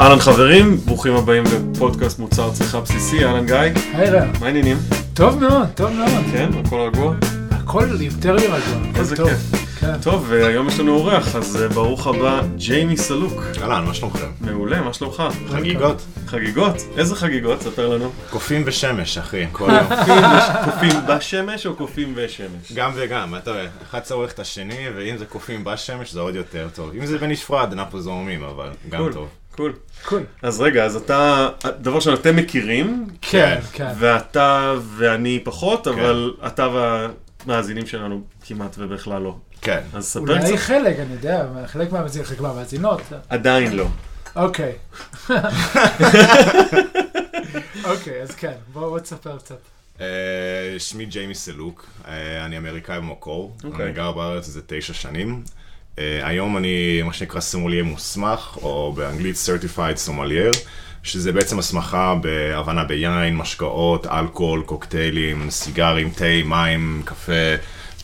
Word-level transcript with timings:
אהלן 0.00 0.18
חברים, 0.20 0.76
ברוכים 0.76 1.14
הבאים 1.16 1.44
לפודקאסט 1.74 2.18
מוצר 2.18 2.50
צריכה 2.52 2.80
בסיסי, 2.80 3.24
אהלן 3.24 3.46
גיא, 3.46 3.56
היי 3.94 4.10
רע. 4.10 4.24
מה 4.40 4.46
העניינים? 4.46 4.76
טוב 5.14 5.38
מאוד, 5.38 5.68
טוב 5.74 5.90
מאוד. 5.90 6.24
כן, 6.32 6.48
הכל 6.66 6.80
רגוע? 6.80 7.14
הכל 7.50 7.86
יותר 8.00 8.32
מרגוע. 8.34 8.56
הכל 8.90 8.98
איזה. 9.00 9.16
כיף. 9.16 9.60
כן. 9.80 9.92
טוב, 10.02 10.26
והיום 10.28 10.68
יש 10.68 10.80
לנו 10.80 10.94
אורח, 10.94 11.36
אז 11.36 11.62
אה, 11.62 11.68
ברוך 11.68 12.06
הבא, 12.06 12.40
ג'יימי 12.56 12.96
סלוק. 12.96 13.42
אהלן, 13.62 13.84
מה 13.84 13.94
שלומכם? 13.94 14.26
מעולה, 14.40 14.80
מה 14.80 14.92
שלומך? 14.92 15.22
חגיגות? 15.48 16.02
חגיגות? 16.26 16.74
איזה 16.96 17.16
חגיגות? 17.16 17.62
ספר 17.62 17.88
לנו. 17.88 18.10
קופים 18.30 18.64
בשמש, 18.64 19.18
אחי, 19.18 19.44
כל 19.52 19.68
יום. 19.70 19.86
קופים 20.00 20.22
בש- 20.36 20.64
קופים 20.64 20.90
בשמש 21.08 21.66
או 21.66 21.74
קופים 21.76 22.12
ושמש? 22.16 22.72
גם 22.74 22.90
וגם, 22.94 23.34
אתה 23.36 23.50
רואה, 23.50 23.66
אחד 23.90 24.00
צורך 24.00 24.32
את 24.32 24.38
השני, 24.38 24.86
ואם 24.96 25.16
זה 25.18 25.24
קופים 25.26 25.64
בשמש 25.64 26.12
זה 26.12 26.20
עוד 26.20 26.34
יותר 26.34 26.68
טוב. 26.74 26.90
אם 26.98 27.06
זה 27.06 27.18
בנפרד, 27.18 27.72
אנחנו 27.72 28.00
זורמים, 28.00 28.44
אבל 28.44 28.68
גם 28.88 29.08
טוב. 29.12 29.28
Cool. 29.56 29.72
Cool. 30.04 30.22
אז 30.42 30.60
רגע, 30.60 30.84
אז 30.84 30.96
אתה, 30.96 31.48
דבר 31.80 31.94
ראשון, 31.94 32.14
אתם 32.14 32.36
מכירים, 32.36 33.06
כן, 33.20 33.58
כן. 33.72 33.92
ואתה 33.98 34.74
ואני 34.96 35.40
פחות, 35.44 35.86
אבל 35.86 36.34
אתה 36.46 36.68
והמאזינים 37.46 37.86
שלנו 37.86 38.22
כמעט 38.44 38.76
ובכלל 38.78 39.22
לא. 39.22 39.36
כן. 39.60 39.80
אז 39.92 40.04
ספר 40.04 40.20
אולי 40.20 40.38
קצת. 40.40 40.56
חלק, 40.56 40.98
אני 40.98 41.12
יודע, 41.12 41.46
חלק 41.66 41.92
מהמאזינים, 41.92 42.26
חלק 42.26 42.40
מהמאזינות. 42.40 43.02
עדיין 43.28 43.76
לא. 43.76 43.86
אוקיי. 44.36 44.72
אוקיי, 47.84 48.22
אז 48.22 48.30
כן, 48.30 48.54
בוא 48.72 48.88
בוא 48.88 48.98
תספר 48.98 49.38
קצת. 49.38 49.58
אה, 50.00 50.74
שמי 50.78 51.06
ג'יימי 51.06 51.34
סלוק, 51.34 51.86
אה, 52.08 52.44
אני 52.44 52.58
אמריקאי 52.58 53.00
במקור, 53.00 53.56
אוקיי. 53.64 53.84
אני 53.86 53.92
גר 53.92 54.12
בארץ 54.12 54.46
איזה 54.46 54.60
תשע 54.66 54.94
שנים. 54.94 55.42
אה, 55.98 56.20
היום 56.28 56.56
אני 56.56 57.02
מה 57.02 57.12
שנקרא 57.12 57.40
סומלייר 57.40 57.84
מוסמך, 57.84 58.56
או 58.62 58.92
באנגלית 58.96 59.36
Certified 59.36 59.96
Sommelier, 59.96 60.50
שזה 61.02 61.32
בעצם 61.32 61.58
הסמכה 61.58 62.14
בהבנה 62.22 62.84
ביין, 62.84 63.36
משקאות, 63.36 64.06
אלכוהול, 64.06 64.62
קוקטיילים, 64.62 65.50
סיגרים, 65.50 66.10
תה, 66.10 66.24
מים, 66.44 67.02
קפה. 67.04 67.32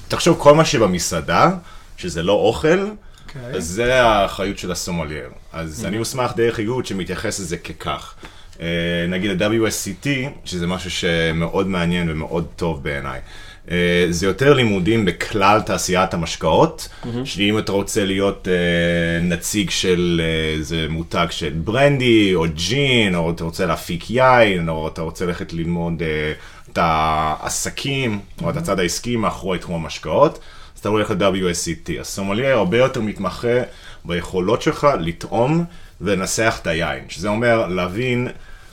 תחשוב, 0.09 0.37
כל 0.41 0.55
מה 0.55 0.65
שבמסעדה, 0.65 1.51
שזה 1.97 2.23
לא 2.23 2.33
אוכל, 2.33 2.89
אוקיי. 3.29 3.57
אז 3.57 3.65
זה 3.65 4.03
האחריות 4.03 4.59
של 4.59 4.73
הסומלייר. 4.73 5.29
אז 5.53 5.85
אני 5.85 5.99
מוסמך 5.99 6.33
דרך 6.37 6.59
איגוד 6.59 6.87
שמתייחס 6.87 7.41
לזה 7.41 7.57
ככך. 7.57 8.15
אה, 8.61 8.67
נגיד 9.09 9.43
ה-WSET, 9.43 10.09
שזה 10.45 10.67
משהו 10.67 10.91
שמאוד 10.91 11.67
מעניין 11.67 12.11
ומאוד 12.11 12.47
טוב 12.57 12.83
בעיניי. 12.83 13.21
אה, 13.71 14.07
זה 14.11 14.27
יותר 14.27 14.55
לימודים 14.55 15.05
בכלל 15.05 15.61
תעשיית 15.61 16.15
המשקאות, 16.15 16.89
שאם 17.25 17.59
אתה 17.59 17.73
רוצה 17.73 18.05
להיות 18.05 18.49
אה, 18.49 19.23
נציג 19.23 19.71
של 19.71 20.21
אה, 20.25 20.59
איזה 20.59 20.87
מותג 20.91 21.27
של 21.31 21.53
ברנדי 21.65 22.35
או 22.35 22.45
ג'ין, 22.55 23.15
או 23.15 23.31
אתה 23.31 23.45
רוצה 23.45 23.67
להפיק 23.67 24.11
יין, 24.11 24.69
או 24.69 24.89
אתה 24.89 25.03
רוצה 25.03 25.27
ללכת 25.27 25.53
ללמוד 25.53 26.03
אה, 26.03 26.33
את 26.73 26.79
העסקים, 26.83 28.19
או 28.43 28.51
את 28.51 28.57
הצד 28.57 28.81
העסקי 28.81 29.17
מאחורי 29.17 29.59
תחום 29.59 29.83
המשקאות, 29.83 30.39
אז 30.75 30.81
אתה 30.81 30.89
הולך 30.89 31.11
ל-WSCT. 31.11 32.01
הסומלייר 32.01 32.57
הרבה 32.57 32.79
יותר 32.79 33.01
מתמחה 33.01 33.59
ביכולות 34.05 34.63
שלך 34.63 34.87
לטעום 35.01 35.65
ולנסח 36.01 36.59
את 36.63 36.67
היין, 36.67 37.05
שזה 37.09 37.29
אומר 37.29 37.67
להבין 37.67 38.29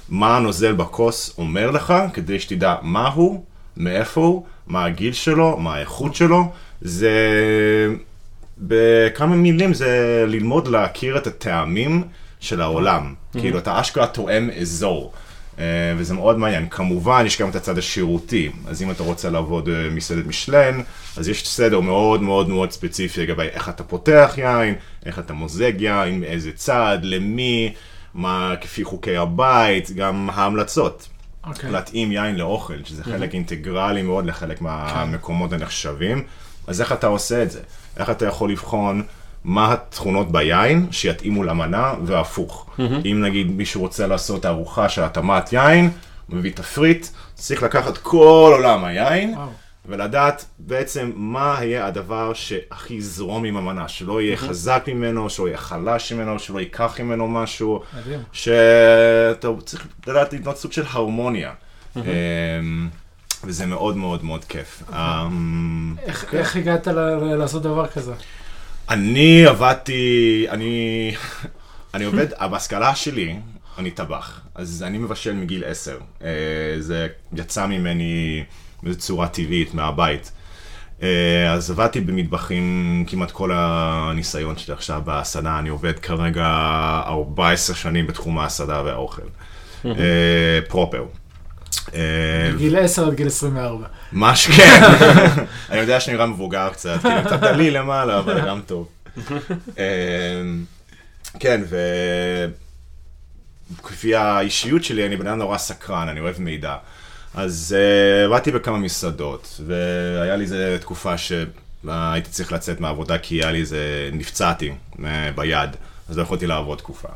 מה 0.09 0.37
הנוזל 0.37 0.71
בכוס 0.71 1.35
אומר 1.37 1.71
לך, 1.71 1.93
כדי 2.13 2.39
שתדע 2.39 2.75
מה 2.81 3.07
הוא, 3.07 3.43
מאיפה 3.77 4.21
הוא, 4.21 4.45
מה 4.67 4.85
הגיל 4.85 5.13
שלו, 5.13 5.57
מה 5.57 5.75
האיכות 5.75 6.15
שלו. 6.15 6.51
זה... 6.81 7.11
בכמה 8.57 9.35
מילים 9.35 9.73
זה 9.73 10.23
ללמוד 10.27 10.67
להכיר 10.67 11.17
את 11.17 11.27
הטעמים 11.27 12.03
של 12.39 12.61
העולם. 12.61 13.13
כאילו, 13.31 13.59
אתה 13.59 13.81
אשכרה 13.81 14.07
תואם 14.07 14.49
אזור. 14.61 15.13
אה, 15.59 15.93
וזה 15.97 16.13
מאוד 16.13 16.37
מעניין. 16.37 16.69
כמובן, 16.69 17.23
יש 17.25 17.41
גם 17.41 17.49
את 17.49 17.55
הצד 17.55 17.77
השירותי. 17.77 18.51
אז 18.67 18.83
אם 18.83 18.91
אתה 18.91 19.03
רוצה 19.03 19.29
לעבוד 19.29 19.69
במסעדת 19.69 20.25
משלן, 20.25 20.81
אז 21.17 21.29
יש 21.29 21.47
סדר 21.47 21.79
מאוד 21.79 22.21
מאוד 22.21 22.49
מאוד 22.49 22.71
ספציפי 22.71 23.21
לגבי 23.21 23.43
איך 23.43 23.69
אתה 23.69 23.83
פותח 23.83 24.33
יין, 24.37 24.75
איך 25.05 25.19
אתה 25.19 25.33
מוזג 25.33 25.81
יין, 25.81 26.19
מאיזה 26.19 26.51
צד, 26.51 26.97
למי, 27.03 27.73
מה 28.13 28.53
כפי 28.61 28.83
חוקי 28.83 29.17
הבית, 29.17 29.91
גם 29.91 30.29
ההמלצות. 30.33 31.07
אוקיי. 31.47 31.71
להתאים 31.71 32.11
יין 32.11 32.35
לאוכל, 32.35 32.83
שזה 32.83 33.03
חלק 33.03 33.33
אינטגרלי 33.33 34.01
מאוד 34.01 34.25
לחלק 34.25 34.61
מהמקומות 34.61 35.53
הנחשבים. 35.53 36.23
אז 36.67 36.81
איך 36.81 36.91
אתה 36.91 37.07
עושה 37.07 37.43
את 37.43 37.51
זה? 37.51 37.59
איך 37.97 38.09
אתה 38.09 38.25
יכול 38.25 38.51
לבחון 38.51 39.03
מה 39.43 39.73
התכונות 39.73 40.31
ביין 40.31 40.87
שיתאימו 40.91 41.43
למנה 41.43 41.93
והפוך. 42.05 42.69
אם 42.79 43.21
נגיד 43.25 43.51
מישהו 43.51 43.81
רוצה 43.81 44.07
לעשות 44.07 44.45
ארוחה 44.45 44.89
של 44.89 45.03
התאמת 45.03 45.53
יין, 45.53 45.89
מביא 46.29 46.51
תפריט, 46.55 47.07
צריך 47.33 47.63
לקחת 47.63 47.97
כל 47.97 48.51
עולם 48.55 48.85
היין. 48.85 49.33
וואו. 49.33 49.47
ולדעת 49.85 50.45
בעצם 50.59 51.11
מה 51.15 51.57
יהיה 51.61 51.85
הדבר 51.87 52.33
שהכי 52.33 52.93
יזרום 52.93 53.43
עם 53.45 53.57
המנה, 53.57 53.87
שלא 53.87 54.21
יהיה 54.21 54.37
חזק 54.37 54.83
ממנו, 54.87 55.29
שלא 55.29 55.47
יהיה 55.47 55.57
חלש 55.57 56.11
ממנו, 56.13 56.39
שלא 56.39 56.59
ייקח 56.59 56.99
ממנו 56.99 57.27
משהו, 57.27 57.83
מדהים. 57.97 58.19
שאתה 58.31 59.47
צריך 59.65 59.87
לדעת 60.07 60.33
לבנות 60.33 60.57
סוג 60.57 60.71
של 60.71 60.83
הרמוניה. 60.89 61.51
אמ, 61.95 62.01
וזה 63.43 63.65
מאוד 63.65 63.97
מאוד 63.97 64.23
מאוד 64.23 64.45
כיף. 64.45 64.83
אמ, 64.93 65.95
איך 66.03 66.33
איך 66.33 66.55
הגעת 66.55 66.87
ל- 66.87 66.99
ל- 66.99 67.35
לעשות 67.35 67.63
דבר 67.63 67.87
כזה? 67.87 68.13
אני 68.89 69.45
עבדתי, 69.45 70.45
אני, 70.49 71.11
אני 71.93 72.05
עובד, 72.05 72.27
בהשכלה 72.51 72.95
שלי, 72.95 73.35
אני 73.77 73.91
טבח, 73.91 74.41
אז 74.55 74.83
אני 74.87 74.97
מבשל 74.97 75.33
מגיל 75.33 75.63
עשר. 75.65 75.97
אה, 76.23 76.27
זה 76.79 77.07
יצא 77.33 77.65
ממני 77.67 78.43
באיזו 78.83 78.99
צורה 78.99 79.27
טבעית, 79.27 79.73
מהבית. 79.73 80.31
אה, 81.03 81.53
אז 81.53 81.71
עבדתי 81.71 82.01
במטבחים 82.01 83.05
כמעט 83.07 83.31
כל 83.31 83.51
הניסיון 83.53 84.57
שלי 84.57 84.73
עכשיו 84.73 85.01
בהסעדה, 85.05 85.59
אני 85.59 85.69
עובד 85.69 85.99
כרגע 85.99 86.45
14 87.05 87.75
שנים 87.75 88.07
בתחום 88.07 88.39
ההסעדה 88.39 88.81
והאוכל. 88.85 89.21
אה, 89.85 89.91
פרופר. 90.67 91.05
אה, 91.93 91.99
מגיל 92.53 92.77
10 92.77 93.07
עד 93.07 93.13
גיל 93.13 93.27
24. 93.27 93.85
מה 94.11 94.35
שכן, 94.35 94.81
אני 95.69 95.79
יודע 95.79 95.99
שאני 95.99 96.15
נראה 96.15 96.25
מבוגר 96.25 96.69
קצת, 96.69 96.99
כאילו 97.01 97.21
קצת 97.25 97.39
דליל 97.39 97.77
למעלה, 97.77 98.19
אבל 98.19 98.47
גם 98.47 98.61
טוב. 98.65 98.87
כן, 101.39 101.61
וכפי 103.79 104.15
האישיות 104.15 104.83
שלי, 104.83 105.05
אני 105.05 105.17
בן 105.17 105.27
אדם 105.27 105.37
נורא 105.37 105.57
סקרן, 105.57 106.07
אני 106.07 106.19
אוהב 106.19 106.39
מידע. 106.39 106.75
אז 107.33 107.75
uh, 107.77 108.25
עבדתי 108.25 108.51
בכמה 108.51 108.77
מסעדות, 108.77 109.61
והיה 109.65 110.35
לי 110.35 110.43
איזה 110.43 110.77
תקופה 110.81 111.13
שהייתי 111.17 112.29
צריך 112.29 112.51
לצאת 112.51 112.79
מהעבודה 112.79 113.17
כי 113.17 113.35
היה 113.35 113.51
לי 113.51 113.59
איזה, 113.59 114.09
נפצעתי 114.13 114.71
uh, 114.93 114.99
ביד, 115.35 115.69
אז 116.09 116.17
לא 116.17 116.21
יכולתי 116.23 116.47
לעבוד 116.47 116.77
תקופה. 116.77 117.07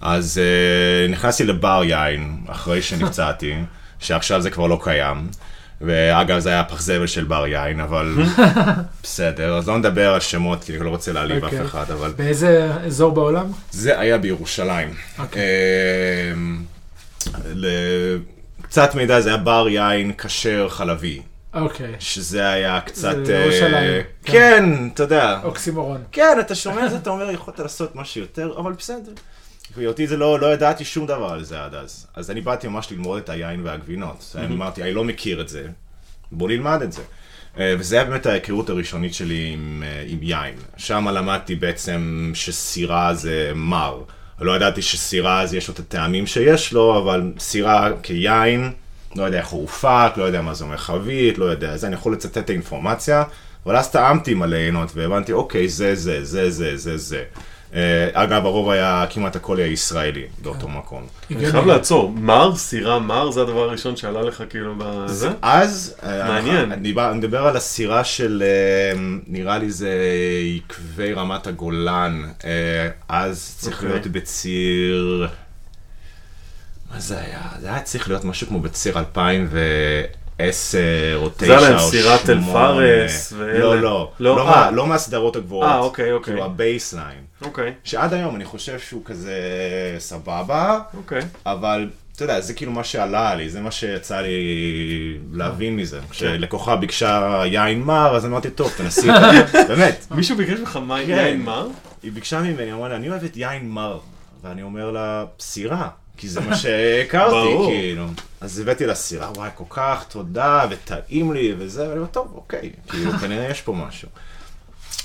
אז 0.00 0.40
uh, 0.40 1.12
נכנסתי 1.12 1.44
לבר 1.44 1.82
יין 1.84 2.36
אחרי 2.46 2.82
שנפצעתי, 2.82 3.54
שעכשיו 3.98 4.40
זה 4.40 4.50
כבר 4.50 4.66
לא 4.66 4.80
קיים. 4.82 5.28
ואגב, 5.84 6.38
זה 6.38 6.48
היה 6.48 6.64
פח 6.64 6.80
זבל 6.80 7.06
של 7.06 7.24
בר 7.24 7.46
יין, 7.46 7.80
אבל 7.80 8.14
בסדר, 9.02 9.58
אז 9.58 9.68
לא 9.68 9.78
נדבר 9.78 10.14
על 10.14 10.20
שמות, 10.20 10.64
כי 10.64 10.76
אני 10.76 10.84
לא 10.84 10.90
רוצה 10.90 11.12
להעליב 11.12 11.44
אף 11.44 11.52
אוקיי. 11.52 11.64
אחד, 11.66 11.90
אבל 11.90 12.12
באיזה 12.16 12.72
אזור 12.86 13.12
בעולם? 13.12 13.46
זה 13.70 14.00
היה 14.00 14.18
בירושלים. 14.18 15.20
קצת 18.72 18.94
מידע, 18.94 19.20
זה 19.20 19.28
היה 19.28 19.38
בר 19.38 19.68
יין 19.68 20.12
כשר 20.18 20.68
חלבי, 20.68 21.22
אוקיי. 21.54 21.94
שזה 21.98 22.48
היה 22.48 22.80
קצת... 22.80 23.16
זה 23.24 23.34
ירושלים, 23.34 24.02
כן. 24.24 24.32
כן, 24.32 24.88
אתה 24.94 25.02
יודע. 25.02 25.40
אוקסימורון. 25.44 26.02
כן, 26.12 26.36
אתה 26.40 26.54
שומע 26.54 26.86
את 26.86 26.90
זה, 26.90 26.96
אתה 26.96 27.10
אומר, 27.10 27.30
יכולת 27.30 27.58
לעשות 27.58 27.96
משהו 27.96 28.20
יותר, 28.20 28.54
אבל 28.58 28.72
בסדר. 28.72 29.12
ואותי 29.76 30.06
זה 30.06 30.16
לא, 30.16 30.40
לא 30.40 30.52
ידעתי 30.54 30.84
שום 30.84 31.06
דבר 31.06 31.32
על 31.32 31.44
זה 31.44 31.64
עד 31.64 31.74
אז. 31.74 32.06
אז 32.14 32.30
אני 32.30 32.40
באתי 32.40 32.68
ממש 32.68 32.92
ללמוד 32.92 33.22
את 33.22 33.28
היין 33.28 33.60
והגבינות. 33.64 34.36
אני 34.38 34.54
אמרתי, 34.54 34.82
אני 34.82 34.94
לא 34.94 35.04
מכיר 35.04 35.40
את 35.40 35.48
זה, 35.48 35.66
בוא 36.32 36.48
נלמד 36.48 36.82
את 36.82 36.92
זה. 36.92 37.02
אה, 37.58 37.74
וזה 37.78 37.96
היה 37.96 38.04
באמת 38.04 38.26
ההיכרות 38.26 38.70
הראשונית 38.70 39.14
שלי 39.14 39.50
עם, 39.52 39.82
אה, 39.86 40.04
עם 40.06 40.18
יין. 40.22 40.54
שם 40.76 41.08
למדתי 41.08 41.54
בעצם 41.54 42.30
שסירה 42.34 43.14
זה 43.14 43.52
מר. 43.54 44.02
לא 44.44 44.56
ידעתי 44.56 44.82
שסירה 44.82 45.46
זה 45.46 45.56
יש 45.56 45.68
לו 45.68 45.74
את 45.74 45.78
הטעמים 45.78 46.26
שיש 46.26 46.72
לו, 46.72 46.98
אבל 46.98 47.32
סירה 47.38 47.90
כיין, 48.02 48.72
לא 49.16 49.24
יודע 49.24 49.38
איך 49.38 49.48
הוא 49.48 49.60
הופק, 49.60 50.12
לא 50.16 50.24
יודע 50.24 50.42
מה 50.42 50.54
זה 50.54 50.64
אומר 50.64 50.76
חבית, 50.76 51.38
לא 51.38 51.44
יודע, 51.44 51.76
זה 51.76 51.86
אני 51.86 51.94
יכול 51.94 52.12
לצטט 52.12 52.38
את 52.38 52.50
האינפורמציה, 52.50 53.24
אבל 53.66 53.76
אז 53.76 53.90
טעמתי 53.90 54.32
עם 54.32 54.42
הליינות 54.42 54.92
והבנתי, 54.94 55.32
אוקיי, 55.32 55.68
זה, 55.68 55.94
זה, 55.94 56.24
זה, 56.24 56.50
זה, 56.50 56.76
זה, 56.76 56.98
זה. 56.98 57.24
אה, 57.74 58.08
אגב, 58.12 58.46
הרוב 58.46 58.70
היה, 58.70 59.04
כמעט 59.10 59.36
הכל 59.36 59.56
היה 59.56 59.66
ישראלי 59.66 60.24
באותו 60.42 60.68
מקום. 60.68 61.06
אני 61.30 61.50
חייב 61.50 61.66
לעצור, 61.66 62.10
מר, 62.10 62.56
סירה 62.56 62.98
מר, 62.98 63.30
זה 63.30 63.42
הדבר 63.42 63.60
הראשון 63.60 63.96
שעלה 63.96 64.22
לך 64.22 64.42
כאילו 64.50 64.74
בזה? 64.78 65.30
אז, 65.42 65.94
אה, 66.02 66.28
מעניין. 66.28 66.72
אני 66.72 66.94
מדבר 67.14 67.46
על 67.46 67.56
הסירה 67.56 68.04
של, 68.04 68.42
אה, 68.46 69.00
נראה 69.26 69.58
לי 69.58 69.70
זה 69.70 69.90
עקבי 70.56 71.12
רמת 71.12 71.46
הגולן, 71.46 72.22
אז 73.08 73.56
צריך 73.58 73.76
אוקיי. 73.76 73.88
להיות 73.88 74.06
בציר... 74.06 75.28
מה 76.94 77.00
זה 77.00 77.20
היה? 77.20 77.40
זה 77.60 77.68
היה 77.68 77.80
צריך 77.80 78.08
להיות 78.08 78.24
משהו 78.24 78.46
כמו 78.46 78.60
בציר 78.60 78.98
2010 80.46 80.78
או 81.16 81.28
9 81.28 81.46
זה 81.46 81.54
או 81.54 81.60
8. 81.60 81.66
היה 81.66 81.70
להם 81.70 81.90
סירה 81.90 82.30
תל 82.30 82.40
פארס 82.52 83.32
ואלה. 83.38 83.58
לא, 83.58 83.80
לא, 83.80 84.10
לא, 84.20 84.36
לא, 84.36 84.40
אה. 84.40 84.44
מה- 84.44 84.70
לא 84.70 84.86
מהסדרות 84.86 85.36
הגבוהות. 85.36 85.64
אה, 85.64 85.78
אוקיי, 85.78 86.12
אוקיי. 86.12 86.32
כאילו 86.34 86.44
ה 86.44 86.51
baseline. 86.51 87.18
אוקיי, 87.42 87.72
שעד 87.84 88.14
היום 88.14 88.36
אני 88.36 88.44
חושב 88.44 88.78
שהוא 88.78 89.02
כזה 89.04 89.34
סבבה, 89.98 90.80
אוקיי. 90.96 91.20
אבל 91.46 91.90
אתה 92.16 92.24
יודע, 92.24 92.40
זה 92.40 92.54
כאילו 92.54 92.72
מה 92.72 92.84
שעלה 92.84 93.34
לי, 93.34 93.50
זה 93.50 93.60
מה 93.60 93.70
שיצא 93.70 94.20
לי 94.20 94.38
להבין 95.32 95.76
מזה. 95.76 95.98
כן. 96.00 96.06
כשלקוחה 96.10 96.76
ביקשה 96.76 97.42
יין 97.46 97.82
מר, 97.82 98.16
אז 98.16 98.26
אמרתי, 98.26 98.50
טוב, 98.50 98.72
תנסי 98.76 99.00
זה. 99.00 99.12
באמת. 99.68 100.06
מישהו 100.10 100.36
ביקש 100.36 100.58
ממך 100.60 100.76
מה 100.76 100.98
כן. 101.06 101.10
יין 101.10 101.42
מר? 101.42 101.68
היא 102.02 102.12
ביקשה 102.12 102.40
ממני, 102.42 102.72
אמרה 102.72 102.88
לה, 102.88 102.96
אני 102.96 103.08
אוהבת 103.10 103.36
יין 103.36 103.68
מר. 103.70 103.98
ואני 104.44 104.62
אומר 104.62 104.90
לה, 104.90 105.24
סירה. 105.40 105.88
כי 106.16 106.28
זה 106.28 106.40
מה 106.40 106.56
שהכרתי. 106.56 107.56
כאילו. 107.66 108.04
אז 108.42 108.58
הבאתי 108.58 108.86
לה 108.86 108.94
סירה, 108.94 109.30
וואי, 109.36 109.50
כל 109.54 109.64
כך 109.70 110.04
תודה, 110.08 110.64
וטעים 110.70 111.32
לי, 111.32 111.54
וזה, 111.58 111.82
ואני 111.82 111.98
אומר, 111.98 112.06
טוב, 112.06 112.32
אוקיי, 112.34 112.70
כאילו, 112.88 113.12
כנראה 113.20 113.50
יש 113.50 113.62
פה 113.62 113.72
משהו. 113.72 114.08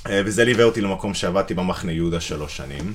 אה, 0.09 0.21
וזה 0.25 0.45
ליווה 0.45 0.63
אותי 0.63 0.81
למקום 0.81 1.13
שעבדתי 1.13 1.53
במחנה 1.53 1.91
יהודה 1.91 2.19
שלוש 2.19 2.57
שנים, 2.57 2.93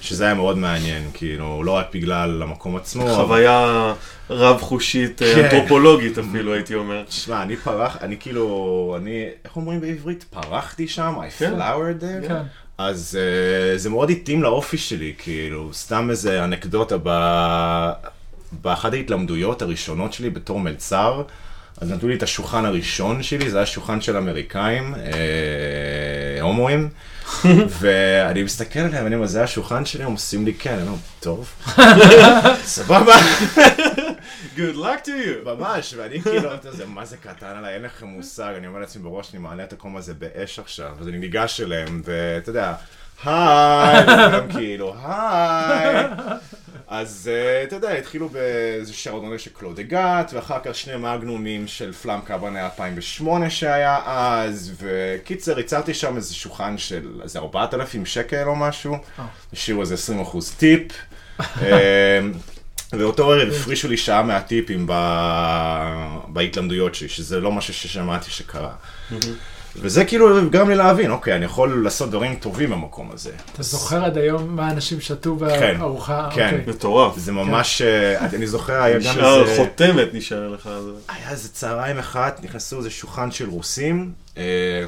שזה 0.00 0.24
היה 0.24 0.34
מאוד 0.34 0.58
מעניין, 0.58 1.10
כאילו, 1.14 1.62
לא 1.62 1.72
רק 1.72 1.86
בגלל 1.94 2.42
המקום 2.42 2.76
עצמו. 2.76 3.02
אבל- 3.02 3.14
חוויה 3.14 3.94
רב-חושית, 4.30 5.22
אה, 5.22 5.34
כן. 5.34 5.44
אנתרופולוגית 5.44 6.18
אפילו, 6.18 6.54
הייתי 6.54 6.74
אומר. 6.74 7.04
תשמע, 7.04 7.42
אני 7.42 7.56
פרח, 7.56 7.96
אני 8.00 8.16
כאילו, 8.20 8.96
אני, 9.00 9.24
איך 9.44 9.56
אומרים 9.56 9.80
בעברית? 9.80 10.24
פרחתי 10.30 10.88
שם, 10.88 11.14
I 11.18 11.38
כן. 11.38 11.52
flowered 11.54 12.02
there. 12.02 12.28
כן. 12.28 12.42
אז 12.78 13.18
uh, 13.74 13.78
זה 13.78 13.90
מאוד 13.90 14.10
התאים 14.10 14.42
לאופי 14.42 14.78
שלי, 14.78 15.14
כאילו, 15.18 15.70
סתם 15.72 16.10
איזה 16.10 16.44
אנקדוטה 16.44 16.96
ב... 17.02 17.08
באחת 18.52 18.92
ההתלמדויות 18.92 19.62
הראשונות 19.62 20.12
שלי 20.12 20.30
בתור 20.30 20.60
מלצר, 20.60 21.22
אז 21.80 21.90
נתנו 21.92 22.08
לי 22.08 22.14
את 22.14 22.22
השולחן 22.22 22.64
הראשון 22.64 23.22
שלי, 23.22 23.50
זה 23.50 23.56
היה 23.56 23.66
שולחן 23.66 24.00
של 24.00 24.16
אמריקאים, 24.16 24.94
אה, 24.94 26.42
הומואים, 26.42 26.88
ואני 27.80 28.42
מסתכל 28.42 28.80
עליהם, 28.80 29.06
אני 29.06 29.14
אומר, 29.14 29.26
זה 29.26 29.42
השולחן 29.42 29.84
שלי? 29.84 30.04
הם 30.04 30.12
עושים 30.12 30.44
לי 30.44 30.54
כן, 30.54 30.74
אני 30.74 30.82
אומר, 30.82 30.98
טוב, 31.20 31.52
סבבה. 32.64 33.14
Good 34.56 34.76
luck 34.76 35.04
to 35.04 35.08
you. 35.08 35.48
ממש, 35.48 35.94
ואני 35.98 36.22
כאילו, 36.22 36.54
אתה 36.54 36.68
יודע, 36.68 36.86
מה 36.86 37.04
זה 37.04 37.16
קטן 37.16 37.56
עליי, 37.58 37.74
אין 37.74 37.82
לכם 37.82 38.06
מושג, 38.06 38.52
אני 38.58 38.66
אומר 38.66 38.80
לעצמי 38.80 39.02
בראש, 39.02 39.30
אני 39.34 39.42
מעלה 39.42 39.64
את 39.64 39.72
הקום 39.72 39.96
הזה 39.96 40.14
באש 40.14 40.58
עכשיו, 40.58 40.90
אז 41.00 41.08
אני 41.08 41.18
ניגש 41.18 41.60
אליהם, 41.60 42.02
ואתה 42.04 42.50
יודע, 42.50 42.74
היי, 43.24 44.02
וכולם 44.02 44.52
כאילו, 44.52 44.94
היי. 45.04 46.06
אז 46.90 47.30
אה, 47.32 47.62
אתה 47.62 47.76
יודע, 47.76 47.92
התחילו 47.92 48.28
באיזה 48.28 48.92
שרדונה 48.92 49.38
של 49.38 49.50
קלודה 49.54 49.82
גאט, 49.82 50.32
ואחר 50.34 50.58
כך 50.64 50.74
שני 50.74 50.96
מגנומים 50.96 51.66
של 51.66 51.92
פלאם 51.92 52.20
קאברנה 52.20 52.64
2008 52.64 53.50
שהיה 53.50 54.00
אז, 54.06 54.72
וקיצר, 54.78 55.58
ייצרתי 55.58 55.94
שם 55.94 56.16
איזה 56.16 56.34
שולחן 56.34 56.78
של 56.78 57.20
איזה 57.22 57.38
4,000 57.38 58.06
שקל 58.06 58.44
או 58.46 58.56
משהו, 58.56 58.96
השאירו 59.52 59.80
איזה 59.80 59.94
20 59.94 60.20
אחוז 60.20 60.50
טיפ. 60.50 60.92
אה, 61.40 62.20
ואותו 62.92 63.32
ערב 63.32 63.48
הפרישו 63.52 63.88
לי 63.88 63.96
שעה 63.96 64.22
מהטיפים 64.22 64.86
ב... 64.88 64.92
בהתלמדויות 66.28 66.94
שלי, 66.94 67.08
שזה 67.08 67.40
לא 67.40 67.52
משהו 67.52 67.74
ששמעתי 67.74 68.30
שקרה. 68.30 68.72
וזה 69.76 70.04
כאילו 70.04 70.50
גרם 70.50 70.68
לי 70.68 70.74
להבין, 70.76 71.10
אוקיי, 71.10 71.36
אני 71.36 71.44
יכול 71.44 71.84
לעשות 71.84 72.10
דברים 72.10 72.34
טובים 72.34 72.70
במקום 72.70 73.10
הזה. 73.12 73.30
אתה 73.52 73.62
זוכר 73.62 74.04
עד 74.04 74.18
היום 74.18 74.56
מה 74.56 74.70
אנשים 74.70 75.00
שתו 75.00 75.36
כן, 75.38 75.76
בארוחה? 75.78 76.28
כן. 76.34 76.44
אוקיי. 76.58 76.74
מטורף. 76.74 77.16
זה 77.18 77.32
ממש, 77.32 77.82
אה, 77.82 78.26
אני 78.26 78.46
זוכר, 78.46 78.82
היה 78.82 78.94
גם 78.94 79.00
נשאר 79.00 79.42
איזה... 79.44 79.56
חותמת 79.56 80.08
נשאר 80.14 80.48
לך. 80.48 80.62
זה- 80.84 81.12
היה 81.14 81.30
איזה 81.30 81.48
צהריים 81.48 81.98
אחת, 81.98 82.40
נכנסו 82.44 82.78
איזה 82.78 82.90
שולחן 82.90 83.30
של 83.30 83.48
רוסים, 83.48 84.12
אה, 84.38 84.42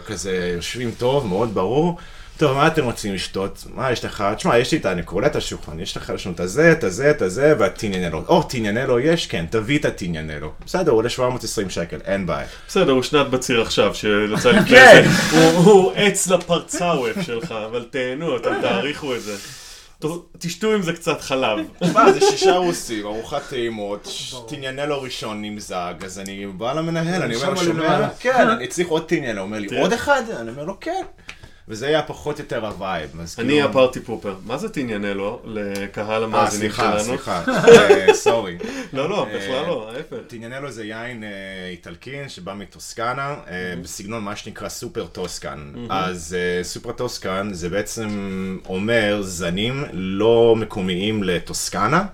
כזה 0.07 0.53
יושבים 0.57 0.91
טוב, 0.99 1.27
מאוד 1.27 1.55
ברור. 1.55 1.97
טוב, 2.43 2.57
מה 2.57 2.67
אתם 2.67 2.85
רוצים 2.85 3.15
לשתות? 3.15 3.65
מה 3.75 3.93
יש 3.93 4.05
לך? 4.05 4.25
תשמע, 4.37 4.59
יש 4.59 4.73
לי 4.73 4.79
את, 4.79 4.87
את 5.27 5.37
השולחן, 5.37 5.81
יש 5.81 5.97
לך 5.97 6.11
לשנות 6.15 6.35
את 6.35 6.41
הזה, 6.41 6.73
את 6.73 6.85
הזה, 6.85 7.11
את 7.11 7.23
הזה, 7.23 7.55
והטיניאנלו. 7.59 8.25
או, 8.29 8.43
טיניאנלו 8.43 9.01
יש? 9.01 9.27
כן, 9.27 9.45
תביא 9.51 9.79
את 9.79 9.85
הטיניאנלו. 9.85 10.53
בסדר, 10.67 10.91
הוא 10.91 10.99
עולה 10.99 11.09
720 11.09 11.71
שקל, 11.71 11.99
אין 12.05 12.27
בעיה. 12.27 12.47
בסדר, 12.69 12.93
הוא 12.93 13.03
שנת 13.03 13.27
בציר 13.31 13.63
עכשיו, 13.63 13.95
שיצא 13.95 14.51
לפני 14.51 14.71
כן. 14.77 15.03
זה. 15.31 15.37
הוא- 15.37 15.65
הוא 15.73 15.93
עץ 15.97 16.27
לפרצאווף 16.29 17.21
שלך, 17.23 17.53
אבל 17.67 17.85
תהנו, 17.91 18.37
אתם 18.37 18.53
תעריכו 18.63 19.15
את 19.15 19.23
זה. 19.23 19.37
תשתו 20.39 20.73
עם 20.73 20.83
זה 20.83 20.93
קצת 20.93 21.21
חלב. 21.21 21.59
תשמע, 21.85 22.13
זה 22.13 22.21
שישה 22.21 22.57
רוסים, 22.57 23.07
ארוחת 23.07 23.43
טעימות, 23.51 24.09
טיניאנלו 24.49 25.03
ראשון 25.03 25.43
נמזג, 25.43 25.95
אז 26.05 26.19
אני 26.19 26.47
בא 26.47 26.73
למנהל, 26.73 27.23
אני 27.23 27.35
אומר 27.35 27.51
לו, 27.51 27.57
שומע? 27.57 27.83
למעלה." 27.85 28.09
כן, 28.21 28.49
אני 28.57 28.67
צריך 28.67 28.89
עוד 28.89 29.05
טיניאנלו, 29.07 29.41
הוא 29.41 29.47
אומר 29.47 29.59
לי. 29.59 29.81
עוד 29.81 29.93
אחד? 29.93 30.23
אני 30.41 30.51
אומר 30.51 30.65
לו, 30.65 30.81
כן. 30.81 31.03
וזה 31.69 31.87
היה 31.87 32.03
פחות 32.03 32.39
או 32.39 32.45
יותר 32.45 32.67
הווייב. 32.67 33.11
אז 33.21 33.37
אני 33.39 33.49
כאילו- 33.49 33.69
הפארטי 33.69 34.01
פופר. 34.01 34.35
מה 34.47 34.59
זה 34.59 34.69
תעניינלו 34.69 35.43
לקהל 35.45 36.21
אה, 36.21 36.25
המאזינים 36.25 36.71
סליחה, 36.71 36.93
שלנו? 36.93 37.05
סליחה, 37.05 37.43
אה, 38.09 38.15
סורי. 38.15 38.57
לא, 38.93 39.09
לא, 39.11 39.27
אה, 39.27 39.37
בכלל 39.37 39.67
לא, 39.67 39.91
ההפך. 39.97 40.17
טיניאנלו 40.27 40.71
זה 40.71 40.85
יין 40.85 41.25
אה, 41.25 41.29
איטלקי 41.71 42.17
שבא 42.29 42.55
מטוסקנה, 42.55 43.35
אה, 43.51 43.75
בסגנון 43.83 44.25
מה 44.25 44.37
שנקרא 44.37 44.69
סופר 44.69 45.07
טוסקן. 45.07 45.73
אז 45.91 46.37
אה, 46.39 46.65
סופר 46.65 46.93
טוסקן 46.93 47.49
זה 47.53 47.69
בעצם 47.69 48.09
אומר 48.69 49.19
זנים 49.23 49.85
לא 49.93 50.55
מקומיים 50.59 51.23
לטוסקנה, 51.23 52.05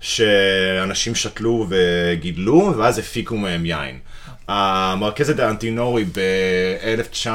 שאנשים 0.00 1.14
שתלו 1.14 1.66
וגידלו, 1.68 2.74
ואז 2.78 2.98
הפיקו 2.98 3.36
מהם 3.36 3.66
יין. 3.66 3.98
המרכזת 4.48 5.38
האנטינורי 5.38 6.04
ב-1900, 6.04 7.28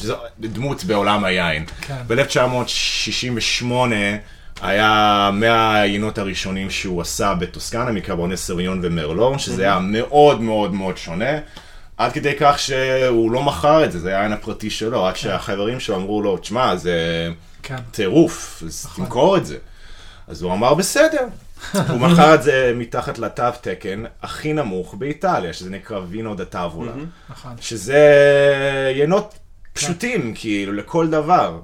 זו 0.00 0.16
דמות 0.40 0.84
בעולם 0.84 1.24
היין. 1.24 1.64
כן. 1.80 2.02
ב-1968 2.06 3.72
היה 4.62 5.30
100 5.32 5.80
היינות 5.80 6.18
הראשונים 6.18 6.70
שהוא 6.70 7.00
עשה 7.00 7.34
בטוסקנה 7.34 7.92
מקרבוני 7.92 8.36
סריון 8.36 8.80
ומרלון, 8.82 9.38
שזה 9.38 9.62
היה 9.62 9.78
מאוד 9.78 10.40
מאוד 10.40 10.74
מאוד 10.74 10.96
שונה. 10.96 11.38
עד 11.96 12.12
כדי 12.12 12.32
כך 12.40 12.58
שהוא 12.58 13.30
לא 13.30 13.42
מכר 13.42 13.84
את 13.84 13.92
זה, 13.92 13.98
זה 13.98 14.08
היה 14.08 14.18
העין 14.18 14.32
הפרטי 14.32 14.70
שלו, 14.70 15.04
רק 15.04 15.16
שהחברים 15.16 15.80
שלו 15.80 15.96
אמרו 15.96 16.22
לו, 16.22 16.36
תשמע, 16.36 16.76
זה 16.76 17.28
כן. 17.62 17.76
טירוף, 17.90 18.62
אז 18.66 18.86
תמכור 18.96 19.36
את 19.36 19.46
זה. 19.46 19.56
אז 20.28 20.42
הוא 20.42 20.52
אמר, 20.52 20.74
בסדר. 20.74 21.26
הוא 21.88 22.00
מכר 22.00 22.34
את 22.34 22.42
זה 22.42 22.72
מתחת 22.76 23.18
לתו 23.18 23.42
תקן 23.60 24.02
הכי 24.22 24.52
נמוך 24.52 24.94
באיטליה, 24.94 25.52
שזה 25.52 25.70
נקרא 25.70 26.00
וינו 26.08 26.34
דה 26.34 26.44
טאבולה. 26.44 26.92
נכון. 27.30 27.52
שזה 27.60 27.98
יינות 28.96 29.34
פשוטים, 29.72 30.32
כאילו, 30.34 30.72
לכל 30.72 31.10
דבר. 31.10 31.58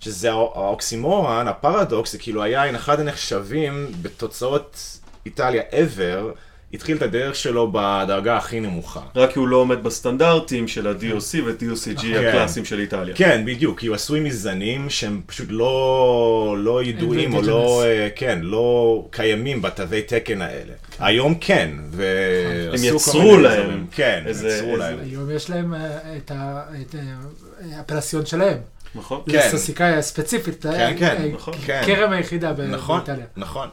שזה 0.00 0.30
הא- 0.30 0.34
האוקסימורן, 0.54 1.48
הפרדוקס, 1.48 2.12
זה 2.12 2.18
כאילו 2.18 2.42
היין 2.42 2.74
אחד 2.74 3.00
הנחשבים 3.00 3.92
בתוצאות 4.02 4.98
איטליה 5.26 5.62
ever, 5.70 6.24
התחיל 6.74 6.96
את 6.96 7.02
הדרך 7.02 7.34
שלו 7.34 7.70
בדרגה 7.72 8.36
הכי 8.36 8.60
נמוכה. 8.60 9.00
רק 9.16 9.32
כי 9.32 9.38
הוא 9.38 9.48
לא 9.48 9.56
עומד 9.56 9.82
בסטנדרטים 9.82 10.68
של 10.68 10.86
ה-DOC 10.86 11.36
ו-DOCG 11.44 12.00
כן. 12.02 12.26
הקלאסיים 12.28 12.64
של 12.64 12.80
איטליה. 12.80 13.14
כן, 13.16 13.42
בדיוק, 13.46 13.80
כי 13.80 13.86
הוא 13.86 13.94
עשוי 13.94 14.20
מזנים 14.20 14.90
שהם 14.90 15.20
פשוט 15.26 15.46
לא, 15.50 16.54
לא 16.58 16.82
ידועים, 16.84 17.34
או 17.34 17.42
לא. 17.42 17.82
אה, 17.84 18.08
כן, 18.16 18.38
לא 18.42 18.72
קיימים 19.10 19.62
בתווי 19.62 20.02
תקן 20.02 20.42
האלה. 20.42 20.72
היום 20.98 21.34
כן, 21.40 21.70
ועשו 21.90 22.88
הם 22.88 22.94
יצרו 22.96 23.36
להם. 23.38 23.86
כן, 23.90 24.22
איזה- 24.26 24.48
יצרו 24.48 24.76
להם. 24.76 24.98
היום 25.02 25.30
יש 25.30 25.50
להם 25.50 25.74
אה, 25.74 25.80
את 26.16 26.30
ה- 26.30 26.62
את, 26.82 26.94
אה, 26.94 27.80
הפלסיון 27.80 28.26
שלהם. 28.26 28.58
נכון? 28.94 29.20
כן. 29.30 29.50
לססיקאיה 29.54 30.02
ספציפית. 30.02 30.62
כן, 30.62 30.94
כן, 30.98 31.28
נכון. 31.34 31.54
כן. 31.66 31.82
כרם 31.86 32.12
היחידה 32.12 32.52
נכון, 32.70 32.96
באיטליה. 32.98 33.26
נכון. 33.36 33.68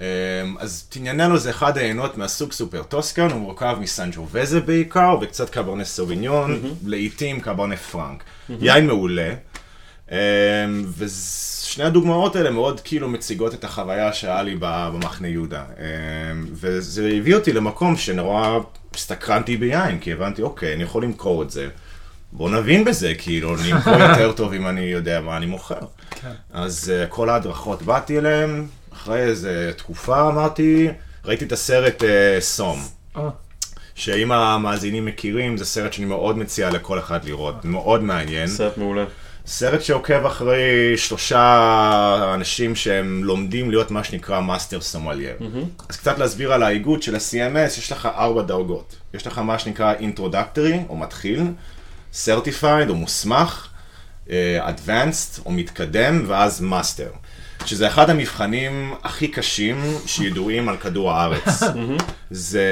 אמ, 0.00 0.04
אז 0.58 0.86
טיניאנלו 0.88 1.38
זה 1.38 1.50
אחד 1.50 1.78
היינות 1.78 2.18
מהסוג 2.18 2.52
סופר 2.52 2.82
טוסקן, 2.82 3.30
הוא 3.30 3.40
מורכב 3.40 3.76
מסנג'ובזה 3.80 4.60
בעיקר, 4.60 5.16
וקצת 5.20 5.50
קברנה 5.50 5.84
סוביניון, 5.84 6.74
לעיתים 6.86 7.40
קברנה 7.40 7.76
פרנק. 7.76 8.24
יין 8.48 8.86
מעולה. 8.86 9.34
אמ, 10.10 10.16
ושני 10.98 11.84
הדוגמאות 11.84 12.36
האלה 12.36 12.50
מאוד 12.50 12.80
כאילו 12.80 13.08
מציגות 13.08 13.54
את 13.54 13.64
החוויה 13.64 14.12
שהיה 14.12 14.42
לי 14.42 14.56
במחנה 14.58 15.28
יהודה. 15.28 15.64
אמ, 15.78 16.46
וזה 16.52 17.10
הביא 17.16 17.34
אותי 17.34 17.52
למקום 17.52 17.96
שנורא 17.96 18.58
הסתקרנתי 18.94 19.56
ביין, 19.56 19.98
כי 19.98 20.12
הבנתי, 20.12 20.42
אוקיי, 20.42 20.74
אני 20.74 20.82
יכול 20.82 21.04
למכור 21.04 21.42
את 21.42 21.50
זה. 21.50 21.68
בוא 22.32 22.50
נבין 22.50 22.84
בזה, 22.84 23.12
כאילו, 23.18 23.56
אני 23.56 23.72
אמכור 23.74 23.92
יותר 23.92 24.32
טוב 24.32 24.52
אם 24.52 24.66
אני 24.66 24.80
יודע 24.80 25.20
מה 25.20 25.36
אני 25.36 25.46
מוכר. 25.46 25.80
כן. 26.10 26.32
אז 26.52 26.92
אה, 26.92 27.08
כל 27.08 27.30
ההדרכות, 27.30 27.82
באתי 27.82 28.18
אליהם, 28.18 28.66
אחרי 28.92 29.20
איזה 29.20 29.72
תקופה 29.76 30.28
אמרתי, 30.28 30.88
ראיתי 31.24 31.44
את 31.44 31.52
הסרט 31.52 32.02
אה, 32.02 32.06
סום. 32.40 32.80
אה, 33.16 33.28
שאם 33.94 34.32
המאזינים 34.32 35.04
מכירים, 35.04 35.56
זה 35.56 35.64
סרט 35.64 35.92
שאני 35.92 36.06
מאוד 36.06 36.38
מציע 36.38 36.70
לכל 36.70 36.98
אחד 36.98 37.24
לראות, 37.24 37.64
מאוד 37.64 38.02
מעניין. 38.02 38.46
סרט 38.46 38.78
מעולה. 38.78 39.04
סרט 39.46 39.82
שעוקב 39.82 40.26
אחרי 40.26 40.96
שלושה 40.96 42.32
אנשים 42.34 42.76
שהם 42.76 43.24
לומדים 43.24 43.70
להיות 43.70 43.90
מה 43.90 44.04
שנקרא 44.04 44.40
Master 44.40 44.80
Sommelier. 44.80 45.36
אז 45.88 45.96
קצת 45.96 46.18
להסביר 46.18 46.52
על 46.52 46.62
האיגוד 46.62 47.02
של 47.02 47.14
ה-CMS, 47.14 47.78
יש 47.78 47.92
לך 47.92 48.06
ארבע 48.06 48.42
דרגות. 48.42 48.96
יש 49.14 49.26
לך 49.26 49.38
מה 49.38 49.58
שנקרא 49.58 49.92
Introductory, 49.92 50.80
או 50.88 50.96
מתחיל, 50.96 51.42
Certified, 52.12 52.88
או 52.88 52.94
מוסמך, 52.94 53.68
אה, 54.30 54.68
Advanced, 54.68 55.40
או 55.46 55.52
מתקדם, 55.52 56.24
ואז 56.26 56.60
Master. 56.60 57.10
שזה 57.66 57.86
אחד 57.88 58.10
המבחנים 58.10 58.94
הכי 59.02 59.28
קשים 59.28 59.84
שידועים 60.06 60.68
על 60.68 60.76
כדור 60.76 61.12
הארץ. 61.12 61.62
זה 62.30 62.68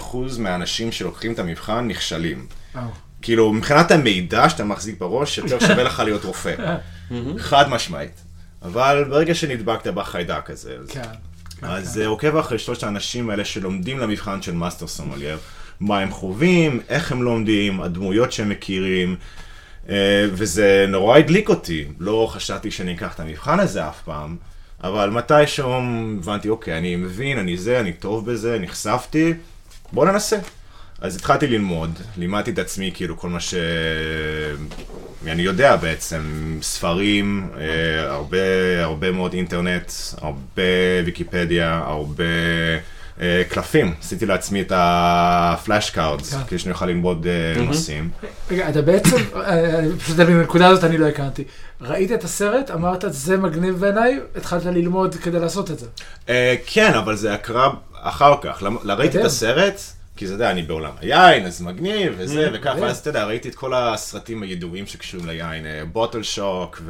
96% 0.00 0.16
מהאנשים 0.38 0.92
שלוקחים 0.92 1.32
את 1.32 1.38
המבחן 1.38 1.88
נכשלים. 1.88 2.46
כאילו, 3.22 3.52
מבחינת 3.52 3.90
המידע 3.90 4.48
שאתה 4.48 4.64
מחזיק 4.64 4.98
בראש, 4.98 5.38
יותר 5.38 5.60
שווה 5.66 5.82
לך 5.82 5.98
להיות 6.00 6.24
רופא. 6.24 6.54
חד 7.38 7.68
משמעית. 7.68 8.20
אבל 8.62 9.04
ברגע 9.10 9.34
שנדבקת 9.34 9.86
בחיידק 9.86 10.50
הזה, 10.50 10.76
אז... 10.80 10.90
כן. 10.90 11.02
כן, 11.60 11.66
אז 11.66 11.98
כן. 12.02 12.06
עוקב 12.06 12.36
אחרי 12.36 12.58
שלושת 12.58 12.82
האנשים 12.82 13.30
האלה 13.30 13.44
שלומדים 13.44 13.98
למבחן 13.98 14.42
של 14.42 14.52
Master 14.52 14.86
Sommelier, 14.86 15.38
מה 15.80 15.98
הם 15.98 16.10
חווים, 16.10 16.80
איך 16.88 17.12
הם 17.12 17.22
לומדים, 17.22 17.80
הדמויות 17.80 18.32
שהם 18.32 18.48
מכירים, 18.48 19.16
וזה 20.32 20.86
נורא 20.88 21.18
הדליק 21.18 21.48
אותי. 21.48 21.84
לא 21.98 22.28
חשבתי 22.30 22.70
שאני 22.70 22.94
אקח 22.94 23.14
את 23.14 23.20
המבחן 23.20 23.60
הזה 23.60 23.88
אף 23.88 24.02
פעם, 24.02 24.36
אבל 24.84 25.10
מתישהו 25.10 25.72
הבנתי, 26.20 26.48
אוקיי, 26.48 26.78
אני 26.78 26.96
מבין, 26.96 27.38
אני 27.38 27.56
זה, 27.56 27.80
אני 27.80 27.92
טוב 27.92 28.30
בזה, 28.32 28.58
נחשפתי, 28.60 29.34
בוא 29.92 30.06
ננסה. 30.06 30.38
אז 31.00 31.16
התחלתי 31.16 31.46
ללמוד, 31.46 31.98
לימדתי 32.16 32.50
את 32.50 32.58
עצמי 32.58 32.90
כאילו 32.94 33.18
כל 33.18 33.28
מה 33.28 33.40
ש... 33.40 33.54
אני 35.26 35.42
יודע 35.42 35.76
בעצם, 35.76 36.22
ספרים, 36.62 37.48
אה, 37.58 38.10
הרבה, 38.10 38.38
הרבה 38.82 39.10
מאוד 39.10 39.32
אינטרנט, 39.32 39.92
הרבה 40.20 40.62
ויקיפדיה, 41.04 41.82
הרבה 41.86 42.24
אה, 42.24 42.78
קלפים. 43.48 43.94
עשיתי 44.00 44.26
לעצמי 44.26 44.60
את 44.60 44.72
ה 44.74 44.93
flash 44.93 45.90
cards, 45.90 46.34
כן. 46.34 46.40
כדי 46.46 46.58
שאני 46.58 46.72
אוכל 46.72 46.86
ללמוד 46.86 47.26
אה, 47.26 47.62
נושאים. 47.62 48.10
רגע, 48.50 48.68
אתה 48.68 48.82
בעצם, 48.82 49.16
אה, 49.36 49.80
פשוט 49.98 50.16
בנקודה 50.16 50.68
הזאת 50.68 50.84
אני 50.84 50.98
לא 50.98 51.06
הכרתי. 51.06 51.44
ראית 51.80 52.12
את 52.12 52.24
הסרט, 52.24 52.70
אמרת, 52.70 53.04
זה 53.08 53.36
מגניב 53.36 53.80
בעיניי, 53.80 54.20
התחלת 54.36 54.64
ללמוד 54.64 55.14
כדי 55.14 55.38
לעשות 55.38 55.70
את 55.70 55.78
זה. 55.78 55.86
אה, 56.28 56.54
כן, 56.66 56.94
אבל 56.94 57.16
זה 57.16 57.34
קרה 57.34 57.72
אחר 57.94 58.34
כך. 58.42 58.62
ראיתי 58.84 59.20
את. 59.20 59.24
הסרט, 59.24 59.80
כי 60.16 60.26
זה, 60.26 60.34
יודע, 60.34 60.50
אני 60.50 60.62
בעולם 60.62 60.92
היין, 61.00 61.46
אז 61.46 61.62
מגניב, 61.62 62.14
וזה, 62.16 62.48
אממ, 62.48 62.50
וככה. 62.54 62.86
אז 62.86 62.98
אתה 62.98 63.10
יודע, 63.10 63.24
ראיתי 63.24 63.48
את 63.48 63.54
כל 63.54 63.74
הסרטים 63.74 64.42
הידועים 64.42 64.86
שקשורים 64.86 65.26
ליין, 65.26 65.66
בוטל 65.92 66.22
שוק. 66.22 66.82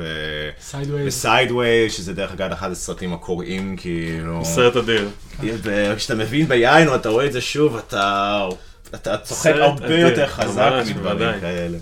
וסיידווי, 1.07 1.91
שזה 1.91 2.13
דרך 2.13 2.33
אגב 2.33 2.53
אחד 2.53 2.71
הסרטים 2.71 3.13
הקוראים, 3.15 3.77
כאילו... 3.77 4.45
סרט 4.45 4.77
אדיר. 4.77 5.09
וכשאתה 5.41 6.15
מבין 6.15 6.49
ביין, 6.49 6.89
או 6.89 6.95
אתה 6.95 7.09
רואה 7.09 7.27
את 7.27 7.33
זה 7.33 7.41
שוב, 7.41 7.77
אתה... 7.77 8.49
אתה 8.95 9.17
צוחק 9.19 9.53
הרבה 9.57 9.99
יותר 9.99 10.27
חזק 10.27 10.73
מדברים. 10.91 11.41
כאלה. 11.41 11.79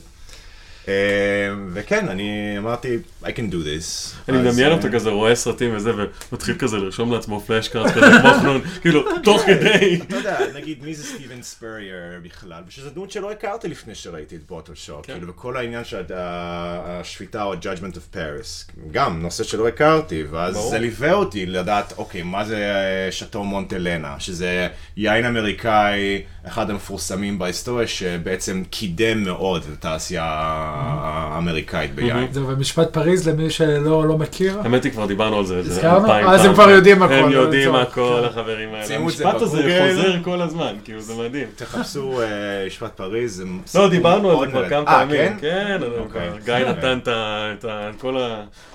אה, 0.90 1.54
וכן, 1.72 2.08
אני 2.08 2.54
אמרתי, 2.58 2.98
I 3.24 3.26
can 3.26 3.52
do 3.52 3.54
this. 3.54 4.14
אני 4.28 4.38
מדמיין 4.38 4.68
אה, 4.68 4.76
אותו 4.76 4.88
כזה, 4.92 5.10
רואה 5.10 5.34
סרטים 5.34 5.76
וזה, 5.76 5.90
ומתחיל 6.32 6.54
כזה 6.58 6.76
לרשום 6.76 7.12
לעצמו 7.12 7.40
פלאשקארט 7.40 7.90
כזה, 7.90 8.06
כמו 8.20 8.30
חנון, 8.40 8.60
כאילו, 8.82 9.22
תוך 9.22 9.42
כדי. 9.46 10.00
אתה 10.02 10.16
יודע, 10.16 10.38
נגיד 10.54 10.84
מי 10.84 10.94
זה 10.94 11.04
סטיבן 11.04 11.42
ספרייר 11.42 12.20
בכלל, 12.22 12.62
ושזו 12.68 12.90
דמות 12.90 13.10
שלא 13.10 13.32
הכרתי 13.32 13.68
לפני 13.68 13.94
שראיתי 13.94 14.36
את 14.36 14.40
בוטל 14.48 14.74
שוק, 14.74 15.06
כן. 15.06 15.12
כאילו, 15.12 15.28
וכל 15.28 15.56
העניין 15.56 15.84
של 15.84 16.02
השפיטה 16.14 17.42
או 17.42 17.52
ה-judgment 17.52 17.94
of 17.94 18.16
Paris, 18.16 18.72
גם 18.90 19.22
נושא 19.22 19.44
שלא 19.44 19.68
הכרתי, 19.68 20.24
ואז. 20.30 20.56
זה 20.70 20.78
ליווה 20.78 21.12
אותי 21.12 21.46
לדעת, 21.46 21.92
אוקיי, 21.98 22.22
מה 22.22 22.44
זה 22.44 22.56
אה, 22.56 23.12
שאטו 23.12 23.44
מונטלנה, 23.44 24.20
שזה 24.20 24.68
יין 24.96 25.24
אמריקאי, 25.24 26.22
אחד 26.44 26.70
המפורסמים 26.70 27.38
בהיסטוריה, 27.38 27.86
שבעצם 27.86 28.62
קידם 28.70 29.24
מאוד 29.24 29.62
את 29.62 29.72
התעשייה 29.72 30.79
האמריקאית 30.80 31.94
ביין. 31.94 32.32
זהו, 32.32 32.48
ומשפט 32.48 32.92
פריז 32.92 33.28
למי 33.28 33.50
שלא 33.50 34.08
לא 34.08 34.18
מכיר. 34.18 34.60
האמת 34.62 34.84
היא, 34.84 34.92
כבר 34.92 35.06
דיברנו 35.06 35.38
על 35.38 35.46
זה 35.46 35.56
איזה 35.56 35.70
הזכרנו? 35.72 36.06
אלפיים 36.06 36.26
אז 36.28 36.44
הם. 36.44 36.54
כבר 36.54 36.70
יודעים 36.70 37.02
הכל, 37.02 37.14
הם 37.14 37.30
יודעים. 37.32 37.74
הכל, 37.74 38.18
כן. 38.22 38.28
החברים 38.28 38.74
האלה. 38.74 38.96
המשפט 38.96 39.34
הזה. 39.42 39.88
חוזר 39.96 40.22
כל 40.24 40.42
הזמן, 40.42 40.74
כאילו, 40.84 41.00
זה 41.00 41.14
מדהים. 41.14 41.48
תחפשו 41.56 42.22
אה, 42.22 42.26
משפט 42.66 42.96
פריז, 42.96 43.44
זה 43.66 43.78
לא, 43.78 43.88
דיברנו 43.88 44.30
על 44.30 44.46
זה 44.46 44.52
כבר. 44.52 44.68
כמה 44.68 44.78
אה, 44.78 44.84
פעמים. 44.84 45.16
כן? 45.16 45.34
כן, 45.40 45.78
אני- 45.82 45.96
אוקיי. 45.98 46.30
גיא 46.44 46.54
נתן 46.54 46.98
את 47.06 48.00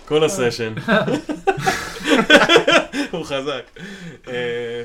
כל 0.07 0.23
הסשן. 0.23 0.73
הוא 3.11 3.23
חזק. 3.25 3.61
אה, 4.27 4.33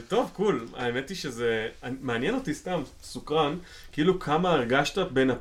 טוב, 0.09 0.31
קול. 0.33 0.67
האמת 0.77 1.09
היא 1.09 1.17
שזה 1.17 1.67
מעניין 2.01 2.35
אותי 2.35 2.55
סתם, 2.55 2.81
סוקרן, 3.03 3.55
כאילו 3.93 4.19
כמה 4.21 4.51
הרגשת 4.51 4.99
בין, 4.99 5.31
אה, 5.31 5.37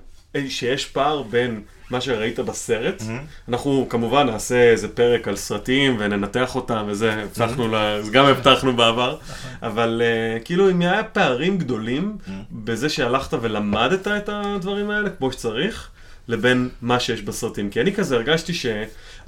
שיש 0.49 0.85
פער 0.85 1.21
בין 1.23 1.61
מה 1.89 2.01
שראית 2.01 2.39
בסרט. 2.39 3.03
אנחנו 3.49 3.85
כמובן 3.89 4.25
נעשה 4.27 4.69
איזה 4.71 4.87
פרק 4.87 5.27
על 5.27 5.35
סרטים 5.35 5.95
וננתח 5.99 6.55
אותם 6.55 6.85
וזה, 6.87 7.13
הבטחנו, 7.13 7.67
ל- 7.67 8.01
זה 8.01 8.11
גם 8.11 8.25
הבטחנו 8.25 8.75
בעבר, 8.75 9.17
אבל 9.63 10.01
אה, 10.05 10.39
כאילו 10.39 10.69
אם 10.71 10.81
היה 10.81 11.03
פערים 11.03 11.57
גדולים 11.57 12.17
בזה 12.51 12.89
שהלכת 12.89 13.33
ולמדת 13.41 14.07
את 14.07 14.29
הדברים 14.33 14.89
האלה 14.89 15.09
כמו 15.09 15.31
שצריך, 15.31 15.89
לבין 16.27 16.69
מה 16.81 16.99
שיש 16.99 17.21
בסרטים. 17.21 17.69
כי 17.69 17.81
אני 17.81 17.93
כזה 17.93 18.15
הרגשתי 18.15 18.53
ש... 18.53 18.65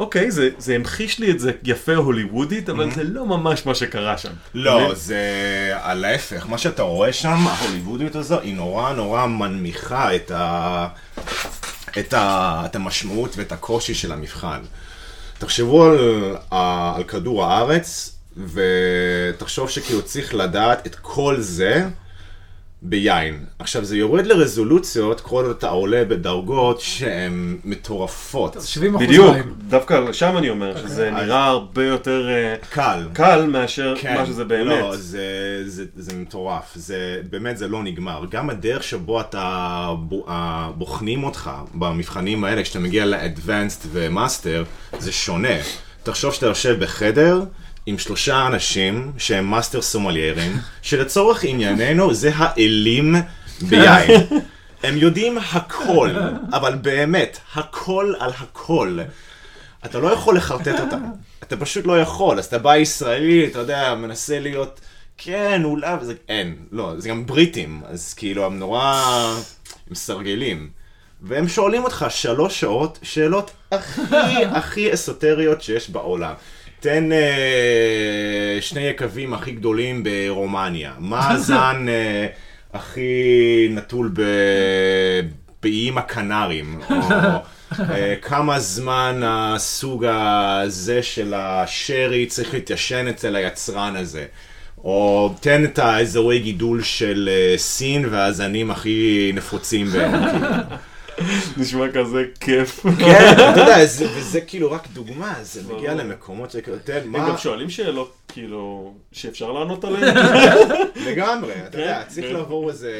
אוקיי, 0.01 0.31
זה, 0.31 0.49
זה 0.57 0.75
המחיש 0.75 1.19
לי 1.19 1.31
את 1.31 1.39
זה 1.39 1.51
יפה 1.63 1.95
הוליוודית, 1.95 2.69
אבל 2.69 2.91
זה 2.91 3.03
לא 3.03 3.25
ממש 3.25 3.65
מה 3.65 3.75
שקרה 3.75 4.17
שם. 4.17 4.29
לא, 4.53 4.79
מבין? 4.79 4.95
זה 4.95 5.23
על 5.81 6.05
ההפך, 6.05 6.45
מה 6.49 6.57
שאתה 6.57 6.83
רואה 6.83 7.13
שם, 7.13 7.47
ההוליוודיות 7.47 8.15
הזו, 8.15 8.39
היא 8.39 8.55
נורא 8.55 8.93
נורא 8.93 9.25
מנמיכה 9.25 10.15
את, 10.15 10.31
ה... 10.31 10.87
את, 11.99 12.13
ה... 12.13 12.61
את 12.65 12.75
המשמעות 12.75 13.33
ואת 13.37 13.51
הקושי 13.51 13.93
של 13.93 14.11
המבחן. 14.11 14.61
תחשבו 15.37 15.85
על, 15.85 16.35
על 16.95 17.03
כדור 17.03 17.45
הארץ, 17.45 18.17
ותחשוב 18.53 19.69
שכאילו 19.69 20.01
צריך 20.01 20.33
לדעת 20.33 20.87
את 20.87 20.95
כל 20.95 21.35
זה 21.39 21.85
ביין. 22.81 23.45
עכשיו, 23.59 23.85
זה 23.85 23.97
יורד 23.97 24.25
לרזולוציות, 24.25 25.21
כל 25.21 25.45
עוד 25.45 25.55
אתה 25.57 25.69
עולה 25.69 26.03
בדרגות 26.05 26.81
שהן 26.81 27.57
מטורפות. 27.65 28.57
70 28.65 28.95
אחוז 28.95 29.07
בדיוק, 29.07 29.35
מים. 29.35 29.53
דווקא 29.67 30.13
שם 30.13 30.37
אני 30.37 30.49
אומר 30.49 30.77
שזה 30.77 31.09
אז- 31.09 31.23
נראה 31.23 31.45
הרבה 31.45 31.85
יותר 31.85 32.29
אה, 32.29 32.55
קל. 32.69 33.07
קל 33.13 33.45
מאשר 33.47 33.93
כן, 33.97 34.15
מה 34.17 34.25
שזה 34.25 34.43
באמת. 34.43 34.65
לא, 34.81 34.95
זה, 34.95 35.23
זה, 35.65 35.85
זה 35.95 36.15
מטורף. 36.15 36.71
זה, 36.75 36.97
באמת 37.29 37.57
זה 37.57 37.67
לא 37.67 37.83
נגמר. 37.83 38.25
גם 38.29 38.49
הדרך 38.49 38.83
שבו 38.83 39.21
אתה, 39.21 39.87
בו- 39.99 40.25
אה, 40.29 40.69
בוחנים 40.77 41.23
אותך 41.23 41.51
במבחנים 41.73 42.43
האלה, 42.43 42.63
כשאתה 42.63 42.79
מגיע 42.79 43.05
ל-Advanced 43.05 43.85
ו-Master, 43.91 44.65
זה 44.99 45.11
שונה. 45.11 45.47
תחשוב 46.03 46.33
שאתה 46.33 46.45
יושב 46.45 46.83
בחדר 46.83 47.43
עם 47.85 47.97
שלושה 47.97 48.47
אנשים 48.47 49.11
שהם 49.17 49.45
Master 49.45 49.81
סומליירים, 49.81 50.57
שלצורך 50.81 51.43
ענייננו 51.43 52.13
זה 52.13 52.31
האלים 52.35 53.15
ביין. 53.61 54.21
הם 54.83 54.97
יודעים 54.97 55.37
הכל, 55.37 56.09
אבל 56.53 56.75
באמת, 56.75 57.37
הכל 57.55 58.13
על 58.19 58.31
הכל. 58.37 58.99
אתה 59.85 59.99
לא 59.99 60.13
יכול 60.13 60.35
לחרטט 60.37 60.79
אותם. 60.79 61.03
אתה 61.43 61.57
פשוט 61.57 61.85
לא 61.85 62.01
יכול. 62.01 62.39
אז 62.39 62.45
אתה 62.45 62.57
בא 62.57 62.75
ישראלי, 62.75 63.47
אתה 63.47 63.59
יודע, 63.59 63.95
מנסה 63.95 64.39
להיות, 64.39 64.79
כן, 65.17 65.61
אולי, 65.63 65.95
וזה, 66.01 66.13
אין, 66.29 66.55
לא, 66.71 66.93
זה 66.97 67.09
גם 67.09 67.25
בריטים, 67.25 67.81
אז 67.87 68.13
כאילו, 68.13 68.45
הם 68.45 68.59
נורא, 68.59 69.03
הם 69.89 69.95
סרגלים. 69.95 70.69
והם 71.21 71.47
שואלים 71.47 71.83
אותך 71.83 72.05
שלוש 72.09 72.59
שעות, 72.59 72.99
שאלות 73.03 73.51
הכי 73.71 74.45
הכי 74.51 74.93
אסוטריות 74.93 75.61
שיש 75.61 75.89
בעולם. 75.89 76.33
תן 76.81 77.11
אה, 77.11 78.57
שני 78.61 78.81
יקבים 78.81 79.33
הכי 79.33 79.51
גדולים 79.51 80.03
ברומניה. 80.03 80.93
מה 80.99 81.29
הזן 81.31 81.85
אה, 81.89 82.27
הכי 82.73 83.67
נטול 83.71 84.11
ב... 84.13 84.21
באיים 85.63 85.97
הקנרים? 85.97 86.79
או 86.89 86.95
אה, 87.79 88.15
כמה 88.21 88.59
זמן 88.59 89.21
הסוג 89.25 90.05
הזה 90.05 91.03
של 91.03 91.33
השרי 91.37 92.25
צריך 92.25 92.53
להתיישן 92.53 93.07
אצל 93.07 93.35
היצרן 93.35 93.95
הזה? 93.95 94.25
או 94.83 95.33
תן 95.39 95.65
את 95.65 95.79
האזורי 95.79 96.39
גידול 96.39 96.83
של 96.83 97.29
סין 97.57 98.05
והזנים 98.11 98.71
הכי 98.71 99.31
נפוצים 99.35 99.87
בהם. 99.87 100.13
נשמע 101.57 101.91
כזה 101.93 102.23
כיף. 102.39 102.79
כן, 102.99 103.33
אתה 103.33 103.59
יודע, 103.61 103.85
זה- 103.85 104.07
וזה 104.15 104.41
כאילו 104.41 104.71
רק 104.71 104.87
דוגמה, 104.93 105.33
זה 105.41 105.73
מגיע. 105.73 105.93
למקומות 105.93 106.51
שכאילו, 106.51 106.77
תן, 106.83 106.99
הם 107.03 107.11
מה, 107.11 107.29
גם 107.29 107.37
שואלים 107.37 107.69
שאלות, 107.69 108.13
כאילו, 108.27 108.93
שאפשר 109.11 109.51
לענות 109.51 109.83
עליהן? 109.83 110.15
לגמרי, 111.07 111.53
אתה 111.67 111.77
יודע, 111.79 112.01
כן, 112.03 112.09
צריך 112.09 112.25
כן. 112.27 112.33
לעבור 112.33 112.69
איזה, 112.69 112.91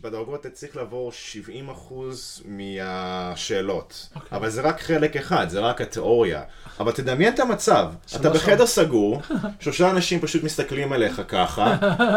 בדרגות 0.00 0.40
אתה 0.40 0.50
צריך 0.50 0.76
לעבור 0.76 1.12
70 1.12 1.68
אחוז 1.68 2.42
מהשאלות. 2.44 4.08
אוקיי. 4.16 4.38
אבל 4.38 4.50
זה 4.50 4.60
רק 4.60 4.80
חלק 4.80 5.16
אחד, 5.16 5.48
זה 5.48 5.60
רק 5.60 5.80
התיאוריה. 5.80 6.42
אבל 6.80 6.92
תדמיין 6.92 7.34
את 7.34 7.40
המצב, 7.40 7.88
אתה 8.16 8.30
בחדר 8.30 8.66
סגור, 8.66 9.20
שלושה 9.60 9.90
אנשים 9.90 10.20
פשוט 10.20 10.42
מסתכלים 10.44 10.92
עליך 10.92 11.22
ככה, 11.28 11.76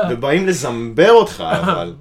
ובאים 0.10 0.48
לזמבר 0.48 1.12
אותך, 1.12 1.44
אבל 1.52 1.94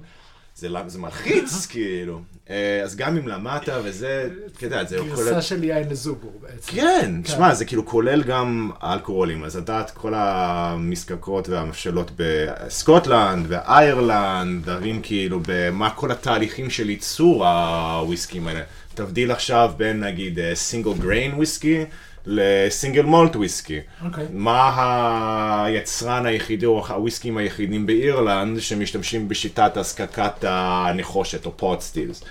זה 0.55 0.69
מלחיץ, 0.99 1.65
כאילו. 1.65 2.19
אה, 2.49 2.81
אז 2.83 2.95
גם 2.95 3.17
אם 3.17 3.27
למדת 3.27 3.69
וזה, 3.83 4.29
אתה 4.57 4.65
יודע, 4.65 4.83
זה 4.83 4.97
כולל... 4.97 5.15
גרסה 5.15 5.41
של 5.41 5.63
יין 5.63 5.89
לזובור 5.89 6.39
בעצם. 6.41 6.71
כן, 6.71 7.21
תשמע, 7.23 7.53
זה 7.53 7.65
כאילו 7.65 7.85
כולל 7.85 8.23
גם 8.23 8.71
אלכוהולים, 8.83 9.43
אז 9.43 9.57
לדעת 9.57 9.91
כל 9.91 10.13
המזקקות 10.15 11.49
והמבשלות 11.49 12.11
בסקוטלנד 12.15 13.45
ואיירלנד, 13.49 14.69
להבין 14.69 14.99
כאילו 15.03 15.39
במה 15.47 15.89
כל 15.89 16.11
התהליכים 16.11 16.69
של 16.69 16.89
ייצור 16.89 17.47
הוויסקים 17.47 18.47
האלה. 18.47 18.61
תבדיל 18.93 19.31
עכשיו 19.31 19.71
בין 19.77 20.03
נגיד 20.03 20.39
single 20.53 20.93
grain 20.93 21.33
whisky 21.33 21.85
ל 22.27 22.38
single 22.38 23.01
malt 23.01 23.35
whisky. 23.35 23.79
אוקיי. 24.05 24.25
מה 24.33 25.63
היצרן 25.65 26.25
היחידי 26.25 26.65
או 26.65 26.87
הוויסקים 26.87 27.37
היחידים 27.37 27.85
באירלנד 27.85 28.59
שמשתמשים 28.59 29.29
בשיטת 29.29 29.77
הזקקת 29.77 30.43
הנחושת 30.43 31.45
או 31.45 31.57
pot 31.57 31.81
stills. 31.81 32.23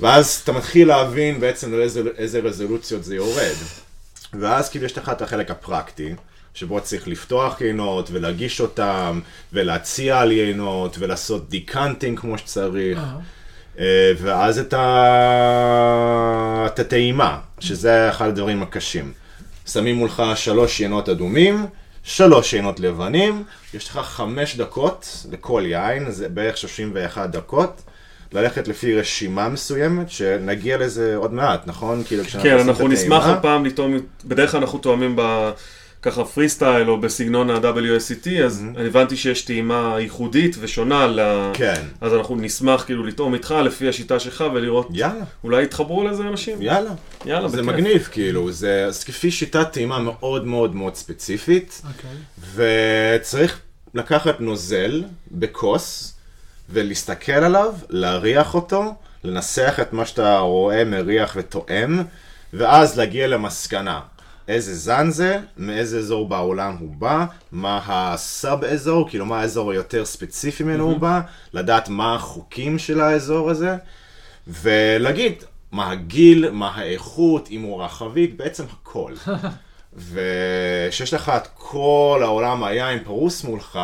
ואז 0.00 0.40
אתה 0.44 0.52
מתחיל 0.52 0.88
להבין 0.88 1.40
בעצם 1.40 1.72
לאיזה 1.72 2.02
איזה 2.18 2.40
רזולוציות 2.40 3.04
זה 3.04 3.16
יורד. 3.16 3.56
ואז 4.40 4.68
כאילו 4.68 4.86
יש 4.86 4.98
לך 4.98 5.08
את 5.08 5.22
החלק 5.22 5.50
הפרקטי, 5.50 6.14
שבו 6.54 6.80
צריך 6.80 7.08
לפתוח 7.08 7.60
יינות 7.60 8.08
ולהגיש 8.12 8.60
אותם, 8.60 9.20
ולהציע 9.52 10.20
על 10.20 10.32
יינות, 10.32 10.96
ולעשות 10.98 11.48
דיקנטינג 11.48 12.18
כמו 12.18 12.38
שצריך. 12.38 12.98
אה. 12.98 13.16
אה, 13.78 14.12
ואז 14.18 14.58
את, 14.58 14.74
ה... 14.74 16.06
את 16.66 16.78
הטעימה, 16.78 17.38
שזה 17.60 18.10
אחד 18.10 18.28
הדברים 18.28 18.62
הקשים. 18.62 19.12
שמים 19.66 19.96
מולך 19.96 20.22
שלוש 20.34 20.80
יינות 20.80 21.08
אדומים, 21.08 21.66
שלוש 22.02 22.52
יינות 22.52 22.80
לבנים, 22.80 23.44
יש 23.74 23.88
לך 23.88 23.98
חמש 23.98 24.56
דקות 24.56 25.26
לכל 25.30 25.62
יין, 25.66 26.10
זה 26.10 26.28
בערך 26.28 26.56
31 26.56 27.30
דקות. 27.30 27.82
ללכת 28.32 28.68
לפי 28.68 28.94
רשימה 28.94 29.48
מסוימת, 29.48 30.10
שנגיע 30.10 30.76
לזה 30.76 31.16
עוד 31.16 31.32
מעט, 31.32 31.66
נכון? 31.66 32.04
כאילו 32.04 32.24
כן, 32.42 32.58
אנחנו 32.58 32.88
נשמח. 32.88 33.26
הפעם 33.26 33.64
לטעום, 33.64 33.96
בדרך 34.24 34.50
כלל 34.50 34.60
אנחנו 34.60 34.78
תואמים 34.78 35.16
ב... 35.16 35.50
ככה 36.02 36.24
פרי 36.24 36.48
סטייל 36.48 36.90
או 36.90 37.00
בסגנון 37.00 37.50
ה-WSCT, 37.50 38.30
אז 38.44 38.64
אני 38.76 38.86
הבנתי 38.86 39.16
שיש 39.16 39.42
טעימה 39.42 39.96
ייחודית 40.00 40.56
ושונה 40.60 41.06
ל... 41.06 41.20
כן. 41.52 41.82
אז 42.00 42.14
אנחנו 42.14 42.36
נשמח 42.36 42.84
כאילו 42.84 43.04
לטעום 43.04 43.34
איתך 43.34 43.54
לפי 43.64 43.88
השיטה 43.88 44.20
שלך 44.20 44.44
ולראות, 44.54 44.88
יאללה, 44.92 45.24
אולי 45.44 45.62
יתחברו 45.62 46.08
לזה 46.08 46.22
אנשים? 46.22 46.62
יאללה. 46.62 46.90
יאללה, 47.24 47.48
זה 47.48 47.56
בכיף. 47.56 47.68
מגניב, 47.68 48.08
כאילו, 48.12 48.52
זה 48.52 48.84
אז 48.86 49.04
כפי 49.04 49.30
שיטת 49.30 49.72
טעימה 49.72 49.98
מאוד 49.98 50.46
מאוד 50.46 50.74
מאוד 50.74 50.94
ספציפית, 50.94 51.82
אוקיי. 51.88 52.10
וצריך 53.16 53.60
לקחת 53.94 54.40
נוזל 54.40 55.04
בכוס 55.30 56.16
ולהסתכל 56.70 57.32
עליו, 57.32 57.74
להריח 57.88 58.54
אותו, 58.54 58.94
לנסח 59.24 59.78
את 59.82 59.92
מה 59.92 60.06
שאתה 60.06 60.38
רואה, 60.38 60.84
מריח 60.84 61.32
וטועם, 61.36 62.02
ואז 62.52 62.98
להגיע 62.98 63.26
למסקנה. 63.26 64.00
איזה 64.48 64.74
זן 64.74 65.10
זה, 65.10 65.38
מאיזה 65.56 65.98
אזור 65.98 66.28
בעולם 66.28 66.76
הוא 66.80 66.94
בא, 66.96 67.26
מה 67.52 67.80
הסאב 67.86 68.64
אזור, 68.64 69.08
כאילו 69.08 69.26
מה 69.26 69.40
האזור 69.40 69.72
היותר 69.72 70.04
ספציפי 70.04 70.64
ממנו 70.64 70.84
הוא 70.84 70.98
בא, 70.98 71.20
לדעת 71.52 71.88
מה 71.88 72.14
החוקים 72.14 72.78
של 72.78 73.00
האזור 73.00 73.50
הזה, 73.50 73.76
ולהגיד 74.46 75.44
מה 75.72 75.90
הגיל, 75.90 76.50
מה 76.50 76.72
האיכות, 76.74 77.48
אם 77.50 77.62
הוא 77.62 77.84
רחבית, 77.84 78.36
בעצם 78.36 78.64
הכל. 78.72 79.12
וכשיש 79.96 81.14
לך 81.14 81.28
את 81.28 81.48
כל 81.54 82.20
העולם 82.22 82.64
היין 82.64 83.04
פרוס 83.04 83.44
מולך, 83.44 83.78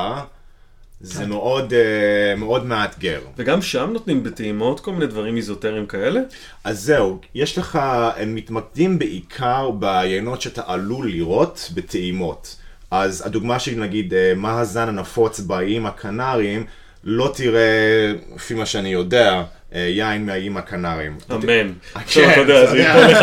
זה 1.03 1.27
מאוד, 1.27 1.73
אה, 1.73 2.35
מאוד 2.37 2.67
מאתגר. 2.67 3.21
וגם 3.37 3.63
שם 3.63 3.91
נותנים 3.93 4.23
בטעימות 4.23 4.81
כל 4.81 4.93
מיני 4.93 5.07
דברים 5.07 5.37
איזוטריים 5.37 5.87
כאלה? 5.87 6.21
אז 6.65 6.81
זהו, 6.81 7.21
יש 7.35 7.59
לך, 7.59 7.79
הם 8.17 8.35
מתמקדים 8.35 8.99
בעיקר 8.99 9.71
ביינות 9.71 10.43
שאתה 10.43 10.63
עלול 10.67 11.11
לראות 11.11 11.71
בטעימות. 11.75 12.57
אז 12.91 13.27
הדוגמה 13.27 13.59
שלי, 13.59 13.75
נגיד, 13.75 14.15
אה, 14.15 14.33
מה 14.37 14.61
הזן 14.61 14.89
הנפוץ 14.89 15.41
באיים 15.41 15.87
הקנריים, 15.87 16.67
לא 17.05 17.33
תראה, 17.37 18.13
לפי 18.35 18.55
מה 18.55 18.67
שאני 18.67 18.89
יודע, 18.89 19.43
אה, 19.75 19.81
יין 19.81 20.27
מהאיים 20.27 20.57
הקנריים. 20.57 21.19
אמן. 21.31 21.73
כן, 22.07 22.31
אתה 22.33 22.41
יודע, 22.41 22.67
זה. 22.71 22.79
ייפול 22.79 23.05
לך 23.05 23.23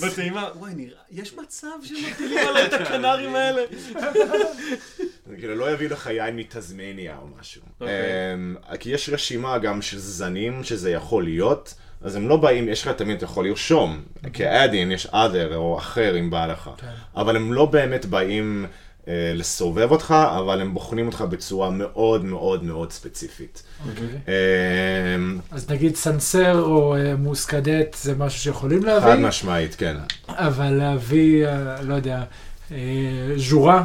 בטעימה, 0.06 0.48
וואי, 0.58 0.72
נראה, 0.76 1.03
יש 1.14 1.34
מצב 1.34 1.68
שמטילים 1.82 2.38
עליי 2.48 2.66
את 2.66 2.72
הקנרים 2.72 3.34
האלה? 3.34 3.62
זה 5.26 5.36
כאילו 5.38 5.54
לא 5.54 5.72
יביא 5.72 5.88
לך 5.88 6.06
יין 6.06 6.36
מתזמניה 6.36 7.16
או 7.22 7.26
משהו. 7.40 7.62
אוקיי. 7.80 8.34
אמ, 8.34 8.56
כי 8.80 8.90
יש 8.90 9.08
רשימה 9.08 9.58
גם 9.58 9.82
של 9.82 9.98
זנים 9.98 10.64
שזה 10.64 10.90
יכול 10.90 11.24
להיות, 11.24 11.74
אז 12.02 12.16
הם 12.16 12.28
לא 12.28 12.36
באים, 12.36 12.68
יש 12.68 12.82
לך 12.82 12.88
תמיד, 12.88 13.16
אתה 13.16 13.24
יכול 13.24 13.46
לרשום, 13.48 14.02
כאדין 14.32 14.92
יש 14.92 15.06
other 15.06 15.54
או 15.54 15.78
אחר 15.78 16.18
אם 16.18 16.30
בא 16.30 16.46
לך, 16.46 16.70
אבל 17.16 17.36
הם 17.36 17.52
לא 17.52 17.66
באמת 17.66 18.06
באים 18.06 18.66
לסובב 19.34 19.90
אותך, 19.90 20.14
אבל 20.38 20.60
הם 20.60 20.74
בוחנים 20.74 21.06
אותך 21.06 21.20
בצורה 21.20 21.70
מאוד 21.70 22.24
מאוד 22.24 22.64
מאוד 22.64 22.92
ספציפית. 22.92 23.62
אוקיי. 23.88 24.34
אמ, 25.16 25.38
אז 25.50 25.70
נגיד 25.70 25.96
סנסר 25.96 26.60
או 26.60 26.96
אה, 26.96 27.16
מוסקדט 27.16 27.96
זה 28.00 28.14
משהו 28.14 28.40
שיכולים 28.40 28.80
חד 28.80 28.86
להביא, 28.86 29.26
משמעית, 29.26 29.74
כן. 29.74 29.96
אבל 30.28 30.70
להביא, 30.70 31.46
אה, 31.46 31.82
לא 31.82 31.94
יודע, 31.94 32.22
אה, 32.72 32.76
ז'ורה, 33.36 33.84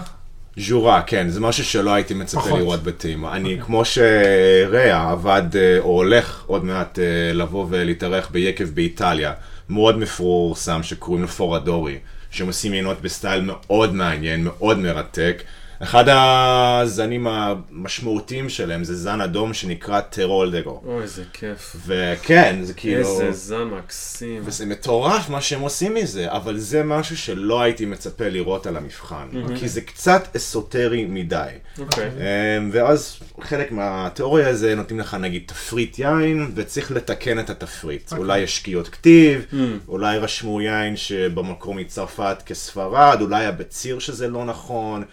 ז'ורה, 0.57 1.01
כן, 1.01 1.29
זה 1.29 1.39
משהו 1.39 1.65
שלא 1.65 1.93
הייתי 1.93 2.13
מצפה 2.13 2.41
פחות. 2.41 2.59
לראות 2.59 2.83
בטעימה. 2.83 3.35
אני, 3.35 3.51
אוקיי. 3.53 3.65
כמו 3.65 3.85
שריאה 3.85 5.11
עבד, 5.11 5.43
אה, 5.55 5.79
או 5.79 5.85
הולך 5.85 6.43
עוד 6.47 6.65
מעט 6.65 6.99
אה, 6.99 7.33
לבוא 7.33 7.65
ולהתארח 7.69 8.29
ביקב 8.31 8.63
באיטליה, 8.63 9.33
מאוד 9.69 9.97
מפורסם, 9.97 10.83
שקוראים 10.83 11.21
לו 11.21 11.27
פוראדורי, 11.27 11.97
שהם 12.31 12.47
עושים 12.47 12.73
יינות 12.73 13.01
בסטייל 13.01 13.41
מאוד 13.45 13.93
מעניין, 13.95 14.43
מאוד 14.43 14.77
מרתק. 14.79 15.43
אחד 15.83 16.05
הזנים 16.09 17.27
המשמעותיים 17.27 18.49
שלהם 18.49 18.83
זה 18.83 18.95
זן 18.95 19.21
אדום 19.21 19.53
שנקרא 19.53 20.01
טרולדגו. 20.01 20.81
אוי, 20.85 21.03
איזה 21.03 21.23
כיף. 21.33 21.75
וכן, 21.85 22.59
זה 22.63 22.73
כאילו... 22.73 22.99
איזה 22.99 23.31
זן 23.31 23.63
מקסים. 23.63 24.41
וזה 24.45 24.65
מטורף 24.65 25.29
מה 25.29 25.41
שהם 25.41 25.61
עושים 25.61 25.93
מזה, 25.93 26.31
אבל 26.31 26.57
זה 26.57 26.83
משהו 26.83 27.17
שלא 27.17 27.61
הייתי 27.61 27.85
מצפה 27.85 28.29
לראות 28.29 28.67
על 28.67 28.77
המבחן, 28.77 29.27
כי 29.59 29.69
זה 29.69 29.81
קצת 29.81 30.35
אסוטרי 30.35 31.05
מדי. 31.05 31.49
אוקיי. 31.79 32.09
אמ, 32.09 32.69
ואז 32.73 33.19
חלק 33.41 33.71
מהתיאוריה 33.71 34.49
הזה 34.49 34.75
נותנים 34.75 34.99
לך 34.99 35.13
נגיד 35.13 35.43
תפריט 35.45 35.99
יין, 35.99 36.51
וצריך 36.55 36.91
לתקן 36.91 37.39
את 37.39 37.49
התפריט. 37.49 38.13
אולי 38.13 38.39
יש 38.39 38.57
שקיעות 38.57 38.87
כתיב, 38.87 39.45
אולי 39.87 40.17
רשמו 40.17 40.61
יין 40.61 40.95
שבמקור 40.95 41.73
מצרפת 41.73 42.37
כספרד, 42.45 43.17
אולי 43.21 43.45
הבציר 43.45 43.99
שזה 43.99 44.27
לא 44.27 44.45
נכון, 44.45 45.03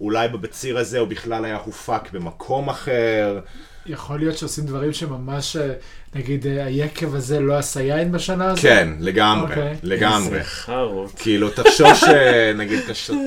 אולי 0.00 0.28
בבציר 0.28 0.78
הזה 0.78 0.98
הוא 0.98 1.08
בכלל 1.08 1.44
היה 1.44 1.56
הופק 1.64 2.12
במקום 2.12 2.68
אחר. 2.68 3.40
יכול 3.88 4.18
להיות 4.18 4.38
שעושים 4.38 4.66
דברים 4.66 4.92
שממש, 4.92 5.56
אה, 5.56 5.72
נגיד 6.14 6.46
אה, 6.46 6.64
היקב 6.64 7.14
הזה 7.14 7.40
לא 7.40 7.58
עשה 7.58 7.82
יין 7.82 8.12
בשנה 8.12 8.50
הזאת? 8.50 8.62
כן, 8.62 8.88
לגמרי, 9.00 9.50
אוקיי. 9.50 9.74
לגמרי. 9.82 10.38
איזה 10.38 10.44
חארות. 10.44 11.12
כאילו, 11.18 11.50
תחשוב 11.50 11.94
שנגיד 11.94 12.78
אתה 12.84 12.94
שותה... 12.94 13.18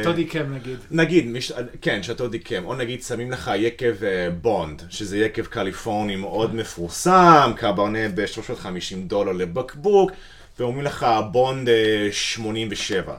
שתו 0.00 0.12
דיקם 0.12 0.54
נגיד. 0.54 0.78
נגיד, 0.90 1.26
מש... 1.26 1.52
כן, 1.80 2.02
שאטו 2.02 2.28
דיקם, 2.28 2.64
או 2.64 2.74
נגיד 2.74 3.02
שמים 3.02 3.30
לך 3.30 3.50
יקב 3.56 4.04
אה, 4.04 4.30
בונד, 4.30 4.82
שזה 4.90 5.18
יקב 5.18 5.44
קליפורני 5.44 6.16
מאוד 6.16 6.54
מפורסם, 6.54 7.52
קברנה 7.56 8.08
ב-350 8.14 8.96
דולר 9.06 9.32
לבקבוק, 9.32 10.10
ואומרים 10.58 10.84
לך 10.84 11.06
בונד 11.32 11.68
אה, 11.68 12.08
87, 12.10 13.14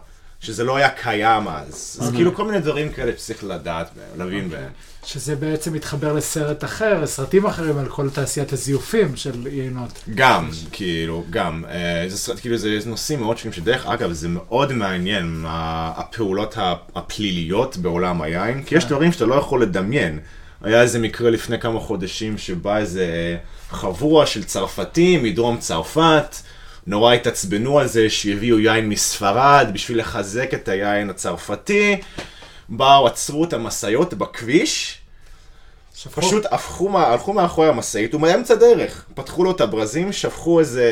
שזה 0.45 0.63
לא 0.63 0.75
היה 0.75 0.89
קיים 0.89 1.47
אז. 1.47 1.99
אז 2.01 2.12
כאילו 2.15 2.36
כל 2.36 2.45
מיני 2.45 2.60
דברים 2.60 2.91
כאלה 2.91 3.12
שצריך 3.17 3.43
לדעת 3.43 3.89
בהם, 3.95 4.19
להבין 4.19 4.49
בהם. 4.49 4.69
שזה 5.05 5.36
בעצם 5.36 5.73
מתחבר 5.73 6.13
לסרט 6.13 6.63
אחר, 6.63 7.05
סרטים 7.05 7.45
אחרים 7.45 7.77
על 7.77 7.86
כל 7.86 8.10
תעשיית 8.10 8.53
הזיופים 8.53 9.15
של 9.15 9.47
יינות. 9.47 10.03
גם, 10.15 10.49
כאילו, 10.71 11.23
גם. 11.29 11.63
אה, 11.69 12.05
זה 12.08 12.17
סרט, 12.17 12.39
כאילו, 12.39 12.58
זה 12.58 12.79
נושאים 12.86 13.19
מאוד 13.19 13.38
שונים, 13.38 13.53
שדרך 13.53 13.86
אגב, 13.86 14.12
זה 14.12 14.27
מאוד 14.29 14.73
מעניין, 14.73 15.43
הפעולות 15.47 16.58
הפליליות 16.95 17.77
בעולם 17.77 18.21
היין, 18.21 18.63
כי 18.63 18.75
יש 18.75 18.86
דברים 18.86 19.12
שאתה 19.12 19.25
לא 19.25 19.36
יכול 19.36 19.62
לדמיין. 19.62 20.19
היה 20.62 20.81
איזה 20.81 20.99
מקרה 20.99 21.29
לפני 21.29 21.60
כמה 21.60 21.79
חודשים 21.79 22.38
שבא 22.38 22.77
איזה 22.77 23.38
חבורה 23.69 24.25
של 24.25 24.43
צרפתים 24.43 25.23
מדרום 25.23 25.58
צרפת, 25.58 26.36
נורא 26.87 27.13
התעצבנו 27.13 27.79
על 27.79 27.87
זה 27.87 28.09
שהביאו 28.09 28.59
יין 28.59 28.89
מספרד 28.89 29.69
בשביל 29.73 29.99
לחזק 29.99 30.53
את 30.53 30.67
היין 30.67 31.09
הצרפתי. 31.09 32.01
באו, 32.69 33.07
עצרו 33.07 33.43
את 33.43 33.53
המשאיות 33.53 34.13
בכביש, 34.13 34.97
שפכו. 35.95 36.21
פשוט 36.21 36.45
הפכו, 36.51 36.99
הלכו 36.99 37.33
מאחורי 37.33 37.67
המשאית 37.67 38.15
ומאמצע 38.15 38.55
דרך. 38.55 39.05
פתחו 39.13 39.43
לו 39.43 39.51
את 39.51 39.61
הברזים, 39.61 40.11
שפכו 40.13 40.59
איזה 40.59 40.91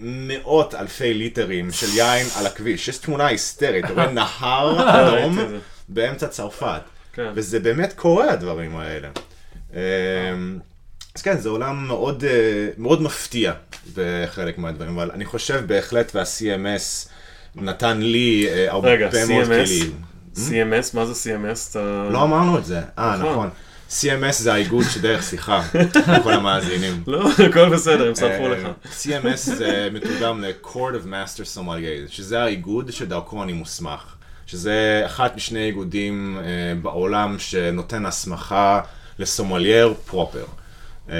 מאות 0.00 0.74
אלפי 0.74 1.14
ליטרים 1.14 1.72
של 1.72 1.86
יין 1.96 2.26
על 2.36 2.46
הכביש. 2.46 2.88
יש 2.88 2.98
תמונה 2.98 3.26
היסטרית, 3.26 3.84
אתה 3.84 3.92
רואה 3.92 4.10
נהר 4.40 4.76
אדום 4.88 5.40
את 5.40 5.48
זה. 5.48 5.58
באמצע 5.88 6.28
צרפת. 6.28 6.80
כן. 7.12 7.30
וזה 7.34 7.60
באמת 7.60 7.92
קורה 7.92 8.30
הדברים 8.30 8.76
האלה. 8.76 9.08
אז 11.16 11.22
כן, 11.22 11.38
זה 11.38 11.48
עולם 11.48 11.86
מאוד, 11.86 12.24
אה, 12.24 12.68
מאוד 12.78 13.02
מפתיע 13.02 13.52
בחלק 13.94 14.58
מהדברים, 14.58 14.98
אבל 14.98 15.10
אני 15.10 15.24
חושב 15.24 15.62
בהחלט 15.66 16.14
וה-CMS 16.14 17.08
נתן 17.54 18.00
לי 18.00 18.46
אה, 18.48 18.70
הרבה 18.70 18.88
רגע, 18.88 19.08
מאוד 19.28 19.44
CMS? 19.44 19.48
כלים. 19.48 20.00
CMS, 20.34 20.94
מה 20.94 21.06
זה 21.06 21.12
CMS? 21.12 21.70
אתה... 21.70 22.08
לא 22.10 22.22
אמרנו 22.22 22.58
את 22.58 22.64
זה. 22.64 22.80
אה, 22.98 23.16
נכון. 23.16 23.32
נכון. 23.32 23.50
CMS 23.90 24.32
זה 24.32 24.52
האיגוד 24.52 24.84
שדרך 24.90 25.22
שיחה, 25.22 25.62
לכל 26.18 26.32
המאזינים. 26.32 27.02
לא, 27.06 27.28
הכל 27.48 27.68
בסדר, 27.68 28.08
הם 28.08 28.14
סלחו 28.14 28.44
אה, 28.44 28.48
לך. 28.48 28.68
CMS 29.00 29.36
זה 29.36 29.88
מתורגם 29.92 30.44
ל-Court 30.44 30.94
of 31.02 31.06
Master 31.06 31.56
Sommelier, 31.56 32.08
שזה 32.08 32.42
האיגוד 32.42 32.90
שדרכו 32.90 33.42
אני 33.42 33.52
מוסמך. 33.52 34.14
שזה 34.46 35.02
אחת 35.06 35.36
משני 35.36 35.64
איגודים 35.64 36.38
בעולם 36.82 37.36
שנותן 37.38 38.06
הסמכה 38.06 38.80
לסומלייר 39.18 39.94
פרופר. 40.06 40.44
אה, 41.10 41.16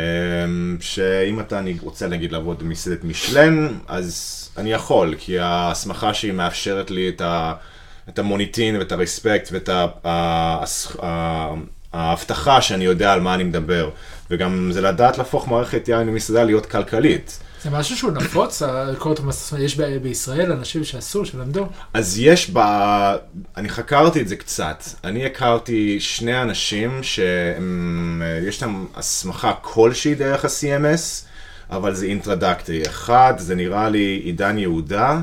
שאם 0.81 1.41
אתה 1.41 1.61
נג- 1.61 1.81
רוצה 1.83 2.09
נגיד 2.09 2.33
לעבוד 2.33 2.59
במסעדת 2.59 3.05
משלן, 3.05 3.69
אז 3.89 4.33
אני 4.59 4.73
יכול, 4.73 5.15
כי 5.19 5.39
ההסמכה 5.39 6.15
שהיא 6.15 6.33
מאפשרת 6.33 6.91
לי 6.91 7.09
את, 7.09 7.21
ה, 7.21 7.53
את 8.09 8.19
המוניטין 8.19 8.77
ואת 8.77 8.93
הרספקט 8.93 9.49
ואת 9.53 9.69
ההבטחה 11.93 12.63
שאני 12.63 12.85
יודע 12.85 13.13
על 13.13 13.21
מה 13.21 13.35
אני 13.35 13.45
מדבר. 13.45 13.91
וגם 14.31 14.71
זה 14.73 14.81
לדעת 14.81 15.19
להפוך 15.19 15.49
מערכת 15.49 15.89
יין 15.89 16.07
במסעדה 16.07 16.45
להיות 16.45 16.67
כלכלית. 16.67 17.39
זה 17.67 17.71
משהו 17.71 17.97
שהוא 17.97 18.13
נפוץ, 18.13 18.63
הקורט 18.63 19.19
המס- 19.21 19.55
יש 19.59 19.77
ב- 19.77 19.97
בישראל 20.03 20.53
אנשים 20.53 20.85
שעשו, 20.85 21.25
שלמדו. 21.25 21.67
אז 21.95 22.19
יש 22.19 22.51
ב... 22.53 22.59
אני 23.57 23.69
חקרתי 23.69 24.21
את 24.21 24.29
זה 24.29 24.37
קצת. 24.37 24.85
אני 25.05 25.27
הכרתי 25.27 26.01
שני 26.01 26.43
אנשים 26.43 27.03
שיש 27.03 28.63
להם 28.63 28.87
הסמכה 28.95 29.53
כלשהי 29.61 30.15
דרך 30.15 30.45
ה-CMS, 30.45 31.25
אבל 31.71 31.95
זה 31.95 32.07
אינטרדקטי. 32.07 32.83
אחד, 32.89 33.35
זה 33.39 33.55
נראה 33.55 33.89
לי 33.89 34.21
עידן 34.25 34.59
יהודה, 34.59 35.21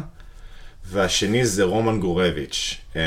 והשני 0.85 1.45
זה 1.45 1.63
רומן 1.63 1.99
גורביץ'. 1.99 2.77
אה, 2.95 3.01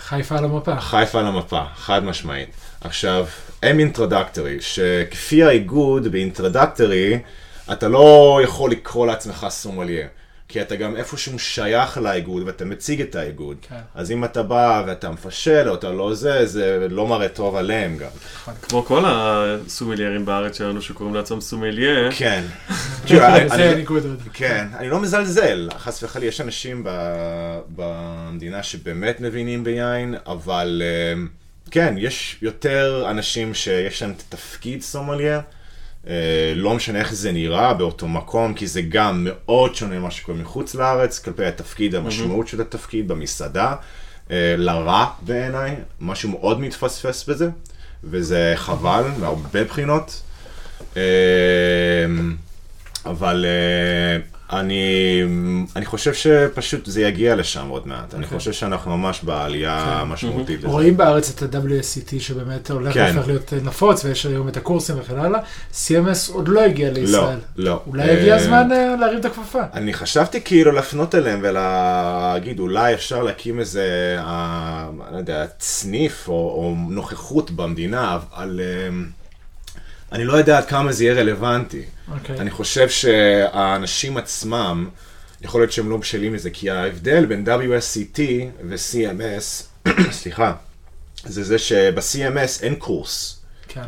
חיפה 0.00 0.38
על 0.38 0.44
המפה. 0.44 0.80
חיפה 0.80 1.20
על 1.20 1.26
המפה, 1.26 1.62
חד 1.76 2.04
משמעית. 2.04 2.48
עכשיו, 2.80 3.26
הם 3.62 3.78
אינטרדקטורי, 3.78 4.56
שכפי 4.60 5.42
האיגוד 5.44 6.08
באינטרדקטורי, 6.08 7.18
אתה 7.72 7.88
לא 7.88 8.40
יכול 8.44 8.70
לקרוא 8.70 9.06
לעצמך 9.06 9.46
סומליה. 9.50 10.06
כי 10.48 10.62
אתה 10.62 10.76
גם 10.76 10.96
איפשהו 10.96 11.38
שייך 11.38 11.98
לאיגוד 11.98 12.42
ואתה 12.46 12.64
מציג 12.64 13.00
את 13.00 13.14
האיגוד. 13.14 13.56
כן. 13.68 13.80
אז 13.94 14.10
אם 14.10 14.24
אתה 14.24 14.42
בא 14.42 14.82
ואתה 14.86 15.10
מפשל 15.10 15.68
או 15.68 15.74
אתה 15.74 15.90
לא 15.90 16.14
זה, 16.14 16.46
זה 16.46 16.86
לא 16.90 17.06
מראה 17.06 17.28
טוב 17.28 17.56
עליהם 17.56 17.96
גם. 17.96 18.08
כמו 18.62 18.84
כל 18.84 19.04
הסומיליירים 19.06 20.24
בארץ 20.24 20.58
שלנו 20.58 20.82
שקוראים 20.82 21.14
לעצמם 21.14 21.40
סומליה, 21.40 22.12
כן. 22.12 22.44
כן, 24.32 24.66
אני 24.78 24.88
לא 24.88 25.00
מזלזל, 25.00 25.68
חס 25.78 26.02
וחלילה, 26.02 26.28
יש 26.28 26.40
אנשים 26.40 26.82
ב- 26.84 27.60
במדינה 27.76 28.62
שבאמת 28.62 29.20
מבינים 29.20 29.64
ביין, 29.64 30.14
אבל 30.26 30.82
אה, 30.84 31.22
כן, 31.70 31.94
יש 31.98 32.36
יותר 32.42 33.06
אנשים 33.10 33.54
שיש 33.54 34.02
להם 34.02 34.10
את 34.10 34.22
התפקיד 34.28 34.82
סומליה, 34.82 35.40
לא 36.56 36.74
משנה 36.74 36.98
איך 36.98 37.14
זה 37.14 37.32
נראה 37.32 37.74
באותו 37.74 38.08
מקום, 38.08 38.54
כי 38.54 38.66
זה 38.66 38.82
גם 38.82 39.28
מאוד 39.30 39.74
שונה 39.74 39.98
ממה 39.98 40.10
שקורה 40.10 40.38
מחוץ 40.38 40.74
לארץ, 40.74 41.18
כלפי 41.18 41.44
התפקיד, 41.44 41.94
המשמעות 41.94 42.48
של 42.48 42.60
התפקיד 42.60 43.08
במסעדה, 43.08 43.74
אה, 44.30 44.54
לרע 44.58 45.06
בעיניי, 45.22 45.76
משהו 46.00 46.28
מאוד 46.28 46.60
מתפספס 46.60 47.28
בזה, 47.28 47.48
וזה 48.04 48.52
חבל 48.56 49.04
מהרבה 49.18 49.64
בחינות. 49.64 50.22
אה, 50.96 51.02
אבל 53.06 53.44
אה, 53.48 54.20
אני, 54.60 55.22
אני 55.76 55.86
חושב 55.86 56.14
שפשוט 56.14 56.86
זה 56.86 57.02
יגיע 57.02 57.36
לשם 57.36 57.68
עוד 57.68 57.88
מעט. 57.88 58.14
אני 58.14 58.24
אוקיי. 58.24 58.38
חושב 58.38 58.52
שאנחנו 58.52 58.98
ממש 58.98 59.20
בעלייה 59.22 60.04
משמעותית 60.06 60.58
לזה. 60.58 60.68
רואים 60.68 60.96
בארץ 60.96 61.42
את 61.42 61.54
ה-WSCT 61.54 62.20
שבאמת 62.20 62.70
הולך 62.70 62.94
כן. 62.94 63.12
והופך 63.14 63.28
להיות 63.28 63.52
נפוץ, 63.52 64.04
ויש 64.04 64.26
היום 64.26 64.48
את 64.48 64.56
הקורסים 64.56 64.96
וכן 65.00 65.18
הלאה. 65.18 65.40
CMS 65.72 66.32
עוד 66.32 66.48
לא 66.48 66.60
הגיע 66.60 66.92
לישראל. 66.92 67.38
לא. 67.56 67.80
אולי 67.86 68.10
הגיע 68.10 68.34
אה, 68.34 68.40
הזמן 68.40 68.72
אה, 68.72 68.96
להרים 69.00 69.20
את 69.20 69.24
הכפפה. 69.24 69.62
אני 69.74 69.94
חשבתי 69.94 70.40
כאילו 70.40 70.72
לפנות 70.72 71.14
אליהם 71.14 71.40
ולהגיד, 71.42 72.58
אולי 72.58 72.94
אפשר 72.94 73.22
להקים 73.22 73.60
איזה, 73.60 74.16
אה, 74.18 74.88
לא 75.12 75.16
יודע, 75.16 75.44
סניף 75.60 76.28
או, 76.28 76.32
או 76.32 76.74
נוכחות 76.88 77.50
במדינה, 77.50 78.14
אבל 78.16 78.60
אה, 78.62 78.88
אני 80.14 80.24
לא 80.24 80.32
יודע 80.32 80.58
עד 80.58 80.64
כמה 80.64 80.92
זה 80.92 81.04
יהיה 81.04 81.14
רלוונטי. 81.14 81.82
אוקיי. 82.12 82.38
אני 82.38 82.50
חושב 82.50 82.88
שהאנשים 82.88 84.16
עצמם, 84.16 84.88
יכול 85.40 85.60
להיות 85.60 85.72
שהם 85.72 85.90
לא 85.90 85.96
בשלים 85.96 86.34
לזה, 86.34 86.50
כי 86.50 86.70
ההבדל 86.70 87.26
בין 87.26 87.44
WSCT 87.46 88.20
ו-CMS, 88.68 89.88
סליחה, 90.20 90.52
זה 91.24 91.44
זה 91.44 91.58
שב-CMS 91.58 92.62
אין 92.62 92.74
קורס. 92.74 93.42
כן. 93.68 93.84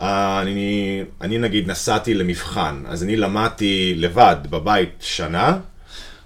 אה, 0.00 0.40
אני, 0.42 1.04
אני 1.20 1.38
נגיד 1.38 1.70
נסעתי 1.70 2.14
למבחן, 2.14 2.82
אז 2.88 3.02
אני 3.02 3.16
למדתי 3.16 3.94
לבד 3.96 4.36
בבית 4.50 4.94
שנה, 5.00 5.58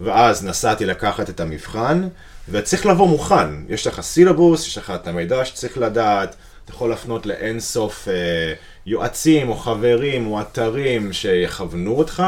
ואז 0.00 0.44
נסעתי 0.44 0.86
לקחת 0.86 1.30
את 1.30 1.40
המבחן, 1.40 2.08
וצריך 2.48 2.86
לבוא 2.86 3.08
מוכן. 3.08 3.48
יש 3.68 3.86
לך 3.86 4.00
סילבוס, 4.00 4.66
יש 4.66 4.78
לך 4.78 4.90
את 4.90 5.08
המידע 5.08 5.44
שצריך 5.44 5.78
לדעת, 5.78 6.36
אתה 6.66 6.74
יכול 6.74 6.90
להפנות 6.90 7.26
לאין 7.26 7.60
סוף 7.60 8.08
אה, 8.08 8.54
יועצים 8.86 9.48
או 9.48 9.54
חברים 9.54 10.26
או 10.26 10.40
אתרים 10.40 11.12
שיכוונו 11.12 11.98
אותך, 11.98 12.22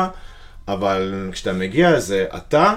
אבל 0.69 1.29
כשאתה 1.33 1.53
מגיע 1.53 2.01
זה 2.01 2.27
אתה, 2.37 2.75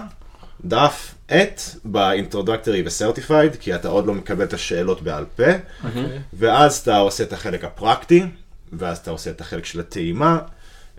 דף, 0.66 1.16
עט, 1.28 1.62
ב 1.84 1.91
introductory 1.91 2.84
ו 2.86 2.92
certified, 2.92 3.56
כי 3.56 3.76
אתה 3.76 3.88
עוד 3.88 4.08
לא 4.08 4.14
מקבל 4.14 4.46
את 4.46 4.54
השאלות 4.54 5.02
בעל 5.02 5.26
פה. 5.36 5.44
אוקיי. 5.84 6.20
ואז 6.34 6.78
אתה 6.78 6.98
עושה 6.98 7.24
את 7.24 7.34
החלק 7.34 7.64
הפרקטי, 7.64 8.24
ואז 8.74 8.98
אתה 8.98 9.12
עושה 9.12 9.30
את 9.30 9.42
החלק 9.42 9.66
של 9.66 9.80
הטעימה, 9.80 10.40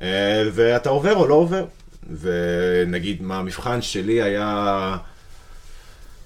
אה, 0.03 0.43
ואתה 0.53 0.91
עובר 0.91 1.15
או 1.15 1.27
לא 1.27 1.35
עובר. 1.35 1.65
ונגיד, 2.21 3.23
מה 3.23 3.39
המבחן 3.39 3.83
שלי 3.83 4.23
היה 4.23 4.97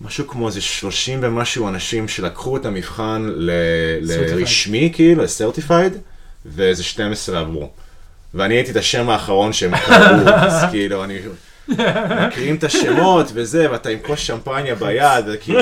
משהו 0.01 0.27
כמו 0.29 0.47
איזה 0.49 0.61
30 0.61 1.19
ומשהו 1.23 1.69
אנשים 1.69 2.09
שלקחו 2.09 2.57
את 2.57 2.67
המבחן 2.67 3.27
ל- 3.37 3.51
לרשמי, 4.03 4.91
כאילו, 4.95 5.23
ל 5.23 5.29
certified, 5.29 5.93
ואיזה 6.47 6.83
12 6.85 7.41
עברו. 7.41 7.71
ואני 8.35 8.55
הייתי 8.55 8.71
את 8.71 8.77
השם 8.77 9.11
האחרון 9.11 9.53
שהם 9.53 9.77
קראו, 9.77 10.29
אז 10.29 10.71
כאילו, 10.71 11.05
אני... 11.05 11.19
מקריאים 11.69 12.57
את 12.57 12.65
השמות 12.65 13.27
וזה, 13.35 13.71
ואתה 13.71 13.89
עם 13.89 13.99
כוס 14.07 14.21
שמפניה 14.21 14.75
ביד, 14.75 15.25
וכאילו, 15.33 15.61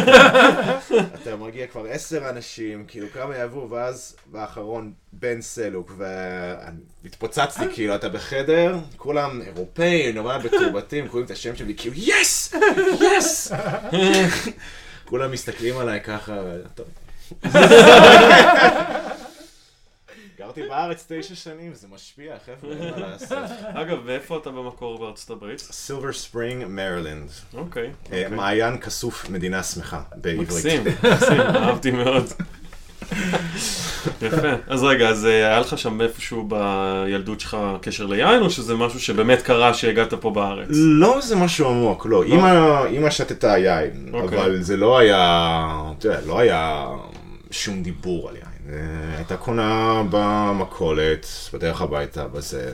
אתה 1.23 1.37
מגיע 1.37 1.67
כבר 1.67 1.87
עשר 1.91 2.31
אנשים, 2.31 2.85
כאילו 2.89 3.07
כמה 3.15 3.37
יעברו, 3.37 3.71
ואז 3.71 4.17
באחרון 4.27 4.93
בן 5.13 5.41
סלוק, 5.41 5.93
והתפוצצתי, 7.05 7.65
כאילו, 7.73 7.95
אתה 7.95 8.09
בחדר, 8.09 8.77
כולם 8.97 9.41
אירופאים, 9.47 10.15
נורא 10.15 10.39
מתורבתים, 10.39 11.09
קוראים 11.09 11.27
את 11.27 11.31
השם 11.31 11.57
שלי, 11.57 11.75
כאילו, 11.77 11.95
יס! 11.99 12.55
יס! 13.01 13.53
כולם 15.05 15.33
מסתכלים 15.33 15.79
עליי 15.79 16.01
ככה, 16.01 16.35
טוב. 16.75 16.87
גרתי 20.45 20.63
בארץ 20.69 21.07
תשע 21.09 21.35
שנים, 21.35 21.75
זה 21.75 21.87
משפיע, 21.91 22.35
חבר'ה, 22.47 22.73
אין 22.73 23.01
מה 23.01 23.09
לעשות. 23.09 23.39
אגב, 23.81 23.99
ואיפה 24.05 24.37
אתה 24.37 24.51
במקור 24.51 24.99
בארצות 24.99 25.31
הברית? 25.31 25.59
סילבר 25.59 26.13
ספרינג, 26.13 26.65
מרילנד. 26.69 27.31
אוקיי. 27.55 27.91
מעיין 28.31 28.79
כסוף 28.79 29.31
מדינה 29.31 29.63
שמחה, 29.63 30.03
בעברית. 30.17 30.49
מקסים, 30.49 30.85
מקסים, 30.85 31.41
אהבתי 31.41 31.91
מאוד. 31.91 32.25
יפה. 34.23 34.49
אז 34.67 34.83
רגע, 34.83 35.09
אז 35.09 35.27
אה, 35.27 35.31
היה 35.31 35.61
לך 35.61 35.79
שם 35.79 36.01
איפשהו 36.01 36.49
בילדות 36.49 37.41
שלך 37.41 37.57
קשר 37.83 38.07
ליין, 38.07 38.43
או 38.43 38.51
שזה 38.51 38.75
משהו 38.75 39.01
שבאמת 39.01 39.43
קרה 39.43 39.75
שהגעת 39.75 40.15
פה 40.15 40.31
בארץ? 40.31 40.69
לא 40.71 41.21
זה 41.21 41.37
משהו 41.37 41.69
עמוק, 41.69 42.07
לא. 42.07 42.25
אמא, 42.25 42.87
אמא 42.89 43.11
שתתה 43.11 43.59
יין, 43.59 44.11
אוקיי. 44.13 44.39
אבל 44.39 44.63
זה 44.63 44.77
לא 44.77 44.99
היה, 44.99 45.93
אתה 45.99 46.09
יודע, 46.09 46.21
לא 46.27 46.39
היה 46.39 46.87
שום 47.51 47.83
דיבור 47.83 48.29
על 48.29 48.37
יין. 48.37 48.44
אה, 48.69 48.77
הייתה 49.17 49.37
קונה 49.37 50.03
במכולת, 50.11 51.27
בדרך 51.53 51.83
הביתה, 51.83 52.29
בזה. 52.29 52.73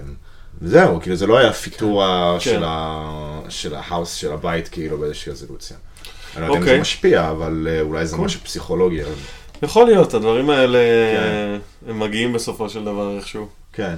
וזהו, 0.62 1.00
כאילו 1.00 1.16
זה 1.16 1.26
לא 1.26 1.38
היה 1.38 1.52
פיתורה 1.52 2.36
כן. 2.40 2.50
של 2.50 2.62
ה- 2.66 3.40
של 3.48 3.74
ההאוס, 3.74 4.14
של 4.14 4.32
הבית, 4.32 4.68
כאילו 4.68 4.98
באיזושהי 4.98 5.32
רזולוציה. 5.32 5.76
אני 6.36 6.40
לא 6.40 6.46
יודע 6.46 6.56
אם 6.56 6.62
אוקיי. 6.62 6.74
זה 6.74 6.80
משפיע, 6.80 7.30
אבל 7.30 7.68
אה, 7.70 7.80
אולי 7.80 8.06
זה 8.06 8.16
קול. 8.16 8.24
משהו 8.24 8.40
פסיכולוגי. 8.44 9.00
יכול 9.62 9.86
להיות, 9.86 10.14
הדברים 10.14 10.50
האלה, 10.50 10.78
כן. 11.16 11.58
הם 11.90 12.00
מגיעים 12.00 12.32
בסופו 12.32 12.68
של 12.70 12.84
דבר 12.84 13.16
איכשהו. 13.16 13.48
כן, 13.72 13.94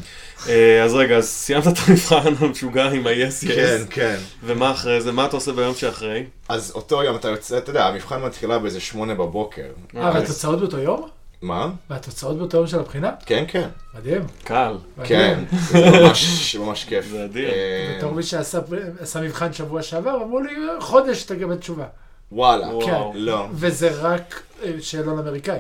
אה, 0.48 0.82
אז 0.84 0.94
רגע, 0.94 1.16
אז 1.16 1.28
סיימת 1.28 1.66
את 1.66 1.78
המבחן 1.86 2.32
המשוגע 2.38 2.84
עם 2.90 3.06
ה-yes 3.06 3.46
כן, 3.48 3.78
yes, 3.88 3.90
כן. 3.90 4.16
ומה 4.44 4.70
אחרי 4.70 5.00
זה? 5.00 5.12
מה 5.12 5.24
אתה 5.26 5.36
עושה 5.36 5.52
ביום 5.52 5.74
שאחרי? 5.74 6.24
אז 6.48 6.72
אותו 6.74 7.02
יום 7.02 7.16
אתה 7.16 7.28
יוצא, 7.28 7.58
אתה 7.58 7.70
יודע, 7.70 7.86
המבחן 7.86 8.22
מתחילה 8.22 8.58
באיזה 8.58 8.80
שמונה 8.80 9.14
בבוקר. 9.14 9.62
אה, 9.96 10.10
והתוצאות 10.14 10.58
באותו 10.60 10.78
יום? 10.78 11.08
מה? 11.42 11.70
והתוצאות 11.90 12.38
באותו 12.38 12.56
יום 12.56 12.66
של 12.66 12.78
הבחינה? 12.80 13.10
כן, 13.26 13.44
כן. 13.48 13.68
מדהים. 13.94 14.26
קל. 14.44 14.76
כן. 15.04 15.44
זה 15.50 15.90
ממש 15.90 16.56
ממש 16.56 16.84
כיף. 16.84 17.06
זה 17.06 17.24
אדיר. 17.24 17.50
אה, 17.50 17.96
בתור 17.98 18.12
מי 18.12 18.22
שעשה 18.22 18.58
עשה 19.00 19.20
מבחן 19.20 19.52
שבוע 19.52 19.82
שעבר, 19.82 20.22
אמרו 20.22 20.40
לי, 20.40 20.54
חודש 20.80 21.22
תקבל 21.22 21.56
תשובה. 21.56 21.86
וואלה. 22.32 22.66
וואו. 22.66 23.12
לא. 23.14 23.46
וזה 23.52 23.90
רק 24.00 24.42
אה, 24.62 24.72
שאלון 24.80 25.18
אמריקאי. 25.18 25.58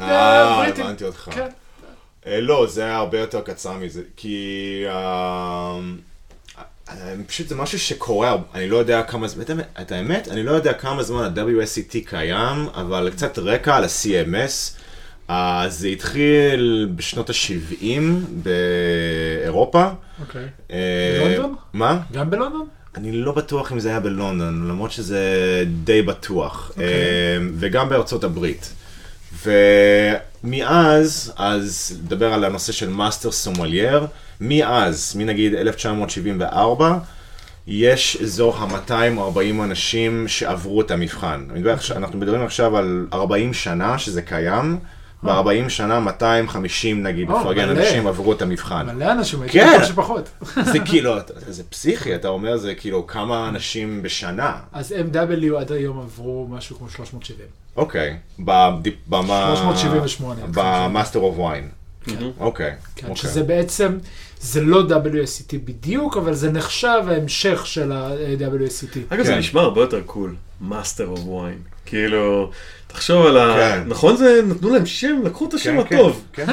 אה. 0.00 0.66
הבנתי 0.66 1.04
אותך. 1.04 1.28
כן. 1.32 1.48
אה, 2.26 2.40
לא, 2.40 2.66
זה 2.66 2.84
היה 2.84 2.96
הרבה 2.96 3.20
יותר 3.20 3.40
קצר 3.40 3.72
מזה, 3.72 4.02
כי 4.16 4.84
פשוט 7.26 7.48
זה 7.48 7.54
משהו 7.54 7.78
שקורה, 7.78 8.36
אני 8.54 8.68
לא 8.68 8.76
יודע 8.76 9.02
כמה 9.02 9.28
זמן, 9.28 9.44
את 9.80 9.92
האמת- 9.92 10.28
אני 10.30 10.42
לא 10.42 10.50
יודע 10.50 10.72
כמה 10.72 11.02
זמן 11.02 11.22
ה-WSCT 11.24 11.96
קיים, 12.06 12.66
אבל 12.74 13.10
קצת 13.12 13.38
רקע 13.38 13.76
על 13.76 13.84
ה-CMS. 13.84 14.76
אה, 15.30 15.64
זה 15.68 15.88
התחיל 15.88 16.88
בשנות 16.96 17.30
ה-70 17.30 17.84
באירופה. 18.42 19.88
אוקיי. 20.20 20.46
אה, 20.70 21.18
בלונדון? 21.24 21.54
מה? 21.72 22.00
גם 22.12 22.30
בלונדון? 22.30 22.66
אני 22.96 23.12
לא 23.12 23.32
בטוח 23.32 23.72
אם 23.72 23.80
זה 23.80 23.88
היה 23.88 24.00
בלונדון, 24.00 24.68
למרות 24.68 24.90
שזה 24.92 25.24
די 25.84 26.02
בטוח. 26.02 26.68
אוקיי. 26.70 26.84
אה, 26.86 26.90
וגם 27.58 27.88
בארצות 27.88 28.24
הברית. 28.24 28.72
ומאז, 29.44 31.32
אז 31.36 31.98
נדבר 32.04 32.32
על 32.32 32.44
הנושא 32.44 32.72
של 32.72 32.88
master 32.88 33.32
sommelier, 33.32 34.06
מאז, 34.40 35.14
מנגיד 35.16 35.54
1974, 35.54 36.98
יש 37.66 38.18
אזור 38.22 38.56
ה-240 38.56 39.64
אנשים 39.64 40.28
שעברו 40.28 40.80
את 40.80 40.90
המבחן. 40.90 41.46
אנחנו 41.96 42.18
מדברים 42.18 42.42
עכשיו 42.44 42.76
על 42.76 43.06
40 43.12 43.54
שנה 43.54 43.98
שזה 43.98 44.22
קיים, 44.22 44.78
ב-40 45.22 45.68
שנה 45.68 46.00
250 46.00 47.02
נגיד, 47.02 47.28
לפרגן. 47.30 47.68
אנשים 47.68 48.06
עברו 48.06 48.32
את 48.32 48.42
המבחן. 48.42 48.86
מלא 48.86 49.12
אנשים, 49.12 49.42
הייתי 49.42 49.60
כן. 49.60 49.72
בטוח 49.74 49.88
שפחות. 49.88 50.28
זה 50.64 50.78
כאילו, 50.84 51.14
זה 51.48 51.64
פסיכי, 51.64 52.14
אתה 52.14 52.28
אומר, 52.28 52.56
זה 52.56 52.74
כאילו 52.74 53.06
כמה 53.06 53.48
אנשים 53.48 54.02
בשנה. 54.02 54.52
אז 54.72 54.94
MW 55.12 55.56
עד 55.58 55.72
היום 55.72 56.00
עברו 56.00 56.46
משהו 56.50 56.78
כמו 56.78 56.90
370. 56.90 57.46
אוקיי, 57.76 58.16
במה... 58.38 59.56
378. 59.56 60.40
ב 60.50 60.60
Master 60.60 61.18
of 61.18 61.38
Wine. 61.38 61.68
אוקיי, 62.40 62.74
כן, 62.96 63.08
אוקיי. 63.08 63.16
שזה 63.22 63.42
בעצם, 63.42 63.98
זה 64.40 64.60
לא 64.60 64.82
WSET 64.88 65.56
בדיוק, 65.64 66.16
אבל 66.16 66.34
זה 66.34 66.52
נחשב 66.52 67.02
ההמשך 67.08 67.66
של 67.66 67.92
ה- 67.92 68.22
WSET. 68.22 68.98
אגב, 69.08 69.24
זה 69.24 69.32
כן. 69.32 69.38
נשמע 69.38 69.60
הרבה 69.60 69.80
יותר 69.80 70.00
cool, 70.06 70.36
Master 70.60 71.06
of 71.06 71.26
Wine. 71.26 71.58
כאילו, 71.86 72.50
תחשוב 72.92 73.26
על 73.26 73.36
ה... 73.38 73.54
כן. 73.56 73.82
נכון 73.88 74.16
זה, 74.16 74.42
נתנו 74.46 74.70
להם 74.74 74.86
שם, 74.86 75.20
לקחו 75.24 75.46
את 75.48 75.54
השם 75.54 75.78
הטוב. 75.78 76.24
כן. 76.32 76.46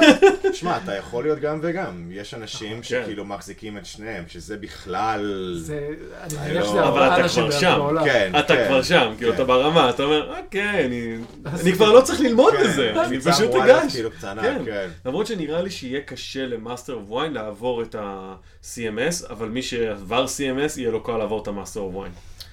שמע, 0.52 0.76
אתה 0.84 0.94
יכול 0.96 1.24
להיות 1.24 1.38
גם 1.38 1.58
וגם. 1.62 2.08
יש 2.10 2.34
אנשים 2.34 2.76
כן. 2.76 2.82
שכאילו 2.82 3.24
מחזיקים 3.24 3.78
את 3.78 3.86
שניהם, 3.86 4.24
שזה 4.28 4.56
בכלל... 4.56 5.54
זה, 5.60 5.80
אני 6.22 6.38
אני 6.38 6.50
מניח 6.50 6.62
לא- 6.64 6.68
שזה 6.70 6.78
אבל 6.80 6.88
ארבעה 6.88 7.14
אתה 7.14 7.22
אנשים 7.22 7.42
כבר 7.42 7.50
בערך 7.50 7.60
שם. 7.60 7.74
בעולם. 7.78 8.04
כן, 8.04 8.32
אתה 8.38 8.56
כן. 8.56 8.64
כבר 8.68 8.82
שם, 8.82 9.12
כאילו, 9.18 9.30
כן. 9.30 9.36
אתה 9.36 9.44
ברמה, 9.44 9.90
אתה 9.90 10.02
אומר, 10.02 10.34
אוקיי, 10.44 10.84
אני- 10.86 11.16
אני 11.62 11.72
כבר 11.72 11.92
לא 11.92 12.00
צריך 12.00 12.20
ללמוד 12.20 12.52
כן, 12.54 12.64
בזה, 12.64 12.92
אני 13.06 13.20
פשוט 13.20 13.54
אגש. 13.54 13.92
כאילו 13.92 14.10
קטנה, 14.10 14.42
כן. 14.42 14.62
כן. 14.64 14.88
למרות 15.06 15.26
שנראה 15.26 15.62
לי 15.62 15.70
שיהיה 15.70 16.00
קשה 16.00 16.46
ל 16.46 16.53
Master 16.53 16.92
of 16.94 17.10
Wine 17.10 17.32
לעבור 17.32 17.82
את 17.82 17.94
ה-CMS, 17.94 19.30
אבל 19.30 19.48
מי 19.48 19.62
שעבר 19.62 20.24
CMS 20.24 20.80
יהיה 20.80 20.90
לו 20.90 21.02
קל 21.02 21.16
לעבור 21.16 21.42
את 21.42 21.48
ה 21.48 21.53
Master 21.53 21.80
of 21.80 21.94
Wine. 21.96 22.12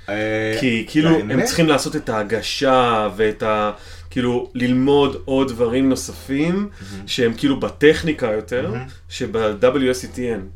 אה, 0.10 0.58
כי 0.60 0.86
כאילו 0.88 1.10
הם 1.10 1.44
צריכים 1.46 1.68
לעשות 1.68 1.96
את 1.96 2.10
ההגשה 2.10 3.10
ואת 3.16 3.44
ה... 3.44 3.72
כאילו 4.10 4.50
ללמוד 4.54 5.22
עוד 5.26 5.48
דברים 5.48 5.90
נוספים 5.90 6.70
שהם 7.08 7.34
כאילו 7.38 7.60
בטכניקה 7.60 8.28
יותר, 8.32 8.74
שב-WSET 9.10 10.20
אין. 10.20 10.48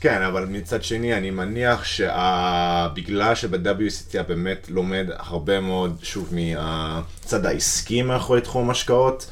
כן, 0.00 0.22
אבל 0.22 0.44
מצד 0.44 0.82
שני, 0.84 1.14
אני 1.14 1.30
מניח 1.30 1.84
שבגלל 1.84 3.34
שב-WSET 3.34 4.22
באמת 4.28 4.66
לומד 4.70 5.06
הרבה 5.16 5.60
מאוד, 5.60 5.96
שוב, 6.02 6.34
מהצד 6.34 7.46
העסקי 7.46 8.02
מאחורי 8.02 8.40
תחום 8.40 8.68
המשקאות, 8.68 9.30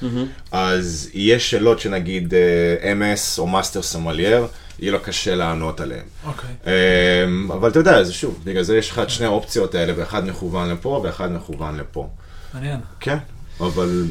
אז 0.53 1.11
יש 1.15 1.51
שאלות 1.51 1.81
שנגיד 1.81 2.35
אה, 2.35 2.93
MS 2.93 3.39
או 3.39 3.47
master 3.47 3.83
sommelier, 3.83 4.47
יהיה 4.81 4.93
לו 4.93 5.01
קשה 5.01 5.35
לענות 5.35 5.81
עליהן. 5.81 6.05
אוקיי. 6.27 6.51
אמ, 6.67 7.53
אבל 7.53 7.71
אתה 7.71 7.79
יודע, 7.79 8.03
זה 8.03 8.13
שוב, 8.13 8.41
בגלל 8.45 8.63
זה 8.63 8.77
יש 8.77 8.91
לך 8.91 8.99
את 8.99 9.11
שני 9.11 9.27
האופציות 9.27 9.75
האלה, 9.75 9.93
ואחד 9.97 10.27
מכוון 10.29 10.71
לפה 10.71 11.01
ואחד 11.05 11.33
מכוון 11.33 11.77
לפה. 11.77 12.09
מעניין. 12.55 12.81
כן, 13.01 13.17
אבל... 13.61 14.05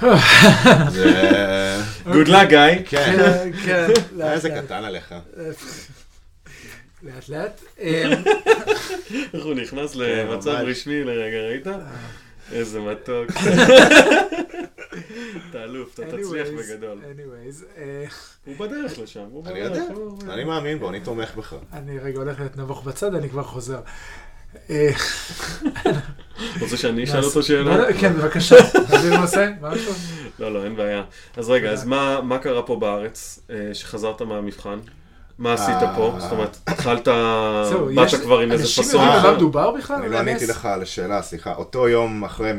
Good 2.06 2.28
luck, 2.28 2.44
גיא. 2.48 2.58
כן, 2.86 3.16
כן, 3.16 3.50
כן. 3.64 3.86
לאט, 4.16 4.32
איזה 4.32 4.48
לאט. 4.48 4.64
קטן 4.64 4.84
עליך. 4.84 5.14
לאט 7.02 7.28
לאט. 7.28 7.60
איך 9.34 9.44
הוא 9.44 9.54
נכנס 9.54 9.92
כן, 9.92 10.00
למצב. 10.00 10.50
רשמי 10.50 11.04
לרגע, 11.04 11.38
ראית? 11.38 11.66
איזה 12.52 12.80
מתוק. 12.80 13.30
אתה 15.50 15.64
אלוף, 15.64 15.94
אתה 15.94 16.02
תצליח 16.06 16.46
anyways, 16.46 16.50
בגדול. 16.72 16.98
anyways, 16.98 17.78
אה, 17.78 18.04
הוא 18.46 18.56
בדרך 18.56 18.98
לשם, 18.98 19.24
הוא 19.30 19.46
אני 19.46 19.60
בדרך. 19.60 19.76
יודע, 19.76 19.94
הוא- 19.94 20.18
אני 20.30 20.44
מאמין 20.44 20.78
בו, 20.78 20.88
אני 20.90 21.00
תומך 21.00 21.34
בך. 21.36 21.54
אני 21.72 21.98
רגע 21.98 22.18
הולך 22.18 22.38
להיות 22.40 22.56
נבוך 22.56 22.84
בצד, 22.84 23.14
אני 23.14 23.28
כבר 23.28 23.42
חוזר. 23.42 23.80
אה, 24.70 24.90
רוצה 26.60 26.76
שאני 26.76 27.04
אשאל 27.04 27.24
אותו 27.24 27.42
שאלה? 27.42 27.92
כן, 28.00 28.12
בבקשה. 28.12 28.56
תביא 28.86 29.18
נושא, 29.18 29.50
משהו? 29.60 29.92
לא, 30.38 30.52
לא, 30.54 30.64
אין 30.64 30.76
בעיה. 30.76 31.04
אז 31.36 31.50
רגע, 31.50 31.70
אז 31.70 31.84
מה 31.84 32.20
מה 32.22 32.38
קרה 32.38 32.62
פה 32.62 32.76
בארץ, 32.76 33.38
אה, 33.50 33.74
שחזרת 33.74 34.22
מהמבחן? 34.22 34.78
מה 35.38 35.52
עשית 35.52 35.74
אה, 35.82 35.94
פה? 35.96 36.16
זאת 36.18 36.32
אומרת, 36.32 36.56
התחלת, 36.66 37.08
באת 37.94 38.14
כבר 38.22 38.40
עם 38.40 38.52
איזה 38.52 38.62
אנשים 38.62 38.84
פסון 38.84 39.00
יודעים 39.00 39.12
על 39.12 39.18
אחר? 39.18 39.30
מה 39.30 39.36
מדובר 39.36 39.70
בכלל? 39.70 39.96
אני 39.96 40.12
לא 40.12 40.18
עניתי? 40.18 40.46
לך 40.46 40.66
על 40.66 40.82
השאלה, 40.82 41.22
סליחה. 41.22 41.54
אותו 41.54 41.88
יום 41.88 42.24
אחרי 42.24 42.52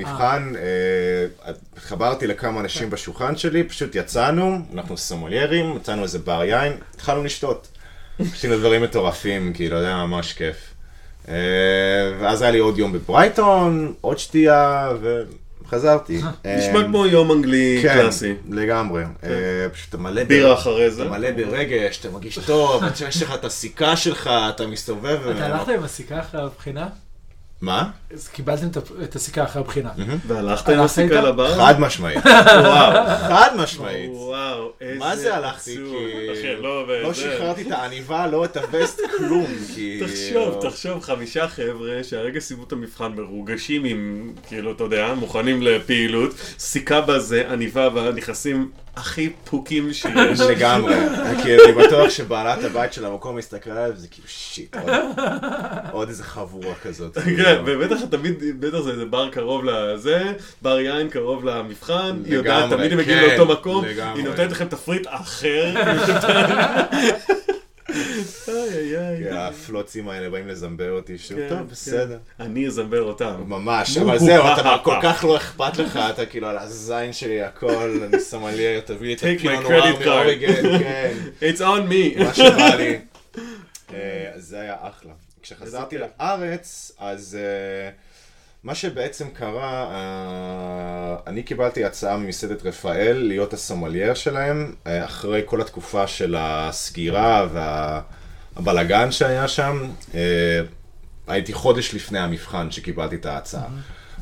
אה, 0.56 1.52
התחברתי 1.74 2.28
לכמה 2.28 2.60
אנשים 2.60 2.90
בשולחן 2.90 3.36
שלי, 3.36 3.64
פשוט 3.64 3.96
יצאנו, 3.96 4.60
אנחנו 4.74 4.98
סומוליירים, 4.98 5.76
מצאנו 5.76 6.04
איזה 6.04 6.20
בר 6.20 6.44
יין, 6.44 6.74
התחלנו 6.96 7.24
לשתות. 7.24 7.68
עשינו 8.20 8.58
דברים 8.58 8.82
מטורפים, 8.84 9.54
כאילו, 9.54 9.80
זה 9.80 9.88
היה 9.88 10.06
ממש 10.06 10.34
כיף. 10.34 10.74
אה, 11.30 11.34
ואז 12.20 12.42
היה 12.42 12.52
לי 12.52 12.60
עוד 12.60 12.78
יום 12.78 12.94
בברייטון, 12.94 13.94
עוד 14.02 14.20
שתייה, 14.20 14.90
וחזרתי. 15.68 16.18
נשמע 16.46 16.80
אה, 16.80 16.84
כמו 16.86 17.06
יום 17.06 17.32
אנגלי 17.32 17.80
כן, 17.82 17.94
קלאסי. 17.94 18.34
לגמרי. 18.50 19.04
אה, 19.24 19.30
פשוט 19.74 19.90
אתה 19.90 19.98
מלא... 19.98 20.24
בירה 20.24 20.54
אחרי 20.54 20.92
זה. 20.92 21.02
אתה 21.02 21.12
מלא 21.12 21.32
ברגש, 21.32 22.00
אתה 22.00 22.10
מרגיש 22.10 22.40
טוב, 22.40 22.84
שיש 22.96 23.24
לך 23.24 23.34
את 23.34 23.46
הסיכה 23.46 23.96
שלך, 23.96 24.30
אתה 24.50 24.68
מסתובב... 24.68 25.20
אתה 25.36 25.46
הלכת 25.46 25.70
עם 25.70 25.84
הסיכה 25.84 26.20
אחרי 26.20 26.42
הבחינה? 26.42 26.88
מה? 27.62 27.90
אז 28.14 28.28
קיבלתם 28.28 28.68
את 29.04 29.16
הסיכה 29.16 29.44
אחרי 29.44 29.62
הבחינה. 29.62 29.90
והלכת 30.28 30.70
עם 30.70 30.80
הסיכה? 30.80 31.22
לבר? 31.22 31.56
חד 31.58 31.80
משמעית. 31.80 32.18
וואו. 32.26 32.92
חד 33.28 33.50
משמעית. 33.58 34.10
וואו, 34.14 34.72
איזה 34.82 35.00
מה 35.00 35.16
זה 35.16 35.36
הלכתי? 35.36 35.76
כי... 35.76 36.56
לא, 36.62 37.02
לא 37.04 37.14
שחררתי 37.14 37.62
את 37.62 37.72
העניבה, 37.72 38.28
לא 38.28 38.46
את 38.46 38.58
הווסט, 38.58 39.00
כלום. 39.18 39.46
כי... 39.76 40.00
תחשוב, 40.06 40.70
תחשוב, 40.70 41.04
חמישה 41.04 41.48
חבר'ה 41.48 42.00
שהרגע 42.04 42.40
סיימו 42.40 42.64
את 42.64 42.72
המבחן 42.72 43.12
מרוגשים 43.12 43.84
עם, 43.86 44.32
כאילו, 44.48 44.72
אתה 44.72 44.84
יודע, 44.84 45.14
מוכנים 45.14 45.62
לפעילות, 45.62 46.32
סיכה 46.60 47.02
בזה, 47.02 47.44
עניבה 47.52 47.90
והנכנסים 47.94 48.72
הכי 48.96 49.30
פוקים 49.50 49.94
שיש. 49.94 50.40
לגמרי. 50.40 50.96
כי 51.44 51.56
אני 51.56 51.72
בטוח 51.86 52.10
שבעלת 52.10 52.64
הבית 52.64 52.94
של 52.94 53.06
המקום 53.06 53.36
מסתכל 53.36 53.70
עליו, 53.70 53.92
זה 53.96 54.08
כאילו 54.08 54.28
שיט, 54.28 54.76
עוד- 55.92 56.08
איזה 56.10 56.24
חבורה 56.24 56.76
כזאת. 56.84 57.18
כן, 57.18 57.62
ובטח 58.04 58.18
תמיד, 58.18 58.62
בטח 58.62 58.80
זה 58.80 58.92
איזה 58.92 59.06
בר 59.06 59.30
קרוב 59.30 59.66
לזה, 59.66 60.34
בר 60.62 60.80
יין 60.80 61.10
קרוב 61.10 61.46
למבחן, 61.46 62.22
היא 62.26 62.34
יודעת, 62.34 62.70
תמיד 62.70 62.92
הם 62.92 62.98
מגיעים 62.98 63.20
כן, 63.20 63.38
לאותו 63.38 63.54
מקום, 63.54 63.86
לגמרי. 63.86 64.22
היא 64.22 64.28
נותנת 64.28 64.52
לכם 64.52 64.66
תפריט 64.66 65.08
אחר. 65.10 65.74
כן, 69.30 69.36
הפלוצים 69.36 70.10
האלה 70.10 70.30
באים 70.30 70.48
לזמבר 70.48 70.92
אותי 70.92 71.18
שוב, 71.18 71.38
כן, 71.38 71.50
טוב. 71.50 71.60
בסדר. 71.60 72.18
אני 72.40 72.68
אזמבר 72.68 73.02
אותם. 73.02 73.44
ממש, 73.48 73.98
אבל 73.98 74.20
זהו, 74.20 74.44
אתה 74.54 74.76
כל 74.84 74.96
כך 75.04 75.24
לא 75.24 75.38
אכפת 75.38 75.78
לך, 75.78 76.00
אתה 76.10 76.26
כאילו 76.26 76.48
על 76.48 76.58
הזין 76.58 77.14
שלי 77.14 77.42
הכל, 77.42 78.00
אני 78.04 78.20
סמלייר, 78.20 78.80
תביא 78.80 79.08
לי 79.08 79.14
את 79.14 79.42
credit 79.42 79.68
card. 79.68 80.06
מאוריגן, 80.06 80.80
כן, 80.80 81.14
It's 81.50 81.60
on 81.60 81.92
me. 81.92 82.24
מה 82.24 82.34
שבא 82.34 82.76
לי. 82.76 83.00
אה, 83.94 84.32
אז 84.36 84.46
זה 84.46 84.60
היה 84.60 84.76
אחלה. 84.82 85.27
כשחזרתי 85.42 85.98
לארץ, 85.98 86.92
אז 87.00 87.38
אה, 87.40 87.90
מה 88.64 88.76
שבעצם 88.76 89.30
קרה, 89.30 89.90
אה, 89.92 91.16
אני 91.28 91.44
קיבלתי 91.44 91.86
הצעה 91.86 92.18
ממסעדת 92.18 92.66
רפאל 92.66 93.18
להיות 93.18 93.54
הסומלייר 93.54 94.14
שלהם, 94.14 94.76
אה, 94.88 95.06
אחרי 95.06 95.42
כל 95.46 95.62
התקופה 95.62 96.08
של 96.08 96.36
הסגירה 96.40 97.48
והבלגן 98.56 99.12
שהיה 99.12 99.48
שם. 99.48 99.92
הייתי 101.28 101.54
חודש 101.54 101.94
לפני 101.94 102.20
המבחן 102.20 102.72
שקיבלתי 102.72 103.16
את 103.16 103.26
ההצעה. 103.26 103.68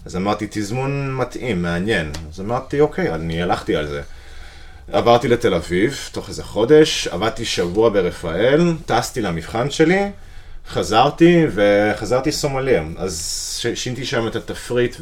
אז 0.06 0.16
אמרתי, 0.16 0.48
תזמון 0.50 1.16
מתאים, 1.16 1.62
מעניין. 1.62 2.12
אז 2.30 2.42
אמרתי, 2.42 2.82
אוקיי, 2.82 3.16
אני 3.16 3.42
הלכתי 3.42 3.76
על 3.76 3.88
זה. 3.88 4.02
עברתי 4.92 5.28
לתל 5.28 5.54
אביב, 5.54 6.10
תוך 6.12 6.30
איזה 6.30 6.44
חודש, 6.44 7.08
עבדתי 7.08 7.46
שבוע 7.46 7.90
ברפאל, 7.90 8.74
טסתי 8.86 9.22
למבחן 9.22 9.70
שלי, 9.70 10.12
חזרתי 10.70 11.46
וחזרתי 11.52 12.32
סומלייר. 12.32 12.84
אז 12.98 13.46
שינתי 13.76 14.06
שם 14.06 14.28
את 14.28 14.36
התפריט 14.36 14.96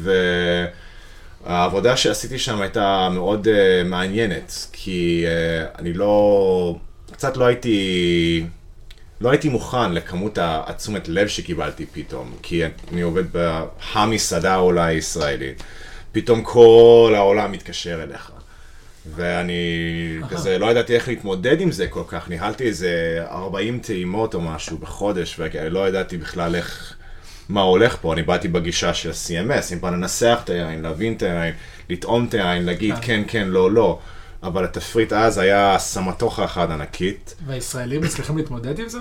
והעבודה 1.44 1.96
שעשיתי 1.96 2.38
שם 2.38 2.60
הייתה 2.60 3.08
מאוד 3.12 3.46
uh, 3.46 3.50
מעניינת, 3.84 4.66
כי 4.72 5.24
uh, 5.26 5.78
אני 5.78 5.92
לא, 5.92 6.76
קצת 7.12 7.36
לא 7.36 7.44
הייתי, 7.44 8.46
לא 9.20 9.30
הייתי 9.30 9.48
מוכן 9.48 9.92
לכמות 9.92 10.38
התשומת 10.42 11.08
לב 11.08 11.28
שקיבלתי 11.28 11.86
פתאום, 11.92 12.34
כי 12.42 12.62
אני 12.92 13.02
עובד 13.02 13.24
במסעדה 13.32 14.56
אולי 14.56 14.94
הישראלית. 14.94 15.62
פתאום 16.12 16.42
כל 16.42 17.12
העולם 17.16 17.52
מתקשר 17.52 18.02
אליך. 18.02 18.33
ואני 19.06 20.18
כזה 20.30 20.58
לא 20.58 20.70
ידעתי 20.70 20.94
איך 20.94 21.08
להתמודד 21.08 21.60
עם 21.60 21.72
זה 21.72 21.86
כל 21.86 22.02
כך, 22.08 22.28
ניהלתי 22.28 22.64
איזה 22.64 23.24
40 23.30 23.78
טעימות 23.78 24.34
או 24.34 24.40
משהו 24.40 24.78
בחודש, 24.78 25.38
ולא 25.38 25.88
ידעתי 25.88 26.18
בכלל 26.18 26.54
איך, 26.54 26.96
מה 27.48 27.60
הולך 27.60 27.96
פה, 28.00 28.12
אני 28.12 28.22
באתי 28.22 28.48
בגישה 28.48 28.94
של 28.94 29.10
ה-CMS, 29.10 29.72
אם 29.72 29.80
בא 29.80 29.90
לנסח 29.90 30.40
את 30.44 30.50
היין, 30.50 30.82
להבין 30.82 31.12
את 31.12 31.22
היין, 31.22 31.54
לטעום 31.90 32.26
את 32.28 32.34
היין, 32.34 32.64
להגיד 32.64 32.94
כן, 33.02 33.22
כן, 33.28 33.48
לא, 33.48 33.70
לא, 33.70 33.98
אבל 34.44 34.64
התפריט 34.64 35.12
אז 35.12 35.38
היה 35.38 35.76
סמטוחה 35.78 36.44
אחת 36.44 36.70
ענקית. 36.70 37.34
והישראלים 37.46 38.02
מצליחים 38.02 38.36
להתמודד 38.36 38.78
עם 38.78 38.88
זה? 38.88 38.98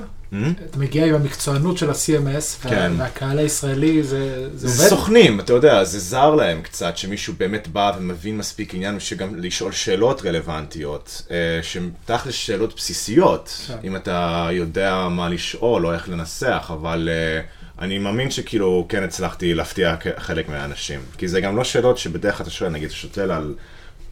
אתה 0.69 0.79
מגיע 0.79 1.05
עם 1.05 1.15
המקצוענות 1.15 1.77
של 1.77 1.89
ה-CMS, 1.89 2.69
כן. 2.69 2.91
והקהל 2.97 3.39
הישראלי, 3.39 4.03
זה 4.03 4.49
זה 4.53 4.67
זה 4.67 4.83
עובד? 4.83 4.89
סוכנים, 4.89 5.39
אתה 5.39 5.53
יודע, 5.53 5.83
זה 5.83 5.99
זר 5.99 6.35
להם 6.35 6.61
קצת, 6.61 6.97
שמישהו 6.97 7.33
באמת 7.37 7.67
בא 7.67 7.91
ומבין 7.97 8.37
מספיק 8.37 8.75
עניין, 8.75 8.99
שגם 8.99 9.35
לשאול 9.35 9.71
שאלות 9.71 10.25
רלוונטיות, 10.25 11.21
אה, 11.31 11.59
שהן 11.61 11.89
תכל'ס 12.05 12.33
שאלות 12.33 12.75
בסיסיות, 12.75 13.61
כן. 13.67 13.77
אם 13.83 13.95
אתה 13.95 14.49
יודע 14.51 15.07
מה 15.11 15.29
לשאול 15.29 15.85
או 15.85 15.93
איך 15.93 16.09
לנסח, 16.09 16.71
אבל 16.73 17.09
אה, 17.11 17.41
אני 17.79 17.99
מאמין 17.99 18.31
שכאילו 18.31 18.85
כן 18.89 19.03
הצלחתי 19.03 19.53
להפתיע 19.53 19.95
חלק 20.17 20.49
מהאנשים. 20.49 20.99
כי 21.17 21.27
זה 21.27 21.41
גם 21.41 21.57
לא 21.57 21.63
שאלות 21.63 21.97
שבדרך 21.97 22.37
כלל 22.37 22.43
אתה 22.43 22.51
שואל, 22.51 22.69
נגיד, 22.69 22.87
אתה 22.87 22.95
שואל 22.95 23.31
על, 23.31 23.53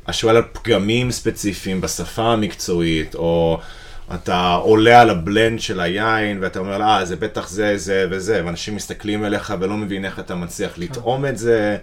אתה 0.03 0.13
שואל 0.13 0.35
על 0.35 0.43
פגמים 0.51 1.11
ספציפיים 1.11 1.81
בשפה 1.81 2.23
המקצועית, 2.23 3.15
או... 3.15 3.59
אתה 4.15 4.53
עולה 4.53 5.01
על 5.01 5.09
הבלנד 5.09 5.59
של 5.59 5.79
היין, 5.79 6.37
ואתה 6.41 6.59
אומר, 6.59 6.81
אה, 6.81 7.05
זה 7.05 7.15
בטח 7.15 7.49
זה, 7.49 7.77
זה 7.77 8.07
וזה, 8.11 8.41
ואנשים 8.45 8.75
מסתכלים 8.75 9.23
עליך 9.23 9.53
ולא 9.59 9.77
מבינים 9.77 10.05
איך 10.05 10.19
אתה 10.19 10.35
מצליח 10.35 10.77
לטעום 10.77 11.25
את 11.25 11.37
זה, 11.37 11.77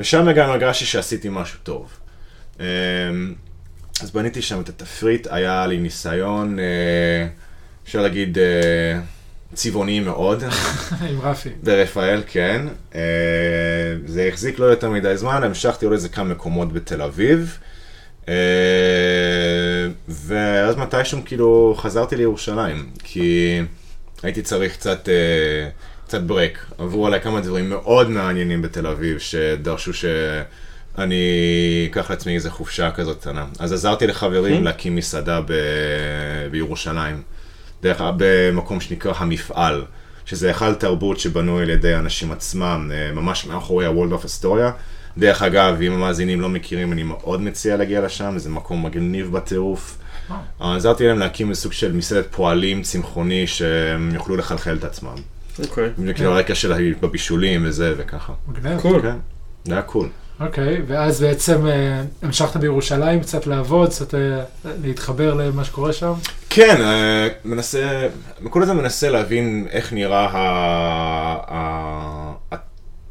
ושם 0.00 0.32
גם 0.32 0.50
הרגשתי 0.50 0.84
שעשיתי 0.84 1.28
משהו 1.30 1.58
טוב. 1.62 1.90
אמ, 2.60 2.64
אז 4.02 4.10
בניתי 4.10 4.42
שם 4.42 4.60
את 4.60 4.68
התפריט, 4.68 5.26
היה 5.30 5.66
לי 5.66 5.78
ניסיון, 5.78 6.58
אה, 6.58 7.26
אפשר 7.84 8.02
להגיד, 8.02 8.38
אה, 9.50 9.56
צבעוני 9.56 10.00
מאוד. 10.00 10.42
עם 11.10 11.20
רפי. 11.20 11.50
ברפאל, 11.62 12.22
כן. 12.26 12.66
אה, 12.94 13.00
זה 14.06 14.28
החזיק 14.28 14.58
לא 14.58 14.64
יותר 14.64 14.90
מדי 14.90 15.16
זמן, 15.16 15.42
המשכתי 15.42 15.84
עוד 15.84 15.92
איזה 15.92 16.08
כמה 16.08 16.24
מקומות 16.24 16.72
בתל 16.72 17.02
אביב. 17.02 17.58
אה, 18.28 18.34
ואז 20.08 20.76
מתישהו 20.76 21.18
כאילו 21.24 21.74
חזרתי 21.78 22.16
לירושלים, 22.16 22.90
כי 23.02 23.60
הייתי 24.22 24.42
צריך 24.42 24.72
קצת, 24.72 25.08
אה, 25.08 25.68
קצת 26.06 26.20
ברק. 26.20 26.66
עברו 26.78 27.06
עליי 27.06 27.20
כמה 27.20 27.40
דברים 27.40 27.70
מאוד 27.70 28.10
מעניינים 28.10 28.62
בתל 28.62 28.86
אביב, 28.86 29.18
שדרשו 29.18 29.92
שאני 29.94 31.16
אקח 31.90 32.10
לעצמי 32.10 32.34
איזה 32.34 32.50
חופשה 32.50 32.90
כזאת 32.90 33.20
קטנה. 33.20 33.46
אז 33.58 33.72
עזרתי 33.72 34.06
לחברים 34.06 34.64
להקים 34.64 34.96
מסעדה 34.96 35.40
ב... 35.40 35.52
בירושלים, 36.50 37.22
דרך, 37.82 38.02
במקום 38.16 38.80
שנקרא 38.80 39.12
המפעל. 39.16 39.84
שזה 40.30 40.48
היכל 40.48 40.74
תרבות 40.74 41.20
שבנוי 41.20 41.62
על 41.62 41.70
ידי 41.70 41.94
האנשים 41.94 42.32
עצמם, 42.32 42.90
אה, 42.94 43.12
ממש 43.12 43.46
מאחורי 43.46 43.86
ה-World 43.86 44.12
of 44.12 44.24
Astoria. 44.24 44.70
דרך 45.18 45.42
אגב, 45.42 45.80
אם 45.82 45.92
המאזינים 45.92 46.40
לא 46.40 46.48
מכירים, 46.48 46.92
אני 46.92 47.02
מאוד 47.02 47.40
מציע 47.40 47.76
להגיע 47.76 48.00
לשם, 48.00 48.34
זה 48.36 48.50
מקום 48.50 48.86
מגניב 48.86 49.32
בטירוף. 49.32 49.98
אה, 50.60 50.76
עזרתי 50.76 51.06
להם 51.06 51.18
להקים 51.18 51.54
סוג 51.54 51.72
של 51.72 51.92
מסעדת 51.92 52.26
פועלים 52.30 52.82
צמחוני 52.82 53.46
שהם 53.46 54.10
יוכלו 54.14 54.36
לכלכל 54.36 54.74
את 54.74 54.84
עצמם. 54.84 55.14
אוקיי. 55.58 55.90
וכאילו 56.06 56.30
הרקע 56.30 56.54
של 56.54 56.94
בבישולים 57.00 57.62
וזה 57.66 57.94
וככה. 57.96 58.32
מגניב. 58.48 58.80
קול. 58.80 59.02
כן, 59.02 59.16
זה 59.64 59.72
היה 59.72 59.82
קול. 59.82 60.08
אוקיי, 60.40 60.82
ואז 60.86 61.20
בעצם 61.20 61.66
אה, 61.66 62.02
המשכת 62.22 62.56
בירושלים 62.56 63.20
קצת 63.20 63.46
לעבוד, 63.46 63.88
קצת 63.90 64.14
אה, 64.14 64.42
להתחבר 64.64 65.34
למה 65.34 65.64
שקורה 65.64 65.92
שם? 65.92 66.12
כן, 66.50 66.76
אה, 66.80 67.28
מנסה, 67.44 68.06
כל 68.50 68.62
הזמן 68.62 68.76
מנסה 68.76 69.10
להבין 69.10 69.66
איך 69.70 69.92
נראה 69.92 70.26
ה, 70.26 70.38
ה, 71.54 72.56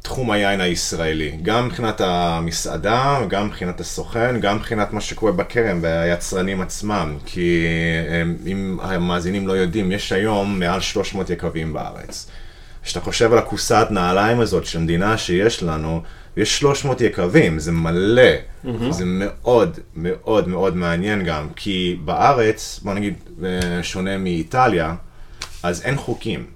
תחום 0.02 0.30
היין 0.30 0.60
הישראלי, 0.60 1.38
גם 1.42 1.66
מבחינת 1.66 2.00
המסעדה, 2.00 3.20
גם 3.28 3.46
מבחינת 3.46 3.80
הסוכן, 3.80 4.40
גם 4.40 4.56
מבחינת 4.56 4.92
מה 4.92 5.00
שקורה 5.00 5.32
בכרם 5.32 5.78
והיצרנים 5.82 6.60
עצמם, 6.60 7.16
כי 7.26 7.64
אה, 8.08 8.22
אם 8.46 8.78
המאזינים 8.82 9.48
לא 9.48 9.52
יודעים, 9.52 9.92
יש 9.92 10.12
היום 10.12 10.58
מעל 10.58 10.80
300 10.80 11.30
יקבים 11.30 11.72
בארץ. 11.72 12.30
כשאתה 12.82 13.00
חושב 13.00 13.32
על 13.32 13.38
הכוסת 13.38 13.86
נעליים 13.90 14.40
הזאת 14.40 14.66
של 14.66 14.78
המדינה 14.78 15.18
שיש 15.18 15.62
לנו, 15.62 16.02
יש 16.36 16.58
300 16.58 17.00
יקבים, 17.00 17.58
זה 17.58 17.72
מלא. 17.72 18.22
Mm-hmm. 18.64 18.68
זה 18.90 19.04
מאוד 19.06 19.78
מאוד 19.96 20.48
מאוד 20.48 20.76
מעניין 20.76 21.24
גם, 21.24 21.48
כי 21.56 21.98
בארץ, 22.04 22.80
בוא 22.82 22.94
נגיד, 22.94 23.14
אה, 23.44 23.82
שונה 23.82 24.18
מאיטליה, 24.18 24.94
אז 25.62 25.82
אין 25.82 25.96
חוקים. 25.96 26.46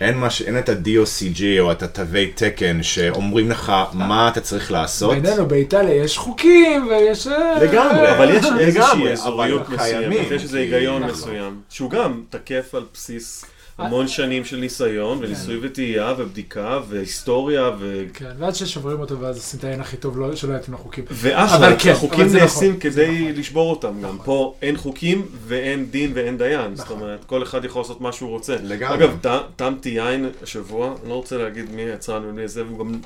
אין, 0.00 0.18
מש, 0.18 0.42
אין 0.42 0.58
את 0.58 0.68
ה-DOCG 0.68 1.42
או 1.60 1.72
את 1.72 1.82
התווי 1.82 2.32
תקן 2.34 2.82
שאומרים 2.82 3.50
לך 3.50 3.72
מה 3.92 4.28
אתה 4.28 4.40
צריך 4.40 4.72
לעשות. 4.72 5.14
בינינו, 5.14 5.46
באיטליה 5.46 5.94
יש 5.94 6.18
חוקים 6.18 6.88
ויש... 6.88 7.26
אה, 7.26 7.64
לגמרי. 7.64 8.16
אבל 8.16 8.30
יש 8.30 8.44
איזושהי 8.58 9.12
אזוריות 9.12 9.68
מסוימת, 9.68 10.30
יש 10.30 10.42
איזה 10.42 10.58
היגיון 10.58 11.02
נכון. 11.02 11.14
מסוים, 11.14 11.60
שהוא 11.68 11.90
גם 11.90 12.22
תקף 12.30 12.74
על 12.74 12.84
בסיס 12.94 13.44
המון 13.80 14.08
שנים 14.08 14.44
של 14.44 14.56
ניסיון, 14.56 15.18
וניסוי 15.22 15.58
וטעייה, 15.62 16.14
ובדיקה, 16.18 16.80
והיסטוריה, 16.88 17.70
ו... 17.78 18.04
כן, 18.14 18.30
ועד 18.38 18.54
ששוברים 18.54 19.00
אותו 19.00 19.20
ואז 19.20 19.36
עושים 19.36 19.58
את 19.58 19.64
העין 19.64 19.80
הכי 19.80 19.96
טוב, 19.96 20.18
לא- 20.18 20.36
שלא 20.36 20.54
יתאים 20.56 20.74
לחוקים. 20.74 21.04
ואחלה, 21.10 21.56
אבל 21.56 21.74
כן, 21.78 21.90
החוקים 21.90 22.26
נעשים 22.32 22.68
נכון, 22.68 22.80
כדי 22.80 23.32
לשבור 23.32 23.70
אותם 23.70 24.00
גם. 24.02 24.18
פה 24.24 24.54
אין 24.62 24.76
חוקים 24.76 25.26
ואין 25.46 25.90
דין 25.90 26.10
ואין 26.14 26.38
דיין. 26.38 26.76
זאת 26.76 26.90
אומרת, 26.90 27.24
כל 27.24 27.42
אחד 27.42 27.64
יכול 27.64 27.82
לעשות 27.82 28.00
מה 28.00 28.12
שהוא 28.12 28.30
רוצה. 28.30 28.56
לגמרי. 28.62 28.96
אגב, 28.96 29.16
טעמתי 29.56 29.88
יין 29.88 30.28
השבוע, 30.42 30.94
אני 31.02 31.08
לא 31.08 31.14
רוצה 31.14 31.38
להגיד 31.38 31.70
מי 31.70 31.82
היצרן 31.82 32.24
ומי 32.24 32.48
זה, 32.48 32.64
והוא 32.64 32.78
גם 32.78 33.00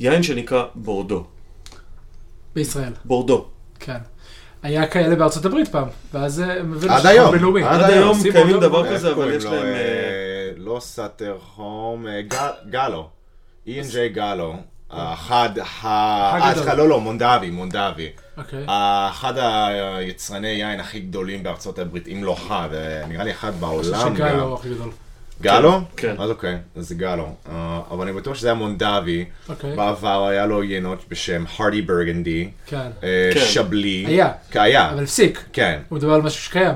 יין 0.00 0.22
שנקרא 0.22 0.64
בורדו. 0.74 1.24
בישראל, 2.54 2.92
בורדו. 3.04 3.46
כן. 3.80 3.98
היה 4.62 4.86
כאלה 4.86 5.16
בארצות 5.16 5.44
הברית 5.44 5.68
פעם, 5.68 5.88
ואז 6.14 6.40
אה, 6.40 6.60
הם 6.60 6.74
הבינו 6.74 6.92
עד 6.92 6.98
שזה 6.98 7.08
היום. 7.08 7.34
עד 7.34 7.64
עד 7.64 7.90
היום 7.90 8.18
קיימים 8.32 8.60
דבר 8.60 8.94
כזה, 8.94 9.12
אבל 9.12 9.32
יש 9.32 9.44
לו? 9.44 9.50
להם... 9.50 9.64
אה, 9.64 9.70
אה, 10.46 10.50
לא 10.56 10.78
סאטר 10.80 11.36
הום, 11.56 12.06
אה, 12.06 12.20
גלו. 12.70 13.08
E&J 13.66 13.96
גלו. 14.12 14.56
אחד, 14.88 15.50
ה... 15.58 15.86
אה. 15.86 16.54
סליחה, 16.54 16.74
לא, 16.74 16.88
לא, 16.88 17.00
מונדבי, 17.00 17.50
מונדבי. 17.50 18.08
אוקיי. 18.36 18.64
אחד 19.10 19.34
היצרני 19.38 20.48
יין 20.48 20.80
הכי 20.80 21.00
גדולים 21.00 21.42
בארצות 21.42 21.78
הברית, 21.78 22.08
אם 22.08 22.24
לא 22.24 22.36
ה, 22.48 22.66
ונראה 22.70 23.24
לי 23.24 23.30
אחד 23.30 23.48
אני 23.48 23.60
בעולם 23.60 23.78
חושב 23.78 23.92
גם. 23.92 24.16
שגל 24.16 24.38
הוא 24.38 24.54
הכי 24.54 24.68
גדול. 24.68 24.90
גלו? 25.42 25.80
כן. 25.96 26.14
אז 26.18 26.30
אוקיי, 26.30 26.58
אז 26.76 26.88
זה 26.88 26.94
גלו. 26.94 27.34
אה, 27.50 27.80
אבל 27.90 28.08
אני 28.08 28.16
בטוח 28.16 28.34
שזה 28.34 28.48
היה 28.48 28.54
מונדבי. 28.54 29.24
אוקיי. 29.48 29.76
בעבר 29.76 30.26
היה 30.26 30.46
לו 30.46 30.62
יינות 30.62 31.04
בשם 31.08 31.44
הרדי 31.56 31.82
ברגנדי. 31.82 32.50
כן. 32.66 32.90
אה, 33.02 33.30
כן. 33.34 33.40
שבלי. 33.40 34.04
היה. 34.06 34.32
היה. 34.54 34.90
אבל 34.90 35.02
הפסיק. 35.02 35.44
כן. 35.52 35.80
הוא 35.88 35.98
מדבר 35.98 36.14
על 36.14 36.22
משהו 36.22 36.42
שקיים. 36.42 36.74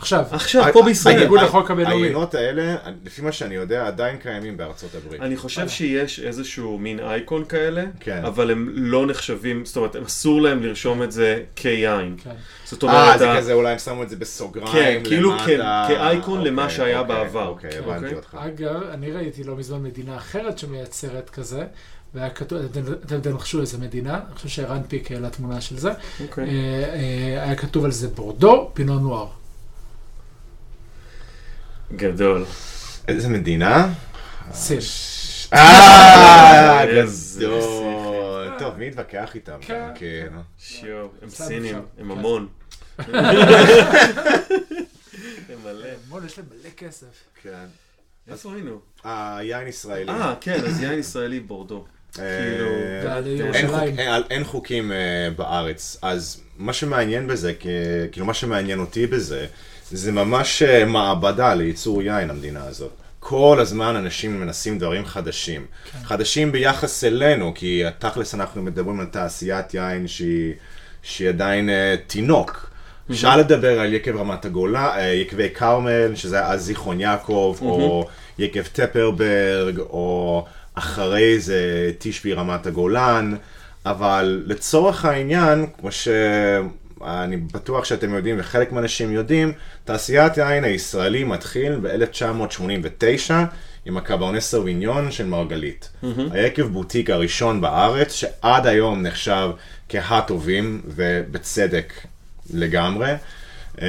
עכשיו. 0.00 0.24
עכשיו, 0.30 0.64
פה 0.72 0.82
בישראל. 0.82 1.16
בניגוד 1.16 1.40
לחוק 1.40 1.70
הבינלאומי. 1.70 2.06
היינות 2.06 2.34
האלה, 2.34 2.76
לפי 3.04 3.22
מה 3.22 3.32
שאני 3.32 3.54
יודע, 3.54 3.86
עדיין 3.86 4.16
קיימים 4.16 4.56
בארצות 4.56 4.90
הברית. 4.94 5.20
אני 5.20 5.36
חושב 5.36 5.68
שיש 5.68 6.20
איזשהו 6.20 6.78
מין 6.78 7.00
אייקון 7.00 7.44
כאלה, 7.44 7.84
כן. 8.00 8.24
אבל 8.24 8.50
הם 8.50 8.68
לא 8.74 9.06
נחשבים, 9.06 9.64
זאת 9.64 9.76
אומרת, 9.76 9.96
אסור 9.96 10.42
להם 10.42 10.62
לרשום 10.62 11.02
את 11.02 11.12
זה 11.12 11.42
כיין. 11.56 12.16
כן. 12.24 12.30
זאת 12.64 12.84
אה, 12.84 12.88
אומרת, 12.88 13.18
זה 13.18 13.30
ה- 13.32 13.36
כזה, 13.36 13.52
אולי 13.52 13.72
הם 13.72 13.78
שמו 13.78 14.02
את 14.02 14.10
זה 14.10 14.16
בסוגריים 14.16 14.72
כן, 14.72 15.08
כאילו 15.08 15.30
למטה. 15.30 15.44
כ- 15.44 15.88
כאייקון 15.88 16.44
למה 16.44 16.62
אוקיי, 16.62 16.76
שהיה 16.76 17.00
אוקיי, 17.00 17.14
בעבר. 17.16 17.46
אוקיי, 17.48 17.70
אוקיי. 17.78 17.94
הבנתי 17.94 18.14
אותך. 18.14 18.36
אגב, 18.40 18.82
אני 18.92 19.12
ראיתי 19.12 19.44
לא 19.44 19.56
מזמן 19.56 19.82
מדינה 19.82 20.16
אחרת 20.16 20.58
שמייצרת 20.58 21.30
כזה, 21.30 21.64
והיה 22.14 22.30
כתוב, 22.30 22.58
אתם 23.06 23.20
תנחשו 23.20 23.60
איזה 23.60 23.78
מדינה, 23.78 24.14
אני 24.14 24.34
חושב 24.36 24.48
שערן 24.48 24.80
פיק 24.88 25.12
העלה 25.12 25.30
תמונה 25.30 25.60
של 25.60 25.76
זה, 25.78 25.90
אוקיי. 26.20 26.44
אה, 26.44 26.50
אה, 26.94 27.42
היה 27.44 27.54
כתוב 27.54 27.84
על 27.84 27.90
זה 27.90 28.08
בורדו, 28.08 28.70
פינו 28.74 28.98
נואר. 28.98 29.26
גדול. 31.96 32.44
איזה 33.08 33.28
מדינה? 33.28 33.92
סין. 34.52 34.78
אה, 35.52 36.84
גדול. 36.86 38.48
טוב, 38.58 38.76
מי 38.76 38.86
יתווכח 38.86 39.34
איתם? 39.34 39.58
כן. 39.60 39.88
כן. 39.94 40.28
שיו, 40.58 41.06
הם 41.22 41.28
סינים. 41.28 41.82
הם. 41.98 42.10
המון. 42.10 42.48
הם 45.48 45.58
מלא. 45.64 45.88
מול, 46.08 46.24
יש 46.24 46.38
להם 46.38 46.46
מלא 46.50 46.70
כסף. 46.76 47.06
כן. 47.42 47.66
איפה 48.30 48.54
היינו? 48.54 48.80
היין 49.04 49.68
ישראלי. 49.68 50.08
אה, 50.08 50.34
כן, 50.40 50.64
אז 50.64 50.82
יין 50.82 50.98
ישראלי 50.98 51.40
בורדו. 51.40 51.84
אה, 52.18 52.24
כאילו, 53.24 53.54
אין 54.30 54.44
חוקים 54.44 54.92
אה, 54.92 55.28
בארץ, 55.36 55.96
אז 56.02 56.42
מה 56.56 56.72
שמעניין 56.72 57.26
בזה, 57.26 57.54
כאילו 58.12 58.26
מה 58.26 58.34
שמעניין 58.34 58.78
אותי 58.78 59.06
בזה, 59.06 59.46
זה 59.90 60.12
ממש 60.12 60.62
אה, 60.62 60.84
מעבדה 60.84 61.54
לייצור 61.54 62.02
יין, 62.02 62.30
המדינה 62.30 62.64
הזאת. 62.64 62.92
כל 63.20 63.58
הזמן 63.60 63.96
אנשים 63.96 64.40
מנסים 64.40 64.78
דברים 64.78 65.04
חדשים. 65.04 65.66
חדשים 66.04 66.52
ביחס 66.52 67.04
אלינו, 67.04 67.52
כי 67.54 67.82
תכלס 67.98 68.34
אנחנו 68.34 68.62
מדברים 68.62 69.00
על 69.00 69.06
תעשיית 69.06 69.74
יין 69.74 70.08
שהיא, 70.08 70.52
שהיא 71.02 71.28
עדיין 71.28 71.68
אה, 71.68 71.94
תינוק. 72.06 72.70
אפשר 73.10 73.36
לדבר 73.36 73.80
על 73.80 73.94
יקב 73.94 74.16
רמת 74.16 74.44
הגולן, 74.44 74.88
אה, 74.96 75.06
יקבי 75.06 75.48
כרמל, 75.54 76.14
שזה 76.14 76.46
אז 76.46 76.62
זיכרון 76.62 77.00
יעקב, 77.00 77.56
או 77.60 78.08
יקב 78.38 78.62
טפרברג, 78.62 79.78
או 79.78 80.44
אחרי 80.74 81.40
זה 81.40 81.90
תשבי 81.98 82.32
רמת 82.32 82.66
הגולן, 82.66 83.34
אבל 83.86 84.42
לצורך 84.46 85.04
העניין, 85.04 85.66
כמו 85.80 85.88
שאני 87.04 87.36
בטוח 87.36 87.84
שאתם 87.84 88.14
יודעים 88.14 88.36
וחלק 88.38 88.72
מהאנשים 88.72 89.12
יודעים, 89.12 89.52
תעשיית 89.84 90.38
היין 90.38 90.64
הישראלי 90.64 91.24
מתחיל 91.24 91.78
ב-1989 91.82 93.32
עם 93.86 93.96
הקברני 93.96 94.40
סרוויניון 94.40 95.10
של 95.10 95.26
מרגלית. 95.26 95.90
היקב 96.32 96.62
בוטיק 96.62 97.10
הראשון 97.10 97.60
בארץ, 97.60 98.12
שעד 98.12 98.66
היום 98.66 99.02
נחשב 99.02 99.50
כהטובים, 99.88 100.82
ובצדק 100.86 101.92
לגמרי. 102.50 103.12
Uh, 103.76 103.82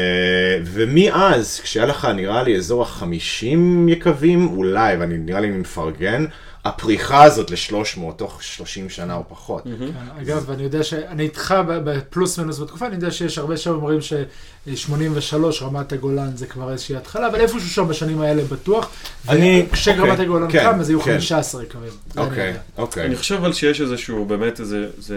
ומאז, 0.64 1.60
כשהיה 1.64 1.86
לך 1.86 2.08
נראה 2.16 2.44
לי 2.44 2.56
אזור 2.56 2.82
החמישים 2.82 3.90
יקבים, 3.90 4.48
אולי, 4.48 4.98
ואני 4.98 5.18
נראה 5.18 5.40
לי 5.40 5.48
אני 5.48 5.58
מפרגן, 5.58 6.26
הפריחה 6.66 7.24
הזאת 7.24 7.52
ל-300 7.52 8.00
תוך 8.16 8.44
30 8.44 8.90
שנה 8.90 9.16
או 9.16 9.24
פחות. 9.30 9.64
כן, 9.64 10.22
אגב, 10.22 10.52
אני 10.52 10.64
יודע 10.64 10.84
שאני 10.84 11.24
איתך 11.24 11.56
בפלוס 11.68 12.40
מינוס 12.40 12.60
בתקופה, 12.60 12.88
אני 12.88 12.96
יודע 12.96 13.12
שיש 13.12 13.38
הרבה 13.38 13.58
שאומרים 13.58 14.00
ש-83 14.02 15.36
רמת 15.62 15.92
הגולן 15.94 16.36
זה 16.38 16.48
כבר 16.48 16.72
איזושהי 16.72 16.96
התחלה, 16.96 17.28
אבל 17.28 17.40
איפשהו 17.42 17.62
שם 17.70 17.88
בשנים 17.88 18.22
האלה 18.22 18.44
בטוח. 18.44 18.90
אני- 19.30 19.66
כשרמת 19.72 20.10
אוקיי, 20.12 20.26
הגולן 20.26 20.52
כן, 20.52 20.64
קם, 20.72 20.80
אז 20.80 20.90
היו 20.90 21.02
כן. 21.02 21.12
15 21.12 21.64
יקבים. 21.64 21.90
זה 22.14 22.22
אני 22.22 22.30
אוקיי. 22.30 22.54
אוקיי. 22.78 23.06
אני 23.06 23.16
חושב 23.16 23.36
אבל 23.36 23.54
שיש 23.54 23.82
איזשהו, 23.82 24.26
באמת 24.26 24.60
איזה, 24.60 24.86
זה, 24.98 25.16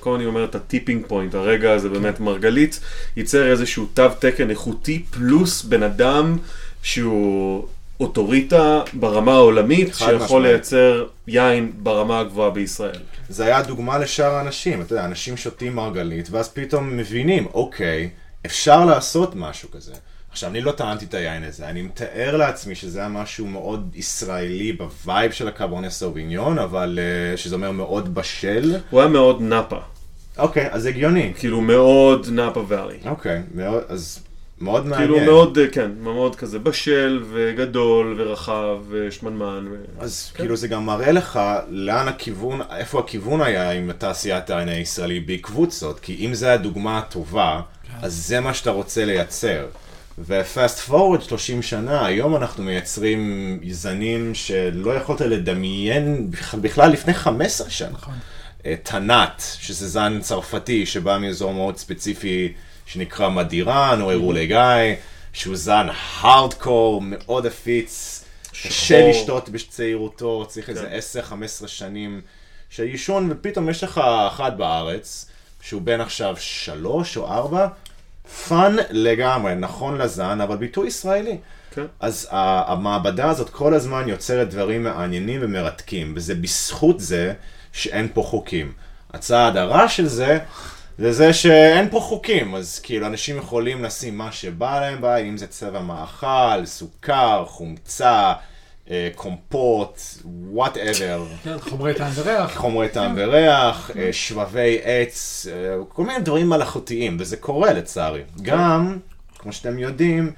כל 0.00 0.14
אני 0.14 0.26
אומר 0.26 0.44
את 0.44 0.54
ה 0.54 0.61
tipping 0.61 1.06
point, 1.06 1.34
הרגע 1.34 1.72
הזה 1.72 1.88
באמת 1.88 2.20
מרגלית 2.20 2.80
ייצר 3.16 3.50
איזשהו 3.50 3.86
תו 3.94 4.08
תקן 4.18 4.50
איכותי 4.50 5.04
פלוס 5.10 5.62
בן 5.62 5.82
אדם 5.82 6.36
שהוא 6.82 7.66
אוטוריטה 8.00 8.82
ברמה 8.92 9.32
העולמית, 9.32 9.94
שיכול 9.94 10.14
משמעית. 10.16 10.42
לייצר 10.42 11.06
יין 11.26 11.72
ברמה 11.76 12.20
הגבוהה 12.20 12.50
בישראל. 12.50 13.00
זה 13.28 13.44
היה 13.46 13.62
דוגמה 13.62 13.98
לשאר 13.98 14.34
האנשים, 14.34 14.82
אתה 14.82 14.92
יודע, 14.92 15.04
אנשים 15.04 15.36
שותים 15.36 15.76
מרגלית, 15.76 16.30
ואז 16.30 16.48
פתאום 16.48 16.96
מבינים, 16.96 17.46
אוקיי, 17.54 18.10
אפשר 18.46 18.84
לעשות 18.84 19.34
משהו 19.36 19.70
כזה. 19.70 19.92
עכשיו, 20.30 20.50
אני 20.50 20.60
לא 20.60 20.72
טעמתי 20.72 21.04
את 21.04 21.14
היין 21.14 21.44
הזה, 21.44 21.68
אני 21.68 21.82
מתאר 21.82 22.36
לעצמי 22.36 22.74
שזה 22.74 22.98
היה 22.98 23.08
משהו 23.08 23.46
מאוד 23.46 23.90
ישראלי 23.94 24.72
ב 24.72 24.84
vibe 24.84 25.32
של 25.32 25.48
הקברנה 25.48 25.90
סוביניון, 25.90 26.58
אבל 26.58 26.98
uh, 26.98 27.36
שזה 27.36 27.54
אומר 27.54 27.70
מאוד 27.70 28.14
בשל. 28.14 28.76
הוא 28.90 29.00
היה 29.00 29.08
מאוד 29.08 29.42
נאפה, 29.42 29.78
אוקיי, 30.38 30.68
אז 30.70 30.86
הגיוני. 30.86 31.32
כאילו 31.38 31.60
מאוד 31.60 32.26
נאפה 32.30 32.64
ואלי. 32.68 32.98
אוקיי, 33.04 33.42
מאוד, 33.54 33.82
אז 33.88 34.20
מאוד 34.60 34.86
מעניין. 34.86 35.10
כאילו 35.10 35.32
מאוד, 35.32 35.58
אה, 35.58 35.66
כן, 35.72 35.90
מאוד 36.00 36.36
כזה 36.36 36.58
בשל 36.58 37.22
וגדול 37.30 38.16
ורחב 38.20 38.78
ושמנמן. 38.88 39.64
ו... 39.70 39.76
אז 39.98 40.32
כאילו 40.34 40.56
זה 40.56 40.68
גם 40.68 40.86
מראה 40.86 41.12
לך 41.12 41.40
לאן 41.68 42.08
הכיוון, 42.08 42.60
איפה 42.76 42.98
הכיוון 42.98 43.40
היה 43.40 43.70
עם 43.70 43.92
תעשיית 43.92 44.50
העין 44.50 44.68
הישראלי 44.68 45.20
בעקבות 45.20 45.70
זאת, 45.70 46.00
כי 46.00 46.26
אם 46.26 46.34
זה 46.34 46.52
הדוגמה 46.52 46.98
הטובה, 46.98 47.60
אז 48.02 48.14
זה 48.26 48.40
מה 48.40 48.54
שאתה 48.54 48.70
רוצה 48.70 49.04
לייצר. 49.04 49.66
ופאסט 50.26 50.78
פורוורד 50.78 51.22
30 51.22 51.62
שנה, 51.62 52.06
היום 52.06 52.36
אנחנו 52.36 52.64
מייצרים 52.64 53.58
זנים 53.70 54.34
שלא 54.34 54.90
יכולת 54.94 55.20
לדמיין 55.20 56.30
בכ- 56.30 56.54
בכלל 56.54 56.90
לפני 56.90 57.14
15 57.14 57.70
שנה. 57.70 57.88
נכון. 57.92 58.14
אה, 58.66 58.74
טנאט, 58.82 59.42
שזה 59.60 59.88
זן 59.88 60.18
צרפתי 60.20 60.86
שבא 60.86 61.18
מאזור 61.20 61.54
מאוד 61.54 61.76
ספציפי 61.76 62.52
שנקרא 62.92 63.28
מדירן 63.28 63.98
או 64.00 64.10
אירולגי, 64.10 64.94
שהוא 65.32 65.56
זן 65.56 65.86
הארדקור, 66.20 67.00
מאוד 67.04 67.46
עפיץ, 67.46 68.24
קשה. 68.50 69.10
לשתות 69.10 69.48
בצעירותו, 69.48 70.46
צריך 70.48 70.68
איזה 70.68 70.86
כן. 71.12 71.20
10-15 71.64 71.68
שנים 71.68 72.20
של 72.70 72.82
יישון, 72.82 73.28
ופתאום 73.30 73.70
יש 73.70 73.84
לך 73.84 74.00
אחד 74.28 74.58
בארץ, 74.58 75.26
שהוא 75.62 75.82
בן 75.82 76.00
עכשיו 76.00 76.34
שלוש 76.38 77.16
או 77.16 77.26
ארבע, 77.26 77.66
fun 78.48 78.76
לגמרי, 78.90 79.54
נכון 79.54 79.98
לזן, 79.98 80.40
אבל 80.40 80.56
ביטוי 80.56 80.88
ישראלי. 80.88 81.38
כן. 81.74 81.86
אז 82.00 82.28
המעבדה 82.30 83.30
הזאת 83.30 83.50
כל 83.50 83.74
הזמן 83.74 84.08
יוצרת 84.08 84.50
דברים 84.50 84.82
מעניינים 84.82 85.40
ומרתקים, 85.44 86.12
וזה 86.16 86.34
בזכות 86.34 87.00
זה 87.00 87.32
שאין 87.72 88.08
פה 88.14 88.22
חוקים. 88.22 88.72
הצד 89.12 89.56
הרע 89.56 89.88
של 89.88 90.06
זה, 90.06 90.38
זה 91.00 91.12
זה 91.12 91.32
שאין 91.32 91.88
פה 91.90 92.00
חוקים, 92.00 92.54
אז 92.54 92.78
כאילו 92.78 93.06
אנשים 93.06 93.36
יכולים 93.36 93.84
לשים 93.84 94.18
מה 94.18 94.32
שבא 94.32 94.80
להם 94.80 95.00
ביין, 95.00 95.26
אם 95.26 95.36
זה 95.36 95.46
צבע 95.46 95.80
מאכל, 95.80 96.64
סוכר, 96.64 97.44
חומצה, 97.46 98.32
אה, 98.90 99.08
קומפוט, 99.14 100.00
whatever. 100.24 101.26
כן, 101.44 101.58
חומרי 101.60 101.94
טעם 101.94 102.10
וריח. 102.14 102.56
חומרי 102.56 102.88
טעם 102.88 103.14
וריח, 103.16 103.90
אה, 103.96 104.12
שבבי 104.12 104.78
עץ, 104.82 105.46
אה, 105.52 105.76
כל 105.88 106.04
מיני 106.04 106.20
דברים 106.20 106.48
מלאכותיים, 106.48 107.16
וזה 107.20 107.36
קורה 107.36 107.72
לצערי. 107.72 108.22
גם, 108.42 108.98
כמו 109.38 109.52
שאתם 109.52 109.78
יודעים, 109.78 110.32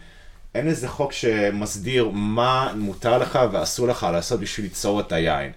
אין 0.55 0.69
איזה 0.69 0.89
חוק 0.89 1.13
שמסדיר 1.13 2.09
מה 2.09 2.73
מותר 2.77 3.19
לך 3.19 3.39
ואסור 3.53 3.89
לך 3.89 4.07
לעשות 4.13 4.41
בשביל 4.41 4.67
ליצור 4.67 5.01
את 5.01 5.13
היין. 5.13 5.53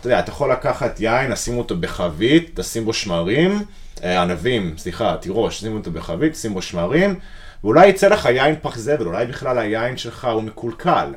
אתה 0.00 0.06
יודע, 0.06 0.18
אתה 0.18 0.30
יכול 0.30 0.52
לקחת 0.52 1.00
יין, 1.00 1.30
לשים 1.30 1.58
אותו 1.58 1.76
בחבית, 1.76 2.60
תשים 2.60 2.84
בו 2.84 2.92
שמרים, 2.92 3.64
אה, 4.04 4.22
ענבים, 4.22 4.74
סליחה, 4.78 5.16
תירוש, 5.20 5.60
שים 5.60 5.76
אותו 5.76 5.90
בחבית, 5.90 6.36
שים 6.36 6.54
בו 6.54 6.62
שמרים, 6.62 7.18
ואולי 7.64 7.88
יצא 7.88 8.08
לך 8.08 8.24
יין 8.24 8.54
פח 8.62 8.78
זבל, 8.78 9.06
אולי 9.06 9.26
בכלל 9.26 9.58
היין 9.58 9.96
שלך 9.96 10.24
הוא 10.24 10.42
מקולקל. 10.42 11.12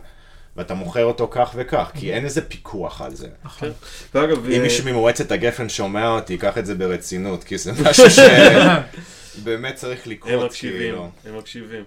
ואתה 0.57 0.73
מוכר 0.73 1.03
אותו 1.03 1.27
כך 1.31 1.51
וכך, 1.55 1.91
כי 1.95 2.13
אין 2.13 2.25
איזה 2.25 2.41
פיקוח 2.41 3.01
על 3.01 3.15
זה. 3.15 3.27
נכון. 3.43 3.71
ואגב, 4.15 4.45
אם 4.45 4.51
אה, 4.51 4.59
מישהו 4.59 4.85
ממועצת 4.85 5.31
הגפן 5.31 5.69
שומע 5.69 6.07
אותי, 6.07 6.33
ייקח 6.33 6.57
את 6.57 6.65
זה 6.65 6.75
ברצינות, 6.75 7.43
כי 7.43 7.57
זה 7.57 7.71
משהו 7.83 8.05
שבאמת 9.35 9.75
צריך 9.81 10.07
לקרות. 10.07 10.33
הם 10.33 10.45
מקשיבים, 10.45 10.79
כאילו. 10.79 11.09
הם 11.25 11.37
מקשיבים. 11.37 11.83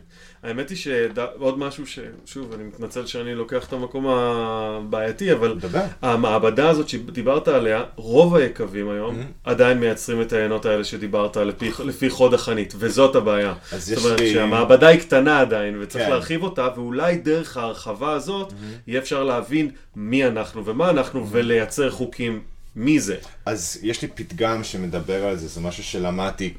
האמת 0.47 0.70
היא 0.70 0.78
שעוד 0.78 1.59
משהו 1.59 1.84
ששוב, 1.86 2.53
אני 2.53 2.64
מתנצל 2.64 3.07
שאני 3.07 3.34
לוקח 3.34 3.66
את 3.68 3.72
המקום 3.72 4.07
הבעייתי, 4.09 5.32
אבל. 5.32 5.57
המעבדה 6.03 6.68
הזאת 6.68 6.88
שדיברת 6.88 7.49
עליה, 7.49 7.82
רוב 7.97 8.34
היקבים 8.36 8.88
היום 8.90 9.14
Mm-hmm. 9.16 9.51
עדיין 9.51 9.78
מייצרים 9.80 10.20
את 10.22 10.32
העיינות 10.32 10.66
האלה 10.66 10.84
שדיברת 10.84 11.36
לפי, 11.36 11.70
לפי 11.84 12.11
חוד 12.11 12.34
החנית, 12.34 12.74
וזאת 12.78 13.16
הבעיה. 13.16 13.55
זאת 13.76 14.05
אומרת 14.05 14.20
לי- 14.20 14.32
שהמעבדה 14.32 14.88
היא 14.88 15.01
קטנה 15.01 15.40
עדיין, 15.40 15.78
וצריך 15.80 16.05
כן. 16.05 16.11
להרחיב 16.11 16.42
אותה, 16.42 16.68
ואולי 16.76 17.16
דרך 17.16 17.57
ההרחבה 17.57 18.12
הזאת 18.12 18.51
Mm-hmm. 18.51 18.55
יהיה 18.86 19.01
אפשר 19.01 19.24
להבין 19.24 19.70
מי 19.97 20.26
אנחנו 20.26 20.64
ומה 20.64 20.90
אנחנו, 20.90 21.26
ולייצר 21.30 21.90
חוקים 21.90 22.40
מי 22.77 23.01
זה. 23.01 23.16
אז 23.47 23.79
יש 23.83 24.03
לי 24.03 24.09
פתגם 24.09 24.64
שמדבר 24.64 25.24
על 25.24 25.37
זה, 25.37 25.49
זה 25.49 25.61
משהו 25.61 25.85
שלמדתי, 25.85 26.55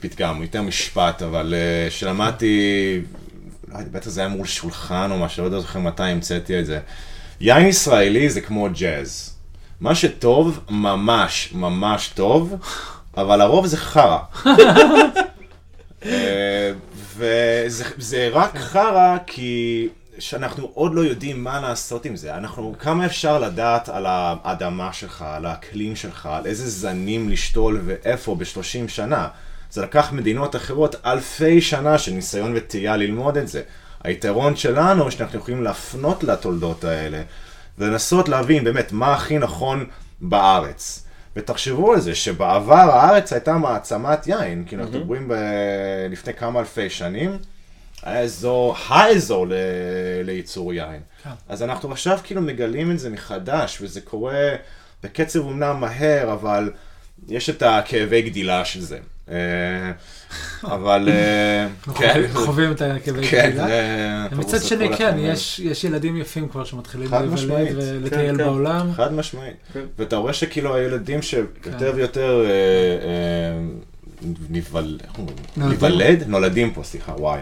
פתגם, 0.00 0.42
יותר 0.42 0.62
משפט, 0.62 1.22
אבל 1.22 1.54
אה, 1.56 1.90
שלמדתי 1.90 3.00
לא 3.68 3.78
יודע, 3.78 3.90
בטח 3.90 4.08
זה 4.08 4.20
היה 4.20 4.28
מול 4.28 4.46
שולחן 4.46 5.10
או 5.10 5.18
משהו, 5.18 5.42
לא 5.42 5.46
יודע 5.46 5.60
זוכר 5.60 5.78
מתי 5.78 6.02
המצאתי 6.02 6.60
את 6.60 6.66
זה. 6.66 6.80
יין 7.40 7.66
ישראלי 7.66 8.30
זה 8.30 8.40
כמו 8.40 8.68
ג'אז. 8.78 9.36
מה 9.80 9.94
שטוב, 9.94 10.60
ממש 10.70 11.50
ממש 11.52 12.08
טוב, 12.08 12.54
אבל 13.16 13.40
הרוב 13.40 13.66
זה 13.66 13.76
חרא. 13.76 14.18
אה, 16.06 16.72
וזה 17.16 17.84
זה 17.98 18.28
רק 18.32 18.58
חרא 18.58 19.16
כי 19.26 19.88
שאנחנו 20.20 20.70
עוד 20.74 20.94
לא 20.94 21.00
יודעים 21.00 21.44
מה 21.44 21.60
לעשות 21.60 22.04
עם 22.04 22.16
זה. 22.16 22.34
אנחנו, 22.34 22.74
כמה 22.78 23.06
אפשר 23.06 23.38
לדעת 23.38 23.88
על 23.88 24.06
האדמה 24.08 24.92
שלך, 24.92 25.22
על 25.22 25.46
האקלים 25.46 25.96
שלך, 25.96 26.26
על 26.32 26.46
איזה 26.46 26.70
זנים 26.70 27.28
לשתול 27.28 27.80
ואיפה 27.84 28.34
ב-30 28.34 28.88
שנה. 28.88 29.28
זה 29.70 29.82
לקח 29.82 30.12
מדינות 30.12 30.56
אחרות 30.56 30.96
אלפי 31.06 31.60
שנה 31.60 31.98
של 31.98 32.12
ניסיון 32.12 32.52
וטעייה 32.56 32.96
ללמוד 32.96 33.36
את 33.36 33.48
זה. 33.48 33.62
היתרון 34.04 34.56
שלנו, 34.56 35.10
שאנחנו 35.10 35.38
יכולים 35.38 35.62
להפנות 35.62 36.24
לתולדות 36.24 36.84
האלה, 36.84 37.22
ולנסות 37.78 38.28
להבין 38.28 38.64
באמת 38.64 38.92
מה 38.92 39.14
הכי 39.14 39.38
נכון 39.38 39.86
בארץ. 40.20 41.06
ותחשבו 41.36 41.92
על 41.92 42.00
זה 42.00 42.14
שבעבר 42.14 42.74
הארץ 42.74 43.32
הייתה 43.32 43.58
מעצמת 43.58 44.26
יין, 44.26 44.64
כי 44.64 44.76
אנחנו 44.76 44.98
מדברים 44.98 45.28
ב... 45.28 45.34
לפני 46.10 46.34
כמה 46.34 46.60
אלפי 46.60 46.90
שנים, 46.90 47.38
היה 48.02 48.20
אזור, 48.20 48.76
האזור 48.88 49.46
ל... 49.48 49.52
לייצור 50.24 50.74
יין. 50.74 51.00
כן. 51.24 51.30
אז 51.48 51.62
אנחנו 51.62 51.92
עכשיו 51.92 52.18
כאילו 52.24 52.40
מגלים 52.42 52.90
את 52.90 52.98
זה 52.98 53.10
מחדש, 53.10 53.78
וזה 53.80 54.00
קורה 54.00 54.48
בקצב 55.04 55.38
אומנם 55.38 55.76
מהר, 55.80 56.32
אבל 56.32 56.70
יש 57.28 57.50
את 57.50 57.62
הכאבי 57.62 58.22
גדילה 58.22 58.64
של 58.64 58.80
זה. 58.80 58.98
אה, 59.30 59.34
אבל... 60.74 61.08
אה, 61.08 61.66
אנחנו 61.66 61.94
כן, 61.94 62.22
חווים- 62.32 62.72
את 62.72 62.82
הכאבי 62.82 63.26
כן, 63.28 63.48
גדילה. 63.50 64.26
פרוס 64.30 64.62
שני, 64.62 64.96
כן. 64.96 65.16
יש 65.18 65.58
יש 65.58 65.84
ילדים 65.84 66.16
יפים 66.16 66.48
כבר 66.48 66.64
שמתחילים 66.64 67.08
להיוולד. 67.10 67.68
ולטייל 67.76 68.10
כן, 68.10 68.36
כן. 68.36 68.36
בעולם. 68.36 68.92
חד 68.92 69.12
משמעית. 69.12 69.54
ואתה 69.98 70.16
רואה 70.16 70.32
שכאילו 70.32 70.74
הילדים 70.74 71.22
שיותר. 71.22 71.92
ויותר 71.94 72.44
אה, 72.44 72.50
נבל- 74.50 74.98
איך 75.04 75.18
אומרים? 75.18 75.36
נולדים. 75.56 75.70
ניוולד? 75.86 76.24
נולדים 76.26 76.72
פה, 76.74 76.82
סליחה, 76.84 77.12
וואי. 77.12 77.40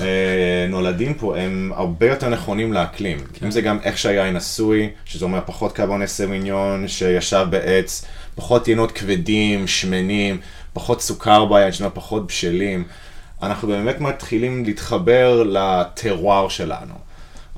אה, 0.00 0.66
נולדים 0.68 1.14
פה, 1.14 1.38
הם 1.38 1.72
הרבה 1.74 2.06
יותר 2.06 2.28
נכונים 2.28 2.72
לאקלים. 2.72 3.18
כן. 3.18 3.46
אם 3.46 3.50
זה 3.50 3.60
גם 3.60 3.78
איך 3.82 3.98
שהיין 3.98 4.36
עשוי, 4.36 4.90
שזה 5.04 5.24
אומר 5.24 5.40
פחות 5.46 5.72
קרבוני 5.72 6.06
סמיניון 6.06 6.88
שישב 6.88 7.46
בעץ, 7.50 8.04
פחות 8.34 8.68
יינות 8.68 8.92
כבדים, 8.92 9.66
שמנים, 9.66 10.40
פחות 10.72 11.02
סוכר 11.02 11.44
ביין, 11.44 11.72
שזה 11.72 11.90
פחות 11.90 12.26
בשלים. 12.26 12.84
אנחנו 13.42 13.68
באמת 13.68 14.00
מתחילים 14.00 14.64
להתחבר 14.64 15.42
לטרואר 15.42 16.48
שלנו. 16.48 16.94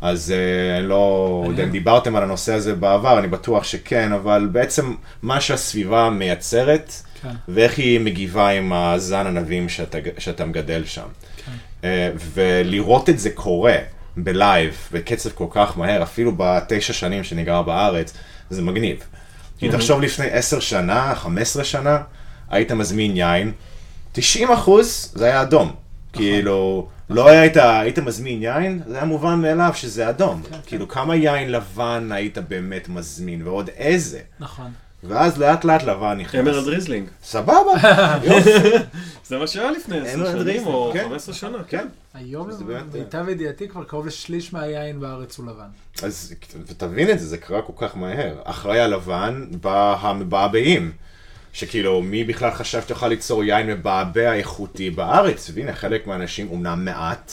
אז 0.00 0.32
אה, 0.32 0.80
לא 0.80 1.44
יודע 1.48 1.64
אם 1.64 1.70
דיברתם 1.70 2.16
על 2.16 2.22
הנושא 2.22 2.52
הזה 2.52 2.74
בעבר, 2.74 3.18
אני 3.18 3.26
בטוח 3.26 3.64
שכן, 3.64 4.12
אבל 4.12 4.48
בעצם 4.52 4.94
מה 5.22 5.40
שהסביבה 5.40 6.10
מייצרת, 6.10 6.92
כן. 7.22 7.28
ואיך 7.48 7.78
היא 7.78 8.00
מגיבה 8.00 8.48
עם 8.48 8.72
הזן 8.72 9.26
ענבים 9.26 9.68
שאתה, 9.68 9.98
שאתה 10.18 10.44
מגדל 10.44 10.84
שם. 10.84 11.02
אה, 11.02 11.52
ולראות 12.34 13.08
את 13.08 13.18
זה 13.18 13.30
קורה 13.30 13.76
בלייב, 14.16 14.88
בקצב 14.92 15.30
כל 15.30 15.46
כך 15.50 15.78
מהר, 15.78 16.02
אפילו 16.02 16.32
בתשע 16.36 16.92
שנים 16.92 17.24
שאני 17.24 17.44
גר 17.44 17.62
בארץ, 17.62 18.12
זה 18.50 18.62
מגניב. 18.62 18.98
כי 19.58 19.68
תחשוב 19.68 20.00
לפני 20.00 20.26
עשר 20.30 20.60
שנה, 20.60 21.14
חמש 21.14 21.42
עשרה 21.42 21.64
שנה, 21.64 21.98
היית 22.50 22.72
מזמין 22.72 23.16
יין, 23.16 23.52
90 24.12 24.50
אחוז 24.52 25.12
זה 25.14 25.24
היה 25.24 25.42
אדום. 25.42 25.74
כאילו, 26.12 26.88
לא 27.10 27.28
היית, 27.28 27.56
היית 27.56 27.98
מזמין 27.98 28.42
יין, 28.42 28.82
זה 28.86 28.96
היה 28.96 29.04
מובן 29.04 29.34
מאליו 29.34 29.70
שזה 29.74 30.08
אדום. 30.08 30.42
כאילו, 30.66 30.88
כמה 30.88 31.16
יין 31.16 31.52
לבן 31.52 32.08
היית 32.12 32.38
באמת 32.38 32.88
מזמין, 32.88 33.46
ועוד 33.46 33.70
איזה. 33.76 34.20
נכון. 34.40 34.70
ואז 35.04 35.38
לאט 35.38 35.64
לאט 35.64 35.82
לבן 35.82 36.18
נכנס. 36.20 36.40
אמרלד 36.40 36.66
ריזלינג. 36.68 37.08
סבבה, 37.24 37.54
יופי. 38.24 38.50
זה 39.26 39.38
מה 39.38 39.46
שהיה 39.46 39.70
לפני 39.70 39.98
עשר 40.00 40.14
אמרלד 40.14 40.26
שנים 40.30 40.38
ריזלינג, 40.46 40.66
או 40.66 40.90
כן. 40.92 41.02
15 41.04 41.34
שנה, 41.34 41.58
כן. 41.68 41.78
כן. 41.78 41.86
היום, 42.14 42.50
באמת- 42.66 42.82
למיטב 42.94 43.28
ידיעתי, 43.28 43.68
כבר 43.68 43.84
קרוב 43.84 44.06
לשליש 44.06 44.52
מהיין 44.52 45.00
בארץ 45.00 45.38
הוא 45.38 45.46
לבן. 45.46 45.68
אז 46.06 46.34
תבין 46.76 47.10
את 47.10 47.18
זה, 47.18 47.26
זה 47.26 47.38
קרה 47.38 47.62
כל 47.62 47.72
כך 47.76 47.96
מהר. 47.96 48.34
אחרי 48.44 48.80
הלבן 48.80 49.44
בא 49.60 49.96
המבעבעים. 50.00 50.92
שכאילו, 51.52 52.02
מי 52.02 52.24
בכלל 52.24 52.50
חשב 52.50 52.82
שתוכל 52.82 53.08
ליצור 53.08 53.44
יין 53.44 53.66
מבעבע 53.66 54.32
איכותי 54.34 54.90
בארץ? 54.90 55.50
והנה, 55.54 55.74
חלק 55.74 56.06
מהאנשים, 56.06 56.48
אומנם 56.50 56.84
מעט, 56.84 57.32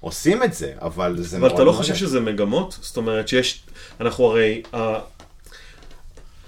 עושים 0.00 0.42
את 0.42 0.54
זה, 0.54 0.72
אבל 0.82 1.16
זה 1.22 1.36
אבל 1.36 1.40
מאוד 1.46 1.52
אתה 1.54 1.64
לא. 1.64 1.72
חושב 1.72 1.94
שזה 1.94 2.20
מגמות? 2.20 2.78
זאת 2.80 2.96
אומרת 2.96 3.28
שיש, 3.28 3.62
אנחנו 4.00 4.24
הרי, 4.24 4.62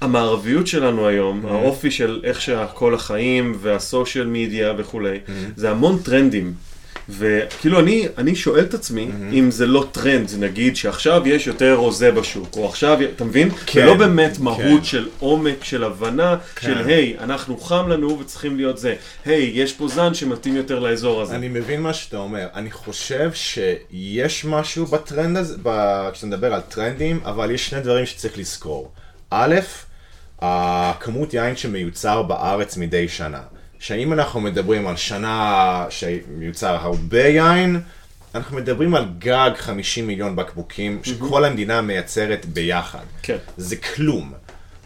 המערביות 0.01 0.67
שלנו 0.67 1.07
היום, 1.09 1.45
Mm-hmm. 1.45 1.49
האופי 1.49 1.91
של 1.91 2.21
איך 2.25 2.41
שהכל 2.41 2.95
החיים 2.95 3.55
והסושיאל 3.61 4.27
מדיה 4.27 4.73
וכולי, 4.79 5.17
Mm-hmm. 5.27 5.31
זה 5.57 5.71
המון 5.71 5.99
טרנדים. 5.99 6.55
וכאילו 7.19 7.81
אני, 7.81 8.07
אני 8.19 8.35
שואל 8.35 8.65
את 8.65 8.75
עצמי 8.75 9.09
Mm-hmm. 9.09 9.35
אם 9.35 9.51
זה 9.51 9.67
לא 9.67 9.87
טרנד, 9.93 10.31
נגיד 10.39 10.77
שעכשיו 10.77 11.23
יש 11.29 11.47
יותר 11.47 11.75
רוזה 11.75 12.11
בשוק, 12.13 12.57
או 12.57 12.69
עכשיו, 12.69 12.99
אתה 13.17 13.25
מבין? 13.25 13.51
כן, 13.67 13.81
זה 13.81 13.87
לא 13.87 13.95
באמת 13.95 14.39
מהות 14.39 14.59
כן. 14.79 14.85
של 14.85 15.09
עומק, 15.19 15.65
של 15.65 15.85
הבנה, 15.85 16.37
של 16.61 16.79
היי, 16.89 17.17
אנחנו 17.21 17.59
חם 17.59 17.89
לנו 17.89 18.19
וצריכים 18.21 18.57
להיות 18.57 18.79
זה. 18.79 18.95
היי, 19.25 19.51
יש 19.55 19.73
פה 19.73 19.89
זן 19.89 20.15
שמתאים 20.15 20.57
יותר 20.57 20.79
לאזור 20.79 21.21
הזה. 21.23 21.35
אני 21.35 21.49
מבין 21.49 21.81
מה 21.83 21.95
שאתה 21.95 22.17
אומר. 22.17 22.47
אני 22.55 22.71
חושב 22.71 23.31
שיש 23.35 24.45
משהו 24.45 24.87
בטרנד 24.87 25.37
הזה, 25.37 25.57
ב... 25.63 25.71
כשאתה 26.13 26.27
מדבר 26.27 26.55
על 26.55 26.61
טרנדים, 26.61 27.21
אבל 27.25 27.51
יש 27.51 27.67
שני 27.69 27.81
דברים 27.81 28.07
שצריך 28.07 28.39
לזכור. 28.39 28.93
א', 29.31 29.55
הכמות 30.41 31.35
יין 31.35 31.57
שמיוצר 31.57 32.23
בארץ 32.23 32.77
מדי 32.77 33.09
שנה. 33.09 33.41
שאם 33.79 34.13
אנחנו 34.13 34.41
מדברים 34.41 34.87
על 34.87 34.97
שנה 34.97 35.87
שמיוצר 35.91 36.75
הרבה 36.75 37.27
יין, 37.27 37.81
אנחנו 38.35 38.57
מדברים 38.57 38.95
על 38.95 39.05
גג 39.19 39.51
50 39.57 40.07
מיליון 40.07 40.37
בקבוקים 40.37 41.01
שכל 41.03 41.45
המדינה 41.45 41.81
מייצרת 41.81 42.47
ביחד. 42.47 43.05
כן. 43.23 43.37
זה 43.57 43.77
כלום. 43.77 44.33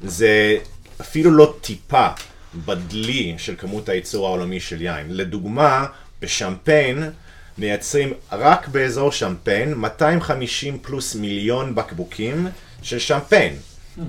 זה 0.02 0.56
אפילו 1.00 1.30
לא 1.30 1.54
טיפה 1.60 2.08
בדלי 2.54 3.34
של 3.38 3.54
כמות 3.58 3.88
הייצור 3.88 4.26
העולמי 4.26 4.60
של 4.60 4.82
יין. 4.82 5.06
לדוגמה, 5.08 5.86
בשמפיין 6.22 7.10
מייצרים 7.58 8.12
רק 8.32 8.68
באזור 8.68 9.12
שמפיין 9.12 9.74
250 9.74 10.78
פלוס 10.82 11.14
מיליון 11.14 11.74
בקבוקים 11.74 12.48
של 12.82 12.98
שמפיין. 12.98 13.56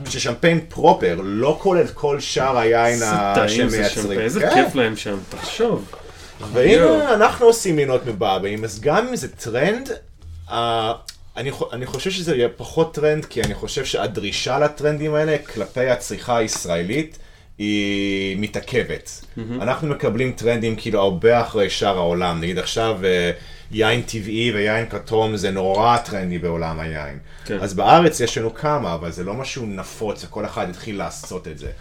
ששמפיין 0.09 0.59
proper 0.69 1.17
לא 1.23 1.57
כולל 1.61 1.87
כל 1.87 2.19
שאר 2.19 2.57
היין 2.57 2.93
איזה 2.93 3.09
ה- 3.09 3.33
טעים 3.35 3.49
שהם 3.49 3.69
זה 3.69 3.77
שם, 3.77 3.81
מייצרים. 4.01 4.19
איזה 4.19 4.39
כן. 4.41 4.53
כיף 4.53 4.75
להם 4.75 4.95
שם, 4.95 5.17
תחשוב. 5.29 5.91
והנה 6.53 7.13
אנחנו 7.13 7.45
עושים 7.45 7.75
יינות 7.75 8.05
מבעבעים, 8.05 8.63
אז 8.63 8.79
גם 8.81 9.07
אם 9.07 9.15
זה 9.15 9.27
טרנד, 9.31 9.89
אני 11.73 11.85
חושב 11.85 12.11
שזה 12.11 12.35
יהיה 12.35 12.49
פחות 12.57 12.93
טרנד, 12.93 13.25
כי 13.25 13.41
אני 13.41 13.53
חושב 13.53 13.85
שהדרישה 13.85 14.59
לטרנדים 14.59 15.13
האלה 15.13 15.37
כלפי 15.53 15.89
הצריכה 15.89 16.37
הישראלית 16.37 17.17
היא 17.57 18.37
מתעכבת. 18.39 19.21
אנחנו 19.61 19.87
מקבלים 19.87 20.31
טרנדים 20.31 20.75
כאילו 20.75 21.01
הרבה 21.01 21.41
אחרי 21.41 21.69
שאר 21.69 21.97
העולם. 21.97 22.41
נגיד 22.41 22.59
עכשיו 22.59 22.97
אה, 23.03 23.31
יין 23.71 24.01
טבעי 24.01 24.51
ויין 24.51 24.89
כתום 24.89 25.37
זה 25.37 25.51
נורא 25.51 25.97
טרנדי 25.97 26.37
בעולם 26.39 26.79
היין. 26.79 27.19
כן. 27.45 27.59
אז 27.59 27.73
בארץ 27.73 28.19
יש 28.19 28.37
לנו 28.37 28.53
כמה, 28.53 28.93
אבל 28.93 29.11
זה 29.11 29.23
לא 29.23 29.33
משהו 29.33 29.65
נפוץ, 29.65 30.23
וכל 30.23 30.45
אחד 30.45 30.69
התחיל 30.69 30.97
לעשות 30.97 31.47
את 31.47 31.57
זה. 31.57 31.71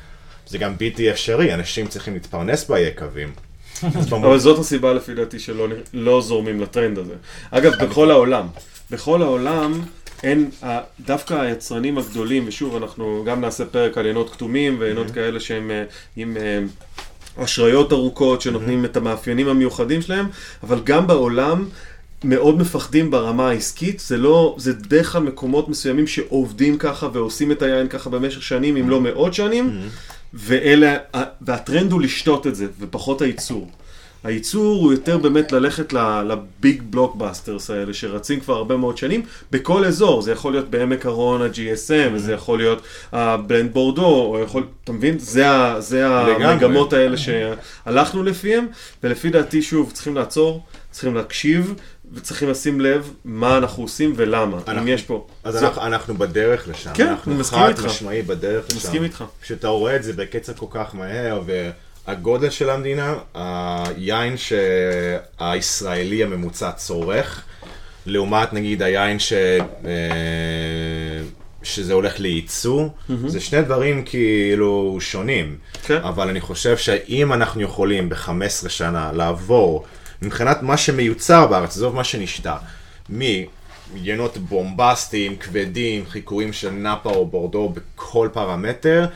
זה 0.47 0.59
גם 0.59 0.79
בלתי 0.79 1.11
אפשרי, 1.11 1.55
אנשים 1.55 1.87
צריכים 1.87 2.15
להתפרנס 2.15 2.71
ביקבים. 2.71 3.33
אבל 4.13 4.39
זאת 4.39 4.59
הסיבה 4.59 4.93
לפי 4.93 5.15
דעתי 5.15 5.39
שלא 5.39 5.69
לא 5.93 6.21
זורמים 6.21 6.61
לטרנד 6.61 6.99
הזה. 6.99 7.15
אגב, 7.51 7.73
בכל 7.85 8.11
העולם, 8.11 8.47
בכל 8.91 9.23
העולם 9.23 9.81
אין, 10.23 10.51
דווקא 11.01 11.35
היצרנים 11.35 11.99
הגדולים, 11.99 12.45
ושוב, 12.47 12.77
אנחנו 12.77 13.25
גם 13.27 13.41
נעשה 13.41 13.65
פרק 13.65 13.99
על 13.99 14.07
עינות 14.07 14.31
כתומים 14.31 14.77
ועינות 14.81 15.11
כאלה 15.11 15.41
שהם 15.41 15.71
אה, 15.71 15.85
עם 16.17 16.37
אה, 16.37 16.59
אשריות 17.37 17.93
ארוכות 17.93 18.41
שנותנים 18.41 18.85
את 18.85 18.97
המאפיינים 18.97 19.49
המיוחדים 19.49 20.03
שלהם, 20.03 20.27
אבל 20.63 20.81
גם 20.85 21.07
בעולם 21.07 21.65
מאוד 22.25 22.59
מפחדים 22.59 23.11
ברמה 23.11 23.49
העסקית, 23.49 24.01
זה 24.01 24.17
לא, 24.17 24.55
זה 24.59 24.73
בדרך 24.73 25.13
כלל 25.13 25.23
מקומות 25.23 25.69
מסוימים 25.69 26.07
שעובדים 26.07 26.79
ככה 26.79 27.09
ועושים 27.13 27.53
את 27.53 27.63
היין 27.63 27.89
ככה 27.89 28.11
במשך 28.11 28.43
שנים, 28.43 28.77
אם 28.77 28.91
לא 28.91 29.01
מאות 29.01 29.35
שנים, 29.35 29.81
ואלה, 30.35 30.97
והטרנד 31.41 31.93
הוא 31.93 32.01
לשתות 32.01 32.47
את 32.47 32.55
זה, 32.55 32.67
ופחות 32.81 33.23
הייצור. 33.23 33.71
הייצור 34.25 34.83
הוא 34.83 34.93
יותר 34.93 35.19
באמת 35.19 35.53
ללכת 35.53 35.93
לביג 36.27 36.83
בלוקבאסטרס 36.91 37.71
האלה 37.71 37.95
שרצים 37.95 38.41
כבר 38.41 38.55
הרבה 38.55 38.77
מאוד 38.77 38.99
שנים 38.99 39.23
בכל 39.51 39.85
אזור, 39.85 40.23
זה 40.23 40.33
יכול 40.33 40.53
להיות 40.53 40.71
בעמק 40.71 41.07
הרון 41.07 41.43
ה-GSM, 41.43 42.13
וזה 42.15 42.33
יכול 42.33 42.59
להיות 42.59 42.83
הבלנד 43.13 43.73
בורדו, 43.73 44.07
או 44.07 44.39
יכול, 44.45 44.67
אתה 44.85 44.93
מבין? 44.93 45.19
זה, 45.19 45.51
ה- 45.51 45.81
זה. 45.81 46.07
המגמות 46.09 46.93
האלה 46.93 47.17
שהלכנו 47.17 48.23
לפיהם, 48.23 48.67
ולפי 49.03 49.31
דעתי 49.31 49.63
שוב 49.63 49.91
צריכים 49.93 50.17
לעצור, 50.17 50.63
צריכים 50.91 51.15
להקשיב 51.15 51.75
וצריכים 52.13 52.51
לשים 52.51 52.81
לב 52.81 53.11
מה 53.25 53.59
אנחנו 53.59 53.83
עושים 53.83 54.13
ולמה, 54.17 54.57
אם 54.57 54.63
אנחנו- 54.69 54.89
יש 54.89 55.03
פה. 55.03 55.27
אז 55.45 55.55
זה- 55.55 55.67
אנחנו, 55.69 55.83
אנחנו 55.83 56.15
בדרך 56.15 56.69
לשם. 56.69 56.91
כן, 56.95 57.07
אנחנו 57.09 57.33
אני 57.33 57.41
מסכים 57.41 57.59
חד 57.59 57.69
איתך. 57.69 57.85
משמעי 57.85 58.23
בדרך 58.23 58.65
לשם. 58.69 58.77
מסכים 58.77 59.05
איתך. 59.05 59.25
כשאתה 59.43 59.69
רואה 59.69 59.97
את 59.97 60.03
זה 60.03 60.13
בקצב 60.13 60.53
כל 60.53 60.67
כך 60.71 60.95
מהר, 60.95 61.41
והגודל 62.09 62.51
של 62.51 62.71
המדינה, 62.71 63.15
היין 63.35 64.35
שהישראלי 64.37 66.23
הממוצע 66.25 66.73
צורך, 66.73 67.43
לעומת 68.07 68.53
נגיד 68.53 68.83
היין 68.83 69.19
ש... 69.19 69.33
אה, 69.85 71.23
שזה 71.65 71.93
הולך 71.93 72.21
לייצוא, 72.21 72.89
זה 73.27 73.41
שני 73.41 73.63
דברים 73.63 74.05
כאילו 74.05 74.97
שונים. 75.01 75.57
כן. 75.87 76.01
אבל 76.03 76.29
אני 76.29 76.41
חושב 76.41 76.77
שאם 76.77 77.33
אנחנו 77.33 77.63
יכולים 77.63 78.09
ב-15 78.09 78.69
שנה 78.69 79.13
לעבור, 79.13 79.85
מבחינת 80.23 80.63
מה 80.63 80.77
שמיוצר 80.77 81.47
בארץ, 81.47 81.77
עזוב 81.77 81.95
מה 81.95 82.05
שנשתה, 82.05 82.57
מיינות 83.09 84.39
בומבסטיים, 84.39 85.37
כבדים, 85.37 86.05
חיקויים 86.09 86.53
של 86.53 86.71
נאפה 86.71 87.11
או 87.11 87.27
בורדו 87.27 87.69
בכל 87.69 88.29
פרמטר, 88.33 89.07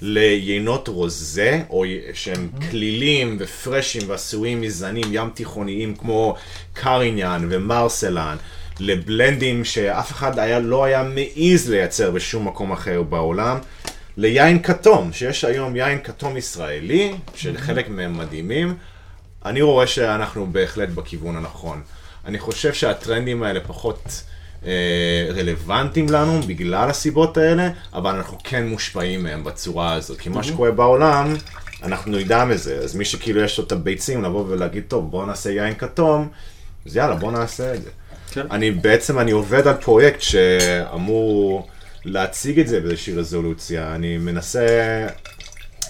ליינות 0.00 0.88
רוזה, 0.88 1.62
או 1.70 1.84
שהם 2.14 2.48
כלילים 2.70 3.36
ופרשים 3.40 4.02
ועשויים 4.06 4.60
מזנים 4.60 5.04
ים 5.12 5.30
תיכוניים 5.34 5.96
כמו 5.96 6.34
קריניאן 6.72 7.46
ומרסלן, 7.50 8.36
לבלנדים 8.80 9.64
שאף 9.64 10.12
אחד 10.12 10.38
היה, 10.38 10.58
לא 10.58 10.84
היה 10.84 11.02
מעז 11.02 11.70
לייצר 11.70 12.10
בשום 12.10 12.48
מקום 12.48 12.72
אחר 12.72 13.02
בעולם. 13.02 13.58
ליין 14.16 14.62
כתום, 14.62 15.12
שיש 15.12 15.44
היום 15.44 15.76
יין 15.76 15.98
כתום 16.04 16.36
ישראלי, 16.36 17.14
שחלק 17.34 17.88
מהם 17.88 18.18
מדהימים, 18.18 18.74
אני 19.44 19.62
רואה 19.62 19.86
שאנחנו 19.86 20.46
בהחלט 20.52 20.88
בכיוון 20.88 21.36
הנכון. 21.36 21.82
אני 22.24 22.38
חושב 22.38 22.72
שהטרנדים 22.72 23.42
האלה 23.42 23.60
פחות 23.60 24.22
רלוונטיים 25.36 26.06
לנו 26.10 26.40
בגלל 26.46 26.90
הסיבות 26.90 27.36
האלה, 27.36 27.68
אבל 27.92 28.14
אנחנו 28.14 28.38
כן 28.44 28.66
מושפעים 28.66 29.22
מהם 29.22 29.44
בצורה 29.44 29.92
הזאת. 29.92 30.18
כי 30.18 30.28
מה 30.28 30.42
שקורה 30.42 30.70
בעולם, 30.70 31.34
אנחנו 31.82 32.12
נדע 32.18 32.44
מזה. 32.44 32.78
אז 32.78 32.96
מי 32.96 33.04
שכאילו 33.04 33.40
יש 33.40 33.58
לו 33.58 33.64
את 33.64 33.72
הביצים 33.72 34.24
לבוא 34.24 34.44
ולהגיד, 34.48 34.84
טוב, 34.88 35.10
בואו 35.10 35.26
נעשה 35.26 35.50
יין 35.50 35.74
כתום, 35.74 36.28
אז 36.86 36.96
יאללה, 36.96 37.14
בואו 37.14 37.30
נעשה 37.30 37.74
את 37.74 37.82
זה. 37.82 37.90
כן. 38.30 38.46
אני 38.50 38.70
בעצם, 38.70 39.18
אני 39.18 39.30
עובד 39.30 39.66
על 39.66 39.74
פרויקט 39.74 40.20
שאמור 40.20 41.68
להציג 42.04 42.60
את 42.60 42.68
זה 42.68 42.80
באיזושהי 42.80 43.14
רזולוציה. 43.14 43.94
אני 43.94 44.18
מנסה 44.18 44.66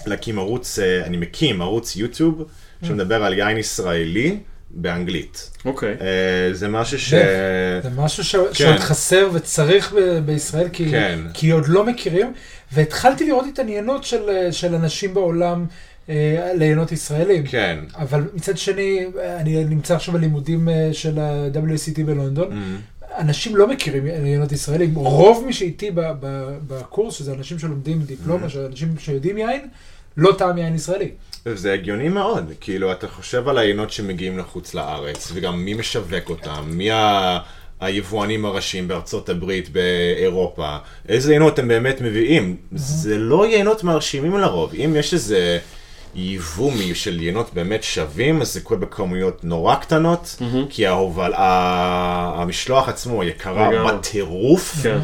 להקים 0.05 0.39
ערוץ, 0.39 0.79
אה, 0.79 1.05
אני 1.05 1.17
מקים 1.17 1.61
ערוץ 1.61 1.95
יוטיוב 1.95 2.43
שמדבר 2.83 3.23
על 3.23 3.33
יין 3.33 3.57
ישראלי 3.57 4.39
באנגלית. 4.71 5.57
אוקיי. 5.65 5.95
אה, 6.01 6.53
זה 6.53 6.67
משהו 6.67 6.99
ש... 6.99 7.13
זה 7.83 7.89
משהו 7.95 8.23
ש... 8.23 8.35
שעוד 8.53 8.79
חסר 8.79 9.29
וצריך 9.33 9.93
ב... 9.93 10.19
בישראל, 10.25 10.69
כי... 10.73 10.91
כן. 10.91 11.19
כי 11.33 11.51
עוד 11.51 11.67
לא 11.67 11.85
מכירים, 11.85 12.33
והתחלתי 12.71 13.25
לראות 13.25 13.45
התעניינות 13.53 14.03
של, 14.03 14.51
של 14.51 14.75
אנשים 14.75 15.13
בעולם 15.13 15.65
אה, 16.09 16.51
ליהנות 16.55 16.91
ישראלים. 16.91 17.47
כן. 17.47 17.79
אבל 17.95 18.23
מצד 18.33 18.57
שני, 18.57 19.05
אני 19.37 19.63
נמצא 19.65 19.95
עכשיו 19.95 20.13
בלימודים 20.13 20.69
אה, 20.69 20.89
של 20.93 21.19
ה-WCT 21.19 22.03
בלונדון. 22.05 22.51
Mm-hmm. 22.51 23.05
אנשים 23.17 23.55
לא 23.55 23.67
מכירים 23.67 24.05
ליהנות 24.05 24.51
ישראלים. 24.51 24.95
רוב 24.95 25.45
מי 25.45 25.53
שאיתי 25.53 25.91
ב- 25.91 26.11
ב- 26.19 26.57
בקורס, 26.67 27.13
שזה 27.13 27.33
אנשים 27.33 27.59
שלומדים 27.59 28.01
Mm-hmm. 28.01 28.07
דיפלומה, 28.07 28.49
של 28.49 28.65
אנשים 28.65 28.95
שיודעים 28.99 29.37
יין, 29.37 29.67
לא 30.17 30.31
טעם 30.37 30.57
יין 30.57 30.75
ישראלי. 30.75 31.11
זה 31.45 31.73
הגיוני 31.73 32.09
מאוד, 32.09 32.51
כאילו, 32.61 32.91
אתה 32.91 33.07
חושב 33.07 33.47
על 33.47 33.57
היינות 33.57 33.91
שמגיעים 33.91 34.37
לחוץ 34.37 34.73
לארץ, 34.73 35.31
וגם 35.33 35.65
מי 35.65 35.73
משווק 35.73 36.29
אותם, 36.29 36.63
מי 36.67 36.91
ה... 36.91 37.39
היבואנים 37.79 38.45
הראשיים 38.45 38.87
בארצות 38.87 39.29
הברית, 39.29 39.69
באירופה, 39.69 40.77
איזה 41.09 41.33
יינות 41.33 41.59
הם 41.59 41.67
באמת 41.67 42.01
מביאים. 42.01 42.55
זה 42.71 43.17
לא 43.17 43.45
יינות 43.47 43.83
מרשימים 43.83 44.37
לרוב. 44.37 44.73
אם 44.73 44.95
יש 44.99 45.13
איזה 45.13 45.59
ייבוא 46.15 46.71
של 46.93 47.21
יינות 47.21 47.53
באמת 47.53 47.83
שווים, 47.83 48.41
אז 48.41 48.53
זה 48.53 48.61
קורה 48.61 48.79
בכמויות 48.79 49.43
נורא 49.43 49.75
קטנות, 49.75 50.35
כי 50.69 50.87
ההובל... 50.87 51.33
המשלוח 51.35 52.89
עצמו 52.89 53.23
יקרה. 53.23 53.93
בטירוף. 53.93 54.75
כן. 54.83 54.99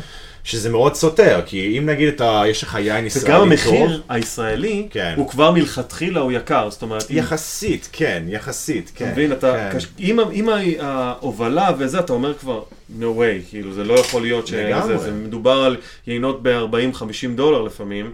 שזה 0.46 0.70
מאוד 0.70 0.96
סותר, 0.96 1.41
כי 1.46 1.78
אם 1.80 1.86
נגיד 1.86 2.08
אתה, 2.08 2.43
יש 2.48 2.64
לך 2.64 2.78
יין 2.80 3.06
ישראלי 3.06 3.28
וגם 3.28 3.39
טוב, 3.39 3.52
המחיר 3.52 4.02
הישראלי, 4.10 4.88
כן. 4.89 5.14
הוא 5.18 5.30
כבר 5.30 5.52
מלכתחילה 5.52 6.20
הוא 6.20 6.32
יקר, 6.32 6.70
זאת 6.70 6.82
אומרת, 6.82 7.12
אם- 7.12 7.18
יחסית, 7.18 7.89
כן, 7.91 8.24
יחסית, 8.28 8.91
כן. 8.96 9.06
אתה 9.06 9.14
מבין, 9.14 9.32
אתה, 9.32 9.70
כן. 9.72 9.78
קש- 9.80 9.86
אם 10.00 10.20
אם 10.20 10.50
ההובלה 10.80 11.72
וזה, 11.78 12.00
אתה 12.00 12.14
אומר 12.14 12.34
כבר, 12.34 12.62
no 13.00 13.18
way, 13.18 13.50
כאילו, 13.50 13.74
זה 13.74 13.84
לא 13.84 13.93
יכול 13.93 14.22
להיות 14.22 14.48
שזה, 14.48 14.64
לגמרי. 14.64 14.98
זה 14.98 15.12
מדובר 15.12 15.52
על 15.64 15.78
יינות 16.08 16.43
ב-40-50 16.43 17.02
דולר 17.36 17.62
לפעמים. 17.62 18.12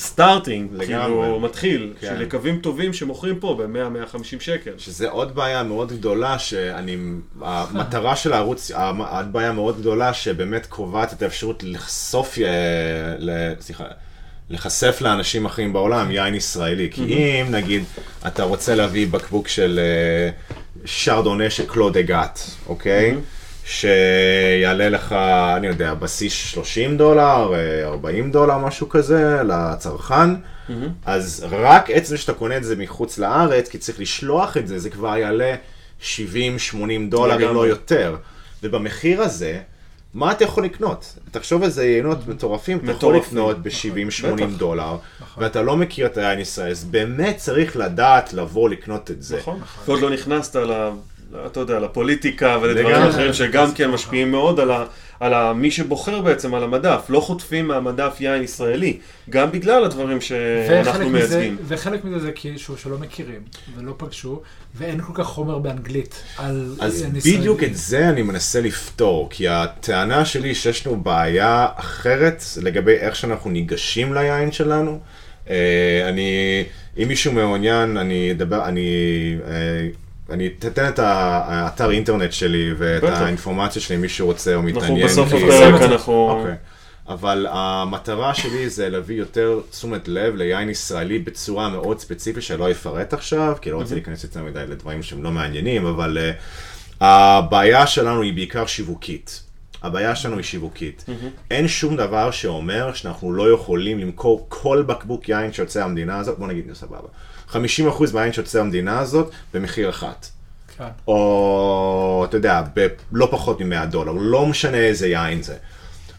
סטארטינג. 0.00 0.84
כאילו, 0.84 1.40
מתחיל, 1.40 1.92
כן. 2.00 2.06
של 2.06 2.22
יקבים 2.22 2.58
טובים 2.58 2.92
שמוכרים 2.92 3.40
פה 3.40 3.58
ב-100-150 3.58 4.40
שקל. 4.40 4.70
שזה 4.78 5.10
עוד 5.10 5.34
בעיה 5.34 5.62
מאוד 5.62 5.92
גדולה, 5.92 6.38
שאני, 6.38 6.96
המטרה 7.40 8.16
של 8.16 8.32
הערוץ, 8.32 8.70
עוד 8.70 9.32
בעיה 9.32 9.52
מאוד 9.52 9.80
גדולה 9.80 10.14
שבאמת 10.14 10.66
קובעת 10.66 11.12
את 11.12 11.22
האפשרות 11.22 11.62
לחשוף, 11.62 12.38
אה, 12.38 13.54
סליחה, 13.60 13.84
לחשף 14.50 14.98
לאנשים 15.00 15.46
אחרים 15.46 15.72
בעולם 15.72 16.10
יין 16.10 16.34
ישראלי. 16.34 16.88
כי 16.92 17.14
אם 17.14 17.46
נגיד 17.50 17.84
אתה 18.26 18.42
רוצה 18.42 18.74
להביא 18.74 19.08
בקבוק 19.08 19.48
של 19.48 19.80
אה, 19.82 20.30
שרדונה 20.84 21.50
של 21.50 21.66
קלוד 21.66 21.96
אגת, 21.96 22.40
אוקיי? 22.66 23.16
שיעלה 23.70 24.88
לך, 24.88 25.12
אני 25.56 25.66
יודע, 25.66 25.94
בסיס 25.94 26.32
30 26.32 26.96
דולר, 26.96 27.54
אה, 27.54 27.86
40 27.88 28.30
דולר, 28.30 28.58
משהו 28.58 28.88
כזה, 28.88 29.42
לצרכן. 29.42 30.30
אז 31.06 31.46
רק 31.50 31.90
עצם 31.90 32.16
שאתה 32.16 32.32
קונה 32.32 32.56
את 32.56 32.64
זה 32.64 32.76
מחוץ 32.76 33.18
לארץ, 33.18 33.68
כי 33.68 33.78
צריך 33.78 34.00
לשלוח 34.00 34.56
את 34.56 34.68
זה, 34.68 34.78
זה 34.78 34.90
כבר 34.90 35.16
יעלה 35.16 35.54
70-80 36.00 36.04
דולר, 37.08 37.50
אם 37.50 37.54
לא. 37.54 37.66
יותר. 37.66 38.16
ובמחיר 38.62 39.22
הזה, 39.22 39.60
מה 40.14 40.32
אתה 40.32 40.44
יכול 40.44 40.64
לקנות? 40.64 41.18
תחשוב 41.30 41.62
איזה 41.62 41.86
יינות 41.86 42.28
מטורפים, 42.28 42.78
אתה 42.84 42.92
יכול. 42.92 43.16
לקנות 43.16 43.62
ב-70-80 43.62 44.34
בטח. 44.34 44.44
דולר, 44.58 44.96
ואתה 45.38 45.62
לא 45.62 45.76
מכיר 45.76 46.06
את 46.06 46.18
היין 46.18 46.38
ישראל, 46.38 46.70
אז 46.70 46.84
באמת 46.84 47.36
צריך 47.36 47.76
לדעת 47.76 48.32
לבוא 48.32 48.70
לקנות 48.70 49.10
את 49.10 49.22
זה. 49.22 49.38
נכון. 49.38 49.60
ועוד 49.86 50.00
לא 50.00 50.10
נכנסת 50.10 50.56
ל... 50.56 50.90
אתה 51.46 51.60
יודע, 51.60 51.80
לפוליטיקה 51.80 52.58
ולדברים. 52.62 52.96
אחרים 52.96 53.32
שגם 53.32 53.72
כן 53.74 53.90
משפיעים 53.90 54.30
מאוד 54.30 54.60
על, 54.60 54.70
ה, 54.70 54.84
על 55.20 55.34
ה, 55.34 55.52
מי 55.52 55.70
שבוחר 55.70 56.20
בעצם 56.20 56.54
על 56.54 56.64
המדף. 56.64 57.06
לא 57.08 57.20
חוטפים 57.20 57.68
מהמדף 57.68 58.16
יין 58.20 58.42
ישראלי, 58.42 58.98
גם 59.30 59.52
בגלל 59.52 59.84
הדברים 59.84 60.20
שאנחנו 60.20 61.08
מזה, 61.10 61.18
מייצגים. 61.18 61.56
וחלק 61.66 62.04
מזה 62.04 62.18
זה 62.18 62.32
כי 62.32 62.58
שהוא 62.58 62.76
שלא 62.76 62.98
מכירים 62.98 63.40
ולא 63.76 63.94
פגשו, 63.96 64.40
ואין 64.74 65.00
כל 65.00 65.12
כך 65.14 65.26
חומר 65.26 65.58
באנגלית 65.58 66.22
על 66.36 66.74
אז 66.80 67.02
יין 67.02 67.16
ישראלי. 67.16 67.38
בדיוק 67.38 67.62
את 67.62 67.76
זה 67.76 68.08
אני 68.08 68.22
מנסה 68.22 68.60
לפתור, 68.60 69.28
כי 69.30 69.48
הטענה 69.48 70.24
שלי 70.24 70.54
שיש 70.54 70.86
לנו 70.86 70.96
בעיה 70.96 71.66
אחרת 71.76 72.42
לגבי 72.62 72.92
איך 72.92 73.16
שאנחנו 73.16 73.50
ניגשים 73.50 74.14
ליין 74.14 74.52
שלנו. 74.52 75.00
אה, 75.50 76.08
אני, 76.08 76.64
אם 77.02 77.08
מישהו 77.08 77.32
מעוניין, 77.32 77.96
אני 77.96 78.32
אדבר, 78.32 78.68
אני, 78.68 78.88
אה, 79.46 79.88
אני 80.30 80.50
אתן 80.58 80.88
את 80.88 80.98
האתר 80.98 81.90
אינטרנט 81.90 82.32
שלי 82.32 82.74
ואת 82.78 83.02
בטח. 83.02 83.20
האינפורמציה 83.20 83.82
שלי, 83.82 83.96
אם 83.96 84.00
מישהו 84.00 84.26
רוצה 84.26 84.54
או 84.54 84.62
מתעניין. 84.62 85.06
אנחנו 85.06 85.24
בסוף 85.24 85.32
הפרק 85.32 85.82
אנחנו... 85.82 86.30
אוקיי. 86.30 86.54
אבל 87.08 87.46
המטרה 87.50 88.34
שלי 88.34 88.68
זה 88.68 88.88
להביא 88.88 89.16
יותר 89.16 89.60
תשומת 89.70 90.08
לב 90.08 90.34
ליין 90.36 90.70
ישראלי 90.70 91.18
בצורה 91.18 91.68
מאוד 91.68 92.00
ספציפית 92.00 92.42
שלא 92.42 92.70
אפרט 92.70 93.12
עכשיו, 93.12 93.56
כי 93.60 93.70
לא 93.70 93.76
רוצה 93.76 93.94
להיכנס 93.94 94.24
יותר 94.24 94.42
מדי 94.42 94.64
לדברים 94.68 95.02
שהם 95.02 95.22
לא 95.22 95.30
מעניינים, 95.30 95.86
אבל 95.86 96.18
uh, 96.18 97.04
הבעיה 97.04 97.86
שלנו 97.86 98.22
היא 98.22 98.34
בעיקר 98.34 98.66
שיווקית. 98.66 99.42
הבעיה 99.82 100.16
שלנו 100.16 100.36
היא 100.36 100.44
שיווקית. 100.44 101.04
אין 101.50 101.68
שום 101.68 101.96
דבר 101.96 102.30
שאומר 102.30 102.92
שאנחנו 102.92 103.32
לא 103.32 103.54
יכולים 103.54 103.98
למכור 103.98 104.46
כל 104.48 104.84
בקבוק 104.86 105.28
יין 105.28 105.52
שיוצא 105.52 105.80
מהמדינה 105.80 106.18
הזאת, 106.18 106.38
בוא 106.38 106.46
נגיד 106.46 106.64
סבבה. 106.72 107.08
50% 107.52 107.56
מהיין 108.14 108.32
שיוצא 108.32 108.58
מהמדינה 108.58 108.98
הזאת 108.98 109.30
במחיר 109.54 109.90
אחת. 109.90 110.26
כן. 110.78 110.84
או 111.08 112.24
אתה 112.28 112.36
יודע, 112.36 112.62
בלא 113.10 113.28
פחות 113.30 113.60
מ-100 113.60 113.86
דולר, 113.86 114.12
לא 114.12 114.46
משנה 114.46 114.76
איזה 114.76 115.08
יין 115.08 115.42
זה. 115.42 115.54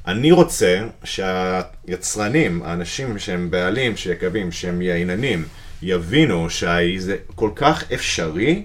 אני 0.08 0.32
רוצה 0.32 0.80
שהיצרנים, 1.04 2.64
האנשים 2.64 3.20
שהם 3.20 3.52
בעלים, 3.52 3.98
שיקבים, 3.98 4.52
שהם 4.52 4.82
יעיננים, 4.82 5.46
יבינו 5.82 6.50
שזה 6.50 7.16
כל 7.36 7.50
כך 7.56 7.92
אפשרי, 7.94 8.64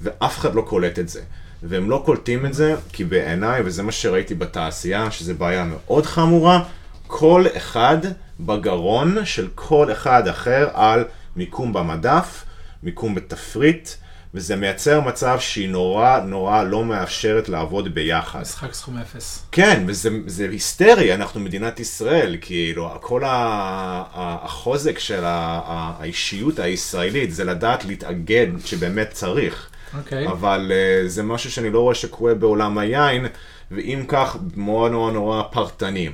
ואף 0.00 0.38
אחד 0.38 0.54
לא 0.54 0.62
קולט 0.62 0.98
את 0.98 1.08
זה. 1.08 1.20
והם 1.62 1.90
לא 1.90 2.02
קולטים 2.04 2.46
את 2.46 2.54
זה, 2.54 2.74
כי 2.92 3.04
בעיניי, 3.04 3.62
וזה 3.64 3.82
מה 3.82 3.92
שראיתי 3.92 4.34
בתעשייה, 4.34 5.10
שזו 5.10 5.34
בעיה 5.34 5.64
מאוד 5.64 6.06
חמורה, 6.06 6.62
כל 7.06 7.44
אחד 7.56 7.98
בגרון 8.40 9.16
של 9.24 9.48
כל 9.54 9.92
אחד 9.92 10.28
אחר 10.28 10.68
על 10.74 11.04
מיקום 11.38 11.72
במדף, 11.72 12.44
מיקום 12.82 13.14
בתפריט, 13.14 13.88
וזה 14.34 14.56
מייצר 14.56 15.00
מצב 15.00 15.36
שהיא 15.40 15.68
נורא 15.68 16.20
נורא 16.20 16.62
לא 16.62 16.84
מאפשרת 16.84 17.48
לעבוד 17.48 17.94
ביחד. 17.94 18.40
משחק 18.40 18.74
סכום 18.74 18.98
אפס. 18.98 19.46
כן, 19.52 19.84
וזה 19.86 20.10
זה 20.26 20.48
היסטרי, 20.50 21.14
אנחנו 21.14 21.40
מדינת 21.40 21.80
ישראל, 21.80 22.36
כאילו, 22.40 22.90
כל 23.00 23.24
ה- 23.24 23.28
ה- 24.14 24.38
החוזק 24.44 24.98
של 24.98 25.24
ה- 25.24 25.60
ה- 25.64 25.92
האישיות 26.00 26.58
הישראלית 26.58 27.34
זה 27.34 27.44
לדעת 27.44 27.84
להתאגד 27.84 28.46
שבאמת 28.64 29.10
צריך. 29.10 29.68
אוקיי. 29.98 30.28
אבל 30.28 30.72
uh, 30.72 31.08
זה 31.08 31.22
משהו 31.22 31.50
שאני 31.50 31.70
לא 31.70 31.80
רואה 31.80 31.94
שקורה 31.94 32.34
בעולם 32.34 32.78
היין, 32.78 33.26
ואם 33.70 34.04
כך, 34.08 34.36
מאוד 34.56 34.92
נורא 34.92 35.12
נורא 35.12 35.42
פרטני. 35.50 36.08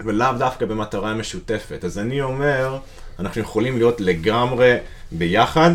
ולאו 0.00 0.32
דווקא 0.38 0.66
במטרה 0.66 1.14
משותפת. 1.14 1.84
אז 1.84 1.98
אני 1.98 2.20
אומר, 2.20 2.78
אנחנו 3.18 3.40
יכולים 3.40 3.76
להיות 3.76 4.00
לגמרי 4.00 4.76
ביחד, 5.12 5.70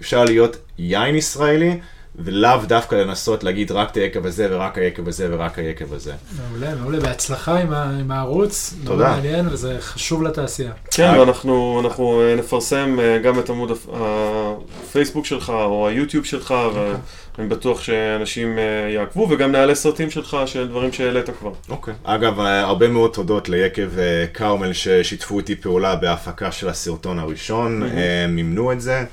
אפשר 0.00 0.24
להיות 0.24 0.56
יין 0.78 1.14
ישראלי, 1.14 1.78
ולאו 2.24 2.58
דווקא 2.66 2.94
לנסות 2.94 3.44
להגיד 3.44 3.72
רק 3.72 3.90
את 3.90 3.96
היקב 3.96 4.26
הזה 4.26 4.48
ורק 4.50 4.78
היקב 4.78 5.08
הזה 5.08 5.28
ורק 5.30 5.58
היקב 5.58 5.92
הזה. 5.94 6.12
מעולה, 6.38 6.74
מעולה. 6.74 7.00
בהצלחה 7.00 7.58
עם 7.60 7.72
ה- 7.72 7.96
עם 8.00 8.10
הערוץ. 8.10 8.74
תודה. 8.84 9.08
מעניין, 9.10 9.48
וזה 9.48 9.76
חשוב 9.80 10.22
לתעשייה. 10.22 10.72
כן. 10.90 11.12
ואנחנו 11.18 11.80
אנחנו, 11.84 12.22
אה, 12.22 12.34
נפרסם 12.34 12.96
אה, 13.00 13.18
גם 13.18 13.38
את 13.38 13.50
עמוד 13.50 13.70
הפ- 13.70 13.88
הפייסבוק 13.92 15.26
שלך 15.26 15.50
או 15.50 15.88
היוטיוב 15.88 16.24
שלך, 16.24 16.54
ואני 16.74 17.48
בטוח 17.48 17.82
שאנשים 17.82 18.58
אה, 18.58 18.62
יעקבו, 18.94 19.26
וגם 19.30 19.52
נעלה 19.52 19.74
סרטים 19.74 20.10
שלך 20.10 20.36
של 20.46 20.68
דברים 20.68 20.92
שהעלית 20.92 21.30
כבר. 21.40 21.52
אוקיי. 21.68 21.94
אגב, 22.04 22.40
הרבה 22.40 22.88
מאוד 22.88 23.10
תודות 23.10 23.48
ליקב 23.48 23.88
כרמל 24.34 24.72
ששיתפו 24.72 25.38
איתי 25.38 25.56
פעולה 25.56 25.96
בהפקה 25.96 26.52
של 26.52 26.68
הסרטון 26.68 27.18
הראשון, 27.18 27.82
מימנו 28.28 28.72
את 28.72 28.80
זה, 28.80 29.04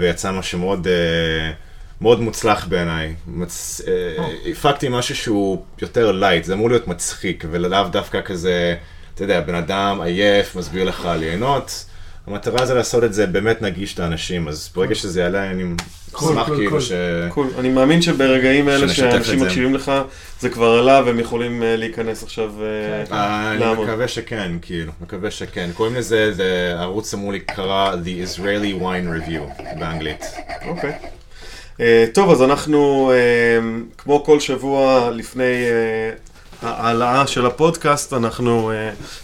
ויצא 0.00 0.32
משהו 0.32 0.58
מאוד... 0.58 0.86
מאוד 2.00 2.20
מוצלח 2.20 2.66
בעיניי. 2.66 3.14
מצ... 3.26 3.80
אה, 3.88 4.24
הפקתי 4.50 4.86
משהו 4.90 5.16
שהוא 5.16 5.62
יותר 5.82 6.12
לייט, 6.12 6.44
זה 6.44 6.54
אמור 6.54 6.68
להיות 6.68 6.88
מצחיק, 6.88 7.44
ולאו 7.50 7.88
דווקא 7.88 8.20
כזה, 8.24 8.76
אתה 9.14 9.24
יודע, 9.24 9.40
בן 9.40 9.54
אדם 9.54 10.00
עייף, 10.00 10.56
מסביר 10.56 10.84
לך 10.84 11.08
ליהנות. 11.18 11.84
המטרה 12.26 12.66
זה 12.66 12.74
לעשות 12.74 13.04
את 13.04 13.14
זה 13.14 13.26
באמת 13.26 13.62
נגיש 13.62 13.98
לאנשים, 13.98 14.48
אז 14.48 14.70
ברגע 14.74 14.94
שזה 14.94 15.20
יעלה, 15.20 15.50
אני 15.50 15.64
אשמח 16.16 16.48
כאילו. 16.48 16.80
ש... 16.80 16.92
קול. 17.28 17.46
אני 17.58 17.68
מאמין 17.68 18.02
שברגעים 18.02 18.68
אלה 18.68 18.88
שאנשים. 18.88 19.40
מקשיבים 19.42 19.74
לך, 19.74 19.92
זה 20.40 20.48
כבר 20.50 20.70
עלה 20.70 21.02
והם 21.06 21.20
יכולים 21.20 21.62
אה, 21.62 21.76
להיכנס 21.76 22.22
עכשיו 22.22 22.52
אה, 22.62 23.04
כן. 23.06 23.14
אה, 23.14 23.50
אני 23.52 23.60
לעמוד. 23.60 23.88
מקווה 23.88 24.08
שכן, 24.08 24.52
כאילו, 24.62 24.92
מקווה 25.00 25.30
שכן. 25.30 25.70
קוראים 25.74 25.94
לזה, 25.94 26.32
זה- 26.32 26.74
הערוץ 26.78 27.14
אמור 27.14 27.32
להיקרא 27.32 27.94
The 28.04 28.38
Israeli 28.38 28.82
Wine 28.82 29.28
Review 29.28 29.62
באנגלית. 29.78 30.24
אוקיי. 30.68 30.92
אה, 31.80 32.04
טוב, 32.14 32.30
אז 32.30 32.42
אנחנו, 32.42 33.10
אה, 33.14 33.58
כמו 33.98 34.24
כל 34.24 34.40
שבוע 34.40 35.10
לפני 35.10 35.42
אה, 35.42 36.10
העלאה 36.62 37.26
של 37.26 37.46
הפודקאסט, 37.46 38.12
אנחנו 38.12 38.72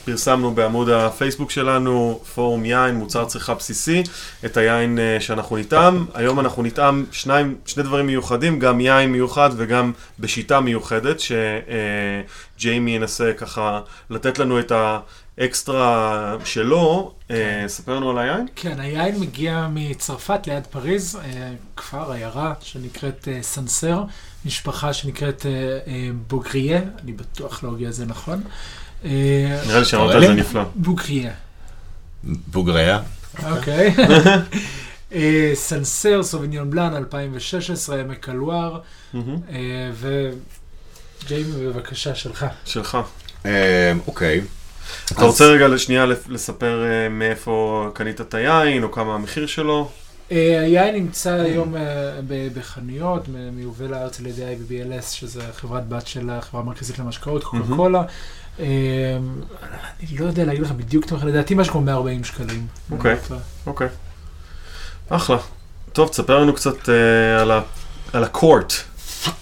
פרסמנו 0.04 0.50
בעמוד 0.54 0.88
הפייסבוק 0.88 1.50
שלנו, 1.50 2.20
פורום 2.34 2.64
יין, 2.64 2.94
מוצר 2.94 3.24
צריכה 3.24 3.54
בסיסי, 3.54 4.02
את 4.44 4.56
היין 4.56 4.98
שאנחנו 5.20 5.56
נטעם. 5.56 6.06
היום 6.14 6.40
אנחנו 6.40 6.62
נטעם 6.62 7.04
שניים, 7.12 7.54
שני 7.66 7.82
דברים 7.82 8.06
מיוחדים, 8.06 8.58
גם 8.58 8.80
יין 8.80 9.12
מיוחד 9.12 9.50
וגם 9.56 9.92
בשיטה 10.18 10.60
מיוחדת, 10.60 11.16
שג'יימי 11.20 12.96
ינסה 12.96 13.32
ככה 13.36 13.80
לתת 14.10 14.38
לנו 14.38 14.60
את 14.60 14.72
האקסטרה 15.40 16.36
שלו. 16.44 17.12
אה, 17.30 17.64
ספר 17.66 17.96
לנו 17.96 18.10
על 18.10 18.18
היין. 18.18 18.46
כן, 18.56 18.80
היין 18.80 19.20
מגיע 19.20 19.68
מצרפת 19.70 20.46
ליד 20.46 20.66
פריז, 20.66 21.16
אה, 21.24 21.52
כפר, 21.76 22.12
עיירה 22.12 22.54
שנקראת 22.60 23.28
אה, 23.28 23.42
סנסר, 23.42 24.02
משפחה 24.44 24.92
שנקראת 24.92 25.46
אה, 25.46 25.52
אה, 25.86 26.10
בוגריה, 26.28 26.80
אני 27.04 27.12
בטוח 27.12 27.64
לא 27.64 27.68
הוגה 27.68 27.88
את 27.88 27.94
זה 27.94 28.06
נכון. 28.06 28.42
אה, 29.04 29.10
נראה 29.66 29.78
לי 29.78 29.84
שאמרת 29.84 30.16
את 30.16 30.20
זה. 30.20 30.34
נפלא. 30.34 30.62
בוגריה, 30.74 31.32
בוגריה. 32.24 33.00
אוקיי. 33.50 33.94
אה, 35.14 35.50
סנסר, 35.54 36.22
סוביניון 36.22 36.70
בלאן, 36.70 36.96
2016, 36.96 38.00
עמק 38.00 38.28
הלואר. 38.28 38.80
אה, 39.14 39.20
וג'יימי, 39.94 41.66
בבקשה, 41.66 42.14
שלך. 42.14 42.46
שלך. 42.64 42.98
אה, 43.46 43.92
אוקיי. 44.06 44.40
אתה 45.12 45.24
רוצה 45.24 45.44
רגע 45.44 45.68
לשנייה 45.68 46.06
לספר 46.06 46.84
אה, 46.84 47.08
מאיפה 47.08 47.86
קנית 47.94 48.20
את 48.20 48.34
היין, 48.34 48.82
או 48.82 48.92
כמה 48.92 49.14
המחיר 49.14 49.46
שלו? 49.46 49.90
אה, 50.32 50.60
היין 50.60 50.94
נמצא 50.94 51.32
היום 51.32 51.76
אה, 51.76 51.80
בחנויות, 52.54 53.24
מיובא 53.52 53.84
לארץ 53.84 54.20
על 54.20 54.26
ידי 54.26 54.42
IBBLS, 54.42 55.02
שזה 55.02 55.42
חברת 55.56 55.88
בת 55.88 56.06
של 56.06 56.30
החברה 56.30 56.60
המרכזית 56.60 56.98
למשקאות, 56.98 57.44
קוקה. 57.44 57.64
קולה. 57.76 58.02
אני 58.58 60.18
לא 60.18 60.26
יודע 60.26 60.44
להגיד 60.44 60.62
לך 60.62 60.70
בדיוק 60.70 61.06
את 61.06 61.12
המחיר, 61.12 61.28
לדעתי 61.28 61.54
משהו 61.54 61.72
כמו 61.72 61.82
140 61.82 62.24
שקלים. 62.24 62.66
אוקיי. 62.90 63.16
אוקיי. 63.66 63.88
אחלה. 65.08 65.38
טוב, 65.92 66.08
תספר 66.08 66.38
לנו 66.38 66.52
קצת 66.52 66.88
על 68.12 68.24
הקורט. 68.24 68.72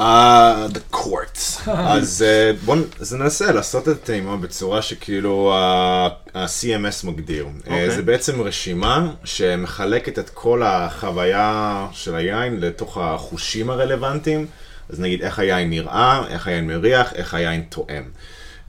אה, 0.01 0.67
The 0.67 0.95
Court. 0.97 1.69
אז 1.95 2.25
אה, 2.27 2.53
בואו 2.65 2.79
ננסה 3.19 3.53
לעשות 3.53 3.89
את 3.89 4.03
הטעימה 4.03 4.37
בצורה 4.37 4.83
שכאילו 4.83 5.53
ה- 5.55 6.09
ה-CMS 6.35 7.07
מגדיר. 7.07 7.45
אה, 7.45 7.51
אוקיי. 7.61 7.91
זה 7.91 8.03
בעצם 8.03 8.41
רשימה 8.41 9.13
שמחלקת 9.25 10.19
את 10.19 10.31
כל 10.31 10.63
החוויה 10.63 11.87
של 11.93 12.15
היין 12.15 12.61
לתוך 12.61 12.99
החושים 12.99 13.71
הרלוונטיים. 13.71 14.47
אז 14.91 15.01
נגיד 15.01 15.23
איך 15.23 15.39
היין 15.39 15.71
נראה, 15.71 16.23
איך 16.29 16.47
היין 16.47 16.67
מריח, 16.67 17.13
איך 17.15 17.35
היין. 17.35 17.65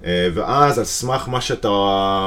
אה, 0.05 0.27
ואז 0.33 0.79
על 0.79 0.85
סמך 0.85 1.27
מה 1.27 1.41
שאתה 1.41 1.67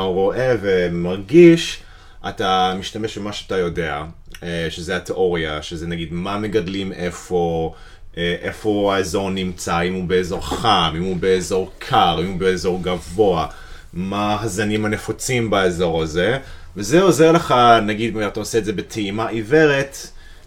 רואה 0.04 0.54
ומרגיש, 0.60 1.82
אתה 2.28 2.74
משתמש 2.78 3.18
במה 3.18 3.32
שאתה 3.32 3.56
יודע, 3.56 4.02
אה, 4.42 4.66
שזה 4.70 4.96
התיאוריה, 4.96 5.62
שזה 5.62 5.86
נגיד 5.86 6.08
מה 6.12 6.38
מגדלים 6.38 6.92
איפה, 6.92 7.72
אה, 7.74 7.78
איפה 8.16 8.94
האזור 8.96 9.30
נמצא, 9.30 9.80
אם 9.82 9.94
הוא 9.94 10.04
באזור 10.04 10.46
חם, 10.46 10.94
אם 10.96 11.02
הוא 11.02 11.16
באזור 11.16 11.72
קר, 11.78 12.18
אם 12.20 12.26
הוא 12.26 12.38
באזור 12.38 12.82
גבוה, 12.82 13.46
מה 13.92 14.42
הזנים 14.42 14.84
הנפוצים 14.84 15.50
באזור 15.50 16.02
הזה, 16.02 16.38
וזה 16.76 17.02
עוזר 17.02 17.32
לך, 17.32 17.54
נגיד 17.82 18.16
אם 18.16 18.26
אתה 18.26 18.40
עושה 18.40 18.58
את 18.58 18.64
זה 18.64 18.72
בטעימה 18.72 19.28
עיוורת, 19.28 19.96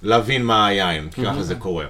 להבין 0.04 0.44
מה 0.44 0.68
היין, 0.68 1.10
כי 1.10 1.26
ככה 1.26 1.44
זה 1.44 1.56
קורה. 1.56 1.86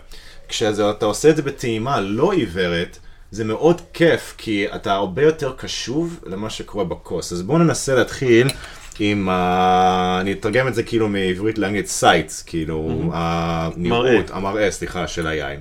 כשאתה 0.48 1.06
עושה 1.06 1.30
את 1.30 1.36
זה 1.36 1.42
בטעימה 1.42 2.02
לא 2.02 2.32
עיוורת, 2.32 2.98
זה 3.32 3.44
מאוד 3.44 3.82
כיף, 3.94 4.36
כי 4.38 4.66
אתה 4.76 4.94
הרבה 4.94 5.22
יותר 5.22 5.54
קשוב 5.58 6.20
למה 6.26 6.50
שקורה 6.50 6.86
בכוס. 6.86 7.34
אז 7.34 7.42
בואו 7.42 7.58
ננסה 7.58 7.96
להתחיל 7.96 8.48
עם 9.00 9.30
ה... 9.30 10.18
אני 10.22 10.32
אתרגם 10.32 10.68
את 10.68 10.76
זה 10.76 10.84
כאילו 10.84 11.08
מעברית 11.08 11.58
לאנגלית 11.58 11.88
sight, 11.88 12.42
כאילו 12.44 13.12
הנראות, 13.14 14.32
המראה, 14.32 14.72
סליחה, 14.72 15.08
של 15.08 15.28
היין. 15.28 15.60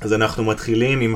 אז 0.00 0.12
אנחנו 0.12 0.44
מתחילים 0.44 1.00
עם 1.00 1.14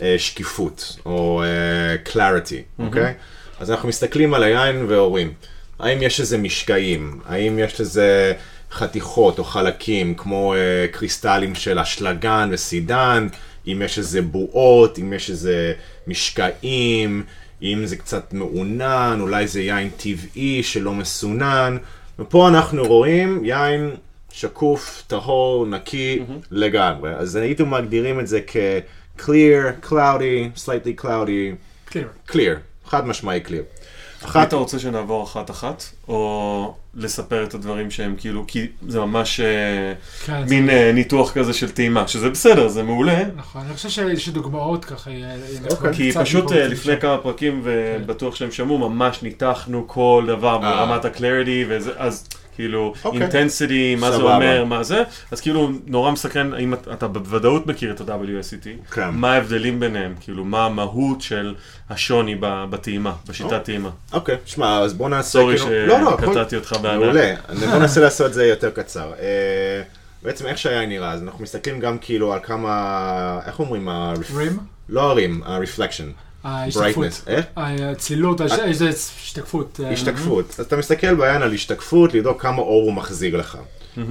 השקיפות, 0.00 0.96
או 1.06 1.42
uh, 1.42 2.08
clarity, 2.08 2.82
אוקיי? 2.84 3.14
אז 3.60 3.70
אנחנו 3.70 3.88
מסתכלים 3.88 4.34
על 4.34 4.42
היין 4.42 4.84
ואומרים, 4.88 5.32
האם 5.78 6.02
יש 6.02 6.20
איזה 6.20 6.38
משקעים? 6.38 7.20
האם 7.26 7.58
יש 7.58 7.80
איזה 7.80 8.32
חתיכות 8.70 9.38
או 9.38 9.44
חלקים 9.44 10.14
כמו 10.14 10.54
uh, 10.54 10.56
קריסטלים 10.96 11.54
של 11.54 11.78
אשלגן 11.78 12.48
וסידן? 12.52 13.28
אם 13.66 13.82
יש 13.84 13.98
איזה 13.98 14.22
בועות, 14.22 14.98
אם 14.98 15.12
יש 15.12 15.30
איזה 15.30 15.72
משקעים, 16.06 17.24
אם 17.62 17.86
זה 17.86 17.96
קצת 17.96 18.32
מעונן, 18.32 19.18
אולי 19.20 19.46
זה 19.46 19.60
יין 19.60 19.90
טבעי 19.96 20.62
שלא 20.62 20.94
מסונן. 20.94 21.76
ופה 22.18 22.48
אנחנו 22.48 22.84
רואים 22.84 23.44
יין 23.44 23.90
שקוף, 24.32 25.04
טהור, 25.06 25.66
נקי 25.66 26.18
Mm-hmm. 26.20 26.46
לגמרי. 26.50 27.14
אז 27.14 27.36
הייתם 27.36 27.70
מגדירים 27.70 28.20
את 28.20 28.26
זה 28.26 28.40
כ-clear, 28.46 29.86
cloudy, 29.86 30.58
slightly 30.64 31.04
cloudy, 31.04 31.54
קליר. 31.84 32.08
clear, 32.28 32.88
חד 32.90 33.06
משמעי 33.06 33.40
clear. 33.46 33.81
מה 34.24 34.30
אחת, 34.30 34.48
אתה 34.48 34.56
רוצה 34.56 34.78
שנעבור 34.78 35.24
אחת-אחת, 35.24 35.84
או 36.08 36.74
לספר 36.94 37.44
את 37.44 37.54
הדברים 37.54 37.90
שהם 37.90 38.14
כאילו, 38.18 38.44
כי 38.46 38.66
זה 38.88 39.00
ממש 39.00 39.40
אה, 39.40 39.92
כן, 40.24 40.44
מין 40.48 40.70
אה, 40.70 40.92
ניתוח 40.94 41.32
כזה 41.32 41.52
של 41.52 41.70
טעימה, 41.70 42.08
שזה 42.08 42.30
בסדר, 42.30 42.68
זה 42.68 42.82
מעולה. 42.82 43.22
נכון, 43.36 43.62
אני 43.66 43.74
חושב 43.74 44.16
שדוגמאות 44.16 44.84
ככה 44.84 45.10
ילכו 45.10 45.74
אוקיי. 45.74 45.94
כי 45.94 46.12
פשוט 46.12 46.52
אה, 46.52 46.68
לפני. 46.68 47.00
כמה 47.00 47.18
פרקים, 47.18 47.60
ובטוח 47.64 48.34
שהם 48.34 48.50
שמעו, 48.50 48.78
ממש 48.78 49.22
ניתחנו 49.22 49.84
כל 49.86 50.24
דבר 50.26 50.58
ברמת 50.58 51.04
ה-clarity, 51.04 51.66
וזה, 51.68 51.90
אז 51.96 52.28
כאילו, 52.54 52.94
אוקיי. 53.04 53.20
אינטנסיטי, 53.22 53.94
מה 53.94 54.10
זה. 54.10 54.16
אומר, 54.22 54.64
מה 54.64 54.82
זה, 54.82 55.02
אז 55.30 55.40
כאילו, 55.40 55.70
נורא 55.86 56.10
מסקרן, 56.10 56.54
האם 56.54 56.74
אתה- 56.74 56.92
אתה 56.92 57.08
בוודאות 57.08 57.66
מכיר 57.66 57.92
את 57.92 58.00
ה-WSET, 58.00 58.92
כן. 58.94 59.08
מה 59.12 59.32
ההבדלים 59.32 59.80
ביניהם, 59.80 60.14
כאילו, 60.20 60.44
מה 60.44 60.64
המהות 60.66 61.20
של 61.20 61.54
השוני 61.90 62.36
בטעימה, 62.40 63.12
בשיטת 63.28 63.64
טעימה. 63.64 63.90
אוקיי, 64.12 64.36
שמע, 64.44 64.78
אז 64.78 64.94
בוא 64.94 65.08
נעשה 65.08 65.28
סורי 65.30 65.58
כאילו... 65.58 65.86
לא, 65.86 66.00
לא, 66.00 66.16
שקטעתי 66.20 66.56
אותך 66.56 66.76
בענק. 66.82 67.02
מעולה. 67.02 67.34
אני- 67.48 67.66
בוא 67.66 67.78
ננסה 67.78 68.00
לעשות 68.00 68.26
את 68.26 68.34
זה 68.34 68.46
יותר 68.46 68.70
קצר. 68.70 69.12
אה, 69.20 69.82
בעצם 70.22 70.46
איך 70.46 70.58
שהיין 70.58 70.88
נראה, 70.88 71.10
אז 71.12 71.22
אנחנו 71.22 71.42
מסתכלים 71.42 71.80
גם 71.80 71.98
כאילו 72.00 72.32
על 72.32 72.38
כמה, 72.42 73.38
איך 73.46 73.58
אומרים? 73.60 73.88
ה- 73.88 74.14
רים? 74.36 74.58
לא 74.88 75.10
הרים, 75.10 75.42
ה-reflection. 75.46 76.04
ההשתקפות. 76.44 77.06
brightness. 77.06 77.22
איך? 77.30 77.46
הצלילות, 77.56 78.40
הש- 78.40 78.52
איזה 78.52 78.88
השתקפות. 78.88 79.80
אה, 79.84 79.90
השתקפות. 79.90 80.50
אז 80.58 80.64
אתה 80.66 80.76
מסתכל 80.76 81.14
ביין 81.14 81.42
על 81.42 81.54
השתקפות, 81.54 82.14
לבדוק 82.14 82.42
כמה 82.42 82.58
אור 82.62 82.82
הוא 82.82 82.92
מחזיר 82.92 83.36
לך. 83.36 83.58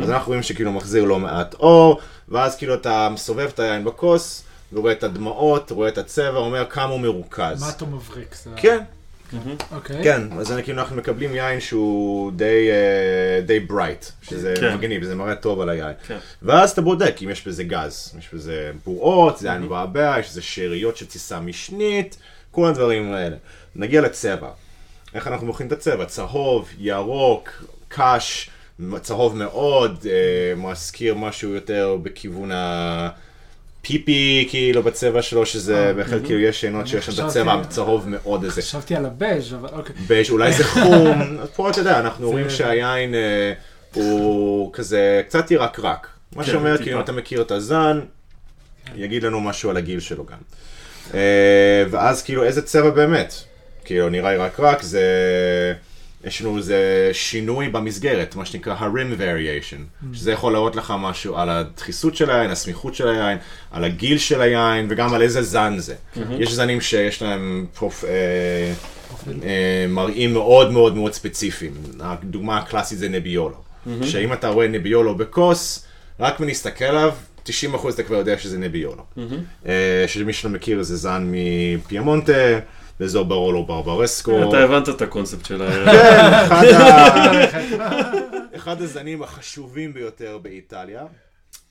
אז 0.04 0.10
אנחנו 0.10 0.28
רואים 0.28 0.44
שכאילו 0.44 0.72
מחזיר 0.72 1.04
לא 1.04 1.20
מעט 1.20 1.54
אור, 1.54 2.00
ואז 2.30 2.56
כאילו 2.56 2.74
אתה 2.76 3.10
מסובב 3.14 3.50
את 3.54 3.60
היין 3.60 3.86
בכוס, 3.86 4.44
ורואה 4.74 4.92
את 4.92 5.04
הדמעות, 5.04 5.72
רואה 5.72 5.90
את 5.90 5.98
הצבע, 5.98 6.38
אומר 6.38 6.66
כמה 6.70 6.84
הוא 6.92 7.00
מרוכז. 7.00 7.62
מה 7.62 7.70
אתה 7.70 7.86
מבריק? 7.86 8.36
כן, 8.56 8.80
אוקיי. 9.72 10.04
כן, 10.04 10.22
אז 10.40 10.52
אני- 10.52 10.64
כאילו 10.64 10.82
אנחנו 10.82 10.96
מקבלים 10.96 11.36
יין 11.36 11.60
שהוא 11.60 12.32
די, 12.32 12.70
אה, 12.72 13.42
די 13.42 13.60
ברייט, 13.60 14.06
שזה 14.22 14.54
כן. 14.60 14.76
מגניב, 14.78 15.04
זה 15.04 15.16
מראה 15.16 15.36
טוב 15.36 15.62
על 15.62 15.70
היין. 15.70 15.94
כן. 16.08 16.18
ואז 16.42 16.72
אתה 16.72 16.82
בודק 16.82 17.16
אם 17.24 17.30
יש 17.30 17.48
בזה 17.48 17.64
גז, 17.64 18.16
יש 18.20 18.30
בזה 18.34 18.72
בועות, 18.86 19.38
זה 19.38 19.48
יין 19.48 19.62
מבעבע, 19.62 20.16
יש 20.20 20.30
בזה 20.30 20.42
שאריות 20.42 20.98
של 20.98 21.06
טיסה 21.06 21.40
משנית, 21.40 22.18
כל 22.52 22.68
הדברים 22.68 23.14
האלה. 23.14 23.36
נגיע 23.76 24.02
לצבע. 24.02 24.50
איך 25.14 25.28
אנחנו 25.28 25.48
בוחרים 25.48 25.68
את 25.68 25.74
הצבע? 25.74 26.06
צהוב, 26.06 26.70
ירוק, 26.78 27.64
קש, 27.88 28.50
צהוב 29.02 29.36
מאוד, 29.38 30.06
אה, 30.10 30.56
מזכיר 30.56 31.16
משהו 31.16 31.50
יותר 31.54 31.98
בכיוון 32.04 32.50
הפיפי, 33.82 34.48
כאילו, 34.50 34.84
בצבע 34.84 35.22
שלו, 35.22 35.46
שזה 35.46 35.94
בהחלט 35.96 36.22
כאילו 36.26 36.40
יש 36.40 36.64
עינות 36.64 36.88
שיש 36.88 37.06
שם 37.06 37.12
את 37.12 37.30
הצבע 37.30 37.54
הצהוב 37.54 38.10
מאוד 38.10 38.46
הזה. 38.46 38.62
חשבתי 38.62 38.96
על 38.96 39.06
הבז' 39.06 39.54
אבל 39.54 39.70
אוקיי. 39.74 39.96
בייג', 40.08 40.30
אולי 40.30 40.54
זה 40.54 40.64
חום, 40.74 41.38
פה 41.56 41.70
אתה 41.70 41.80
יודע, 41.80 42.00
אנחנו 42.00 42.30
רואים 42.32 42.50
שהיין 42.50 43.16
אה, 43.16 43.54
הוא 43.94 44.74
כזה 44.74 45.22
קצת 45.28 45.52
ירקרק. 45.52 46.08
מה 46.36 46.44
כן, 46.44 46.52
שאומר. 46.52 46.78
כאילו, 46.78 46.98
אם 46.98 47.04
אתה 47.04 47.12
מכיר 47.12 47.42
את 47.42 47.52
הזן, 47.52 48.00
יגיד 48.96 49.24
לנו 49.24 49.42
משהו 49.42 49.70
על 49.70 49.78
הגיל 49.78 50.00
שלו 50.00 50.26
גם. 50.26 50.38
אה, 51.14 51.84
ואז 51.90 52.24
כאילו, 52.24 52.44
איזה 52.44 52.62
צבע 52.62 52.90
באמת? 52.90 53.34
כאילו, 53.86 54.10
נראה 54.10 54.34
ירקרק, 54.34 54.82
זה... 54.82 55.04
יש 56.24 56.42
לנו 56.42 56.58
איזה 56.58 57.10
שינוי 57.14 57.70
במסגרת, 57.70 58.36
מה 58.36 58.46
שנקרא 58.46 58.74
ה-rim 58.74 59.20
variation, 59.20 60.06
שזה 60.14 60.32
יכול 60.32 60.54
להראות 60.54 60.76
לך 60.76 60.94
משהו 61.00 61.38
על 61.38 61.50
הדחיסות 61.50 62.16
של 62.16 62.30
היין, 62.30 62.52
הסמיכות 62.52 62.96
של 62.96 63.08
היין, 63.08 63.38
על 63.72 63.84
הגיל 63.84 64.18
של 64.18 64.42
היין, 64.42 64.88
וגם 64.90 65.14
על 65.14 65.22
איזה 65.22 65.42
זן 65.42 65.76
זה. 65.78 65.96
יש 66.40 66.54
זנים 66.54 66.82
שיש 66.82 67.22
להם 67.22 67.66
prof... 67.74 68.04
אה, 68.04 68.74
אה, 69.44 69.86
מראים 69.90 70.34
מאוד 70.34 70.72
מאוד 70.72 70.96
מאוד 70.96 71.14
ספציפיים. 71.14 71.74
הדוגמה 72.00 72.58
הקלאסית 72.58 72.98
זה 72.98 73.10
נביולו. 73.10 73.58
שאם 74.04 74.34
אתה 74.34 74.48
רואה 74.50 74.68
נביולו 74.68 75.16
בכוס, 75.16 75.86
רק 76.20 76.40
מלהסתכל 76.40 76.86
עליו, 76.86 77.14
90% 77.46 77.50
אתה 77.90 78.04
כבר 78.04 78.16
יודע 78.16 78.38
שזה 78.38 78.58
נביולו. 78.58 79.04
אה, 79.68 80.04
שמי 80.08 80.34
שלא 80.34 80.52
מכיר 80.52 80.84
זה 80.84 80.96
זן 80.96 81.32
מפיאמונטה, 81.32 82.34
באזור 83.02 83.26
ברולו 83.26 83.66
ברברסקו. 83.66 84.50
אתה 84.50 84.60
הבנת 84.60 84.90
את 84.90 85.02
הקונספט 85.02 85.46
של 85.46 85.62
ה... 85.62 85.70
כן, 87.52 87.78
אחד 88.56 88.82
הזנים 88.82 89.24
החשובים 89.24 89.94
ביותר 89.94 90.38
באיטליה. 90.42 91.04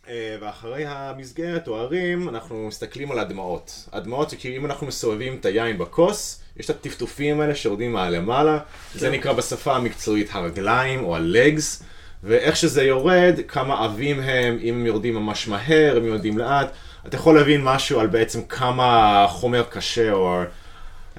אה, 0.08 0.36
ואחרי 0.40 0.84
המסגרת 0.86 1.68
או 1.68 1.76
הרים, 1.76 2.28
אנחנו 2.28 2.66
מסתכלים 2.66 3.12
על 3.12 3.18
הדמעות. 3.18 3.88
הדמעות 3.92 4.30
זה 4.30 4.36
כאילו 4.36 4.56
אם 4.56 4.66
אנחנו 4.66 4.86
מסובבים 4.86 5.36
את 5.40 5.44
היין 5.46 5.78
בכוס, 5.78 6.42
יש 6.56 6.70
את 6.70 6.70
הטפטופים 6.70 7.40
האלה 7.40 7.54
שיורדים 7.54 7.92
מהלמעלה, 7.92 8.58
זה 8.94 9.10
נקרא 9.10 9.32
בשפה 9.32 9.76
המקצועית 9.76 10.28
הרגליים 10.32 11.04
או 11.04 11.16
הלגס, 11.16 11.82
ואיך 12.24 12.56
שזה 12.56 12.82
יורד, 12.82 13.34
כמה 13.48 13.84
עבים 13.84 14.20
הם, 14.20 14.58
אם 14.62 14.74
הם 14.74 14.86
יורדים 14.86 15.14
ממש 15.14 15.48
מהר, 15.48 15.98
אם 15.98 16.04
יורדים 16.04 16.38
לאט, 16.38 16.70
אתה 17.06 17.16
יכול 17.16 17.34
להבין 17.34 17.64
משהו 17.64 18.00
על 18.00 18.06
בעצם 18.06 18.42
כמה 18.42 19.26
חומר 19.28 19.62
קשה 19.62 20.12
או... 20.12 20.42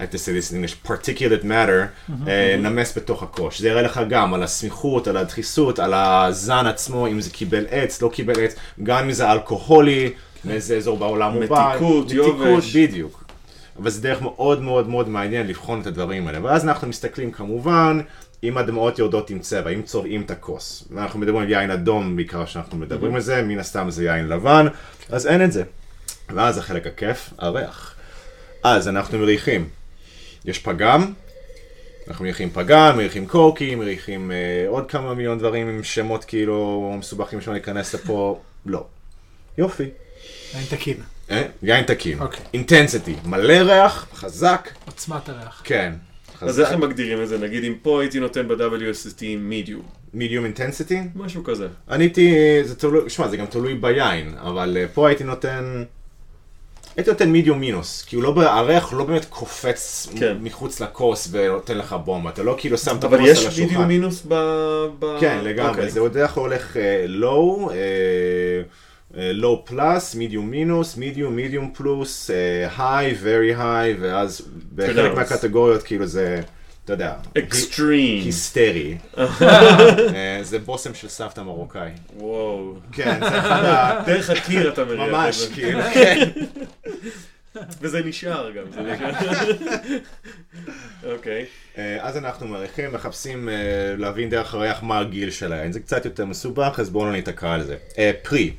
I 0.02 0.04
have 0.04 0.10
to 0.10 0.18
say 0.18 0.32
this 0.34 0.52
in 0.52 0.56
English, 0.58 0.76
particulate 0.84 1.44
matter, 1.44 2.12
אה, 2.28 2.56
נמס 2.60 2.98
בתוך 2.98 3.24
הכוש. 3.24 3.62
זה 3.62 3.70
יראה 3.70 3.82
לך 3.82 4.02
גם 4.10 4.34
על 4.34 4.44
הסמיכות, 4.44 5.08
על 5.08 5.18
הדחיסות, 5.18 5.80
על 5.80 5.94
הזן 5.94 6.66
עצמו, 6.68 7.08
אם 7.08 7.22
זה 7.22 7.30
קיבל 7.30 7.66
עץ, 7.70 8.02
לא 8.02 8.10
קיבל 8.14 8.34
עץ, 8.44 8.56
גם 8.84 9.04
אם 9.04 9.12
זה 9.12 9.32
אלכוהולי, 9.32 10.14
מאיזה 10.46 10.78
אזור 10.78 10.98
בעולם 10.98 11.34
הוא 11.34 11.46
בא. 11.46 11.72
מתיקות, 11.72 12.12
יובש. 12.12 12.76
בדיוק. 12.76 13.24
אבל 13.80 13.90
זה 13.90 14.02
דרך 14.02 14.22
מאוד 14.22 14.62
מאוד 14.62 14.90
מאוד 14.90 15.10
מעניין 15.10 15.48
לבחון 15.48 15.82
את 15.82 15.88
הדברים 15.88 16.28
האלה. 16.28 16.40
ואז 16.44 16.66
אנחנו 16.66 16.88
מסתכלים 16.88 17.32
כמובן, 17.32 18.02
אם 18.44 18.58
הדמעות 18.58 19.00
יורדות 19.00 19.30
עם 19.30 19.40
צבע, 19.40 19.70
אם 19.70 19.82
צובעים 19.82 20.22
את 20.22 20.32
הכוס. 20.32 20.88
ואנחנו 20.92 21.20
מדברים 21.20 21.42
על 21.42 21.50
יין 21.50 21.72
אדום 21.72 22.16
בעיקר 22.16 22.46
שאנחנו 22.46 22.78
מדברים 22.78 23.16
על 23.16 23.22
זה, 23.22 23.42
מן 23.42 23.60
הסתם 23.60 23.90
זה 23.90 24.04
יין 24.04 24.28
לבן, 24.28 24.68
אז 25.10 25.28
אין 25.28 25.44
את 25.44 25.52
זה. 25.52 25.64
ואז 26.30 26.58
החלק 26.58 26.88
הכיף, 26.88 27.34
הריח. 27.38 27.96
אז 28.64 28.88
אנחנו 28.88 29.20
מריחים. 29.20 29.81
יש 30.46 30.60
פגם, 30.60 31.14
אנחנו 32.08 32.26
מריחים 32.26 32.50
פגם, 32.50 32.98
מריחים 32.98 33.28
קוקי, 33.28 33.76
מריחים 33.76 34.32
אה, 34.32 34.66
עוד 34.68 34.92
כמה 34.92 35.14
מיליון 35.14 35.40
דברים 35.40 35.68
עם 35.68 35.84
שמות 35.84 36.26
כאילו 36.26 36.94
מסובכים 37.00 37.42
שלא 37.42 37.54
ניכנס 37.54 37.96
לפה, 37.96 38.40
לא. 38.66 38.86
יופי. 39.58 39.90
יין 40.54 40.66
תקין. 40.70 40.98
אה? 41.32 41.44
יין 41.64 41.84
תקין. 41.84 42.20
אוקיי. 42.20 42.46
אינטנסיטי, 42.54 43.16
מלא 43.26 43.54
ריח, 43.54 44.08
חזק, 44.14 44.70
עוצמת 44.86 45.30
הריח. 45.30 45.62
כן. 45.66 45.94
אז 46.42 46.60
איך 46.60 46.72
הם 46.72 46.82
מגדירים 46.82 47.24
את 47.24 47.28
זה? 47.28 47.38
נגיד 47.38 47.64
אם 47.64 47.76
פה 47.82 48.02
הייתי 48.02 48.20
נותן 48.20 48.48
ב-WST 48.48 49.24
מידיום, 49.38 49.82
מידיום 50.14 50.46
אינטנסיטי? 50.46 51.02
משהו 51.16 51.44
כזה. 51.44 51.68
אני 51.90 52.04
הייתי, 52.04 52.36
זה 52.64 52.76
תלוי, 52.76 53.10
שמע, 53.10 53.28
זה 53.28 53.38
גם 53.38 53.46
תלוי 53.46 53.74
ביין, 53.76 54.36
אבל 54.38 54.78
אה, 54.78 54.86
פה 54.94 55.08
הייתי 55.08 55.24
נותן, 55.24 55.84
הייתי 57.02 57.12
נותן 57.12 57.30
מידיום 57.30 57.60
מינוס, 57.60 58.04
כי 58.08 58.16
הוא 58.16 58.24
לא, 58.24 58.34
הריח 58.38 58.94
לא 58.94 59.04
באמת 59.04 59.26
קופץ 59.26 60.08
כן. 60.20 60.38
מחוץ 60.42 60.80
לכוס 60.80 61.28
ונותן 61.32 61.78
לך 61.78 61.96
בומבה, 62.06 62.30
אתה 62.30 62.44
לא 62.44 62.56
כאילו 62.58 62.78
שם 62.78 62.98
את 62.98 63.04
אבל 63.04 63.18
הכוס 63.18 63.30
על 63.30 63.34
יש 63.34 63.46
השולחן. 63.46 63.62
מידיום 63.62 63.88
מינוס 63.88 64.24
ב... 64.28 64.34
ב- 65.00 65.18
כן, 65.20 65.40
לגמרי, 65.44 65.70
אוקיי. 65.70 65.90
זה 65.90 66.02
בדרך 66.02 66.32
כלל 66.32 66.44
הולך 66.44 66.78
לואו, 67.08 67.70
לואו 69.16 69.66
פלאס, 69.66 70.16
מידיום 70.16 70.50
מינוס, 70.50 70.98
מידיום, 70.98 71.36
מידיום 71.36 71.72
פלוס, 71.74 72.30
היי, 72.78 73.16
very 73.24 73.58
high, 73.58 74.00
ואז 74.02 74.42
בחלק 74.76 75.16
מהקטגוריות 75.16 75.84
כאילו 75.84 76.06
זה, 76.06 76.42
אתה 76.86 76.94
יודע, 76.94 77.14
אקסטרים. 77.38 78.24
היסטרי. 78.26 78.98
אה, 79.18 80.40
זה 80.42 80.60
בושם 80.60 80.94
של 80.94 81.08
סבתא 81.08 81.42
מרוקאי. 81.42 81.90
וואו. 82.18 82.74
כן, 82.92 83.20
זה 83.20 83.40
אחד 83.40 83.64
ה... 83.66 84.04
דרך 84.06 84.30
הקיר 84.30 84.74
אתה 84.74 84.86
מריח. 84.86 85.10
ממש. 85.10 85.48
כאילו, 85.54 85.80
כן. 85.94 86.30
וזה 87.82 88.02
נשאר 88.06 88.52
גם. 88.52 88.64
זה 88.72 88.82
נשאר. 88.82 89.12
אוקיי. 91.14 91.46
אה, 91.78 91.98
אז 92.02 92.18
אנחנו 92.18 92.48
מעריכים, 92.48 92.94
מחפשים 92.94 93.50
אה, 93.50 93.54
להבין 93.98 94.30
דרך 94.30 94.54
הריח 94.54 94.84
מה 94.84 95.00
הגיל 95.00 95.32
שלהן. 95.32 95.72
זה 95.72 95.80
קצת 95.80 96.06
יותר 96.06 96.26
מסובך, 96.26 96.80
אז 96.80 96.90
בואו 96.90 97.06
לא 97.06 97.12
ניתקע 97.12 97.52
על 97.54 97.64
זה. 97.64 97.76
אה, 97.98 98.12
פרי. 98.22 98.54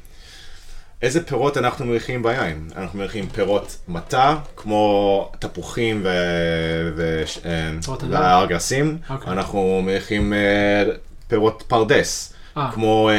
איזה 1.03 1.27
פירות 1.27 1.57
אנחנו 1.57 1.87
מריחים 1.87 2.23
ביין? 2.23 2.69
אנחנו 2.77 2.99
מריחים 2.99 3.29
פירות 3.29 3.79
מטע, 3.89 4.35
כמו 4.57 5.31
תפוחים 5.39 6.01
ו... 6.05 6.09
ו... 6.97 7.23
וארגסים. 8.11 8.99
אוקיי. 9.11 9.33
אנחנו 9.33 9.83
מריחים 9.85 10.33
פירות 11.29 11.65
פרדס. 11.69 12.33
כמו... 12.73 13.11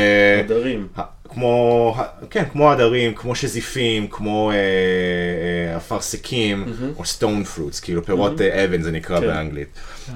הדרים. 0.46 0.88
כמו, 1.34 1.96
כן, 2.30 2.44
כמו 2.52 2.72
הדרים, 2.72 3.14
כמו 3.14 3.36
שזיפים, 3.36 4.08
כמו 4.08 4.52
אה, 4.52 4.56
אה, 4.56 5.78
אפרסקים, 5.78 6.66
או 6.98 7.06
stone 7.06 7.44
fruits, 7.44 7.80
כאילו 7.80 8.06
פירות 8.06 8.42
אה, 8.42 8.66
אבן 8.66 8.82
זה 8.82 8.92
נקרא 8.92 9.20
כן. 9.20 9.28
באנגלית. 9.28 9.68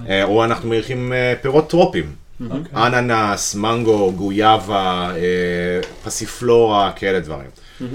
אה, 0.10 0.24
או 0.24 0.44
אנחנו 0.44 0.70
מריחים 0.70 1.14
אה, 1.14 1.34
פירות 1.42 1.70
טרופיים. 1.70 2.12
אוקיי. 2.42 2.60
אננס, 2.76 3.56
מנגו, 3.56 4.12
גויאבה, 4.12 5.12
אה, 5.16 5.82
פסיפלורה, 6.04 6.92
כאלה 6.96 7.20
דברים. 7.20 7.50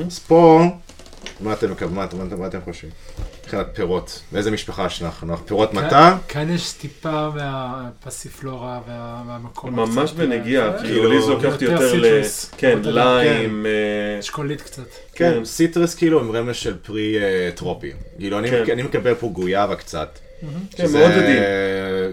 אז 0.07 0.19
פה, 0.19 0.63
מה 1.43 1.53
אתם 1.53 1.71
מקבלים, 1.71 1.95
מה, 1.95 2.05
אתם- 2.05 2.61
חושבים? 2.65 2.91
מבחינת 3.43 3.67
פירות, 3.75 4.23
באיזה 4.33 4.51
משפחה 4.51 4.89
שלנו? 4.91 5.11
אנחנו 5.23 5.47
פירות 5.47 5.75
מטע? 5.75 5.89
כאן- 5.89 6.17
כאן 6.29 6.51
יש 6.55 6.73
טיפה 6.73 7.29
מהפסיפלורה 7.35 8.81
וה- 8.89 9.23
מהמקום. 9.27 9.77
ממש 9.77 10.13
בנגיעה, 10.13 10.69
אה, 10.75 10.79
כאילו 10.83 11.11
לי 11.13 11.23
זה 11.23 11.31
לוקח 11.31 11.45
יותר 11.45 11.65
יותר 11.73 11.95
ל... 11.95 12.23
כן, 12.57 12.79
ליים. 12.85 13.67
אה, 13.67 14.19
אשכולית 14.21 14.61
קצת. 14.63 14.83
כן, 15.15 15.33
כן. 15.39 15.45
citrus 15.45 15.95
כאילו 15.95 16.21
עם 16.21 16.33
רמז 16.37 16.57
של 16.57 16.77
פרי 16.83 17.19
אה, 17.19 17.51
טרופי. 17.55 17.93
כאילו, 18.19 18.39
אני, 18.39 18.51
כן. 18.51 18.65
אני 18.73 18.83
מקבל 18.83 19.15
פה 19.15 19.29
גויאבה 19.29 19.77
קצת. 19.77 20.19
כן, 20.71 20.87
שזה, 20.87 20.99
מאוד 20.99 21.11
עדין. 21.11 21.43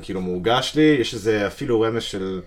כאילו 0.02 0.22
מורגש 0.22 0.72
לי, 0.76 0.98
יש 1.02 1.14
איזה 1.14 1.48
אפילו 1.48 1.82
רמז 1.82 2.04
של 2.04 2.42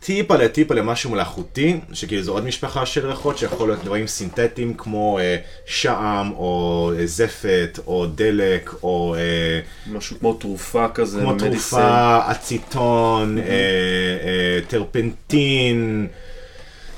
טיפה 0.00 0.36
לטיפה 0.36 0.74
למשהו 0.74 1.10
מלאכותי, 1.10 1.80
שכאילו 1.92 2.22
זו 2.22 2.32
עוד 2.32 2.44
משפחה 2.44 2.86
של 2.86 3.06
ריחות 3.06 3.38
שיכול 3.38 3.68
להיות 3.68 3.84
דברים 3.84 4.06
סינתטיים 4.06 4.74
כמו 4.74 5.18
אה, 5.18 5.36
שעם, 5.66 6.32
או 6.32 6.92
אה, 6.98 7.06
זפת, 7.06 7.78
או 7.86 8.06
דלק, 8.06 8.74
או 8.82 9.14
אה, 9.14 9.60
משהו 9.92 10.18
כמו 10.18 10.34
תרופה 10.34 10.88
כזה. 10.88 11.20
כמו 11.20 11.34
medicine. 11.34 11.50
תרופה, 11.76 12.30
אציטון, 12.30 13.38
אה, 13.38 13.44
אה, 13.44 14.58
טרפנטין. 14.68 16.06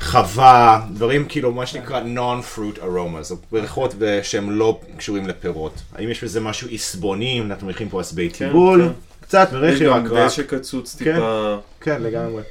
חווה, 0.00 0.80
דברים 0.94 1.24
כאילו, 1.28 1.52
מה 1.52 1.66
שנקרא 1.66 2.00
non-fruit 2.00 2.78
aromas, 2.78 3.34
ריחות 3.52 3.94
שהם 4.22 4.50
לא 4.50 4.80
קשורים 4.96 5.26
לפירות. 5.26 5.74
האם 5.94 6.10
יש 6.10 6.24
בזה 6.24 6.40
משהו 6.40 6.68
עסבוני, 6.72 7.38
אם 7.40 7.46
אנחנו 7.46 7.66
מריחים 7.66 7.88
פה 7.88 8.00
עשבי 8.00 8.28
טיבול? 8.28 8.82
כן. 8.82 8.92
קצת 9.20 9.48
יש 9.48 9.54
מריח 9.54 9.78
גם 9.78 9.86
ירק 9.86 10.12
רק. 10.12 10.26
דשא 10.26 10.42
קצוץ 10.42 10.96
כן. 10.96 11.14
טיפה, 11.14 11.56
כן, 11.80 12.02
לגמרי. 12.02 12.42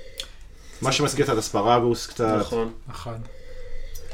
מה 0.81 0.91
שמזכיר 0.91 1.25
קצת 1.25 1.37
אספרגוס 1.37 2.07
קצת. 2.07 2.37
נכון. 2.39 2.71
נכון. 2.87 3.13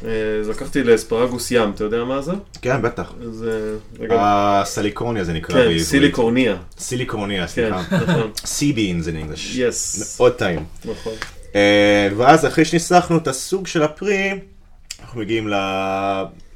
אה, 0.05 0.39
אז 0.39 0.49
לקחתי 0.49 0.83
לאספרגוס 0.83 1.51
ים, 1.51 1.71
אתה 1.75 1.83
יודע 1.83 2.03
מה 2.03 2.21
זה? 2.21 2.31
כן, 2.61 2.81
בטח. 2.81 3.13
זה... 3.31 3.77
רגע. 3.99 4.15
הסליקורניה 4.19 5.23
זה 5.23 5.33
נקרא 5.33 5.55
כן, 5.55 5.61
בעברית. 5.61 5.83
סיליקורניה. 5.83 6.55
סיליקורניה, 6.77 7.47
כן, 7.47 7.47
סליחה. 7.47 7.95
נכון. 7.95 8.31
סי 8.45 8.73
בינס 8.73 9.07
in 9.07 9.09
English. 9.09 9.57
יס. 9.57 10.19
מאוד 10.19 10.33
טעים. 10.33 10.65
נכון. 10.85 11.13
אה, 11.55 12.09
ואז 12.17 12.45
אחרי 12.45 12.65
שניסחנו 12.65 13.17
את 13.17 13.27
הסוג 13.27 13.67
של 13.67 13.83
הפרי, 13.83 14.39
אנחנו 15.01 15.19
מגיעים 15.19 15.47
ל... 15.47 15.53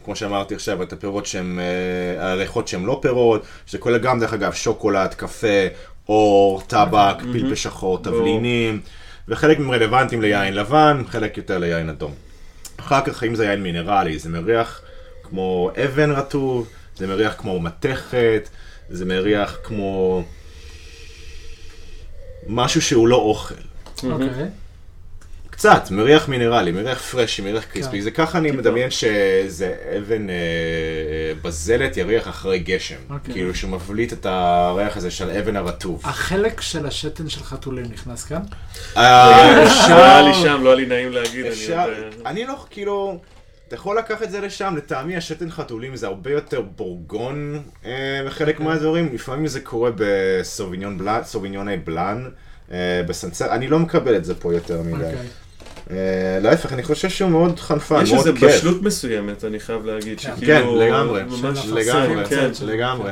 כמו 0.05 0.15
שאמרתי 0.15 0.55
עכשיו, 0.55 0.83
את 0.83 0.93
הפירות 0.93 1.25
שהם, 1.25 1.59
אה, 1.59 2.31
הריחות 2.31 2.67
שהם 2.67 2.85
לא 2.85 2.99
פירות, 3.01 3.43
שזה 3.65 3.77
כולל 3.77 3.97
גם 3.97 4.19
דרך 4.19 4.33
אגב 4.33 4.53
שוקולד, 4.53 5.13
קפה, 5.13 5.67
אור, 6.09 6.61
טבק, 6.67 7.15
פלפל 7.31 7.55
שחור, 7.55 7.97
תבלינים, 8.03 8.79
וחלק 9.31 9.59
מהם 9.59 9.71
רלוונטיים 9.71 10.21
ליין 10.21 10.53
לבן, 10.53 11.03
חלק 11.07 11.37
יותר 11.37 11.57
ליין 11.57 11.89
אדום. 11.89 12.13
אחר 12.77 13.01
כך, 13.05 13.23
אם 13.23 13.35
זה 13.35 13.45
יין 13.45 13.63
מינרלי, 13.63 14.19
זה 14.19 14.29
מריח 14.29 14.81
כמו 15.23 15.71
אבן 15.85 16.11
רטוב, 16.11 16.69
זה 16.95 17.07
מריח 17.07 17.33
כמו 17.37 17.59
מתכת, 17.59 18.49
זה 18.89 19.05
מריח 19.05 19.57
כמו 19.63 20.23
משהו 22.47 22.81
שהוא 22.81 23.07
לא 23.07 23.15
אוכל. 23.15 23.55
אוקיי. 24.03 24.27
קצת, 25.61 25.91
מריח 25.91 26.27
מינרלי, 26.27 26.71
מריח 26.71 27.01
פרשי, 27.01 27.41
מריח 27.41 27.63
קריספי. 27.63 27.97
כן. 27.97 28.01
זה 28.01 28.11
ככה 28.11 28.37
אני 28.37 28.51
מדמיין 28.51 28.91
שזה 28.91 29.75
אבן 29.97 30.29
אה, 30.29 30.35
בזלת 31.41 31.97
יריח 31.97 32.27
אחרי 32.27 32.59
גשם. 32.59 32.95
אוקיי. 33.09 33.33
כאילו 33.33 33.55
שהוא 33.55 33.71
מבליט 33.71 34.13
את 34.13 34.25
הריח 34.25 34.97
הזה 34.97 35.11
של 35.11 35.29
אבן 35.29 35.55
הרטוב. 35.55 36.01
החלק 36.03 36.61
של 36.61 36.85
השתן 36.85 37.29
של 37.29 37.43
חתולים 37.43 37.85
נכנס 37.93 38.23
כאן? 38.23 38.41
אה, 38.97 39.65
לא 39.89 40.03
היה 40.03 40.21
לי 40.21 40.33
שם, 40.33 40.63
לא 40.63 40.69
היה 40.69 40.75
לי 40.75 40.85
נעים 40.85 41.11
להגיד. 41.11 41.45
אני 41.45 41.53
אפשר, 41.53 41.89
לא, 42.47 42.65
כאילו, 42.69 43.19
אתה 43.67 43.75
יכול 43.75 43.97
לקחת 43.97 44.23
את 44.23 44.31
זה 44.31 44.41
לשם, 44.41 44.73
לטעמי 44.77 45.17
השתן 45.17 45.51
חתולים 45.51 45.95
זה 45.95 46.07
הרבה 46.07 46.31
יותר 46.31 46.61
בורגון 46.61 47.63
אה, 47.85 48.21
בחלק 48.27 48.55
אוקיי. 48.55 48.65
מהדברים, 48.65 49.09
לפעמים 49.13 49.47
זה 49.47 49.59
קורה 49.61 49.91
בסוביניון 49.95 50.97
בלאן, 51.83 52.29
אה, 52.71 53.01
בסנסר, 53.07 53.51
אני 53.55 53.67
לא 53.67 53.79
מקבל 53.79 54.15
את 54.15 54.25
זה 54.25 54.35
פה 54.35 54.53
יותר 54.53 54.81
מדי. 54.81 55.05
אוקיי. 55.05 55.27
אה, 55.89 55.95
להפך, 56.41 56.73
אני 56.73 56.83
חושב 56.83 57.09
שהוא 57.09 57.29
מאוד 57.29 57.59
חנפן, 57.59 58.01
יש 58.03 58.11
מאוד 58.11 58.27
איזו 58.27 58.39
כיף. 58.39 58.55
בשלות 58.55 58.81
מסוימת, 58.81 59.45
אני 59.45 59.59
חייב 59.59 59.85
להגיד, 59.85 60.19
כן. 60.19 60.35
שכאילו... 60.37 60.79
כן, 60.79 60.85
לגמרי, 60.87 61.21
לגמרי, 61.73 62.25
כן, 62.25 62.51
כן. 62.59 62.65
לגמרי. 62.65 63.11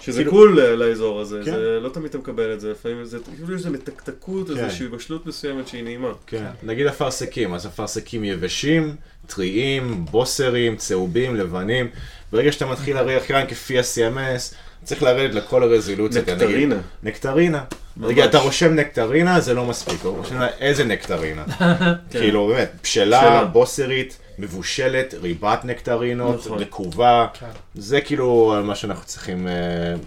שזה 0.00 0.18
כאילו- 0.18 0.30
קול 0.30 0.60
אה, 0.60 0.76
לאזור 0.76 1.20
הזה, 1.20 1.40
כן. 1.44 1.50
זה 1.50 1.78
לא 1.82 1.88
תמיד 1.88 2.08
אתה 2.08 2.18
מקבל 2.18 2.52
את 2.52 2.60
זה, 2.60 2.70
לפעמים 2.70 3.04
זה, 3.04 3.18
כאילו 3.36 3.54
יש 3.54 3.60
איזו 3.60 3.70
מתקתקות. 3.70 4.50
איזושהי 4.50 4.88
בשלות 4.88 5.26
מסוימת 5.26 5.68
שהיא 5.68 5.84
נעימה. 5.84 6.12
כן. 6.26 6.44
נגיד 6.62 6.86
אפרסקים, 6.86 7.54
אז 7.54 7.66
אפרסקים 7.66 8.24
יבשים, 8.24 8.96
טריים, 9.26 10.04
בוסרים, 10.10 10.76
צהובים, 10.76 11.36
לבנים. 11.36 11.88
ברגע 12.32 12.52
שאתה 12.52 12.66
מתחיל 12.66 12.96
להריח 12.96 13.30
יין 13.30 13.46
כפי 13.46 13.78
ה-CMS, 13.78 14.54
צריך 14.84 15.02
לרדת 15.02 15.34
לכל 15.34 15.62
הרזולוציות. 15.62 16.28
נקטרינה. 16.28 16.76
נקטרינה. 17.02 17.64
רגע, 18.02 18.24
אתה 18.24 18.38
רושם 18.38 18.74
נקטרינה, 18.74 19.40
זה 19.40 19.54
לא 19.54 19.64
מספיק, 19.64 20.00
הוא 20.02 20.16
רושם 20.16 20.38
לה 20.38 20.48
איזה 20.48 20.84
נקטרינה. 20.84 21.44
כאילו, 22.10 22.46
באמת, 22.46 22.70
בשלה. 22.82 23.44
בוסרית, 23.44 24.18
מבושלת, 24.38 25.14
ריבת 25.22 25.64
נקטרינות, 25.64 26.46
נכון. 26.46 26.58
רקובה. 26.58 27.26
כן. 27.40 27.46
זה 27.74 28.00
כאילו 28.00 28.56
מה 28.64 28.74
שאנחנו 28.74 29.04
צריכים, 29.04 29.48
אה, 29.48 29.52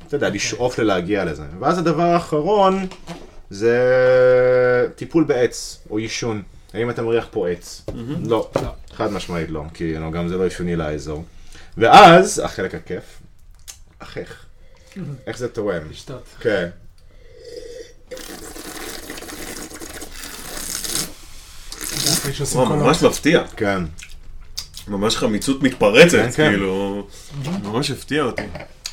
אתה 0.07 0.15
יודע, 0.15 0.29
לשאוף 0.29 0.79
ללהגיע 0.79 1.25
לזה. 1.25 1.43
ואז 1.59 1.77
הדבר 1.77 2.03
האחרון, 2.03 2.87
זה 3.49 3.77
טיפול 4.95 5.23
בעץ, 5.23 5.83
או 5.89 5.97
עישון. 5.97 6.41
האם 6.73 6.89
אתה 6.89 7.01
מריח 7.01 7.27
פה 7.31 7.49
עץ? 7.49 7.85
לא, 8.27 8.49
לא. 8.55 8.69
חד 8.93 9.11
משמעית 9.11 9.49
לא, 9.49 9.63
כי 9.73 9.93
גם 10.13 10.27
זה 10.27 10.37
לא 10.37 10.47
אפיוני 10.47 10.75
לאזור. 10.75 11.23
ואז, 11.77 12.41
החלק 12.45 12.75
הכיף, 12.75 13.03
החך. 14.01 14.45
איך 15.27 15.37
זה 15.37 15.47
תואם? 15.47 15.81
לשתות. 15.89 16.23
כן. 16.39 16.69
וואו. 22.55 22.75
ממש 22.75 23.03
מפתיע. 23.03 23.43
כן. 23.57 23.83
ממש 24.87 25.17
חמיצות 25.17 25.63
מתפרצת, 25.63 26.17
כן, 26.17 26.31
כן. 26.31 26.49
כאילו... 26.49 27.07
ממש 27.63 27.91
הפתיע 27.91 28.23
אותי. 28.23 28.41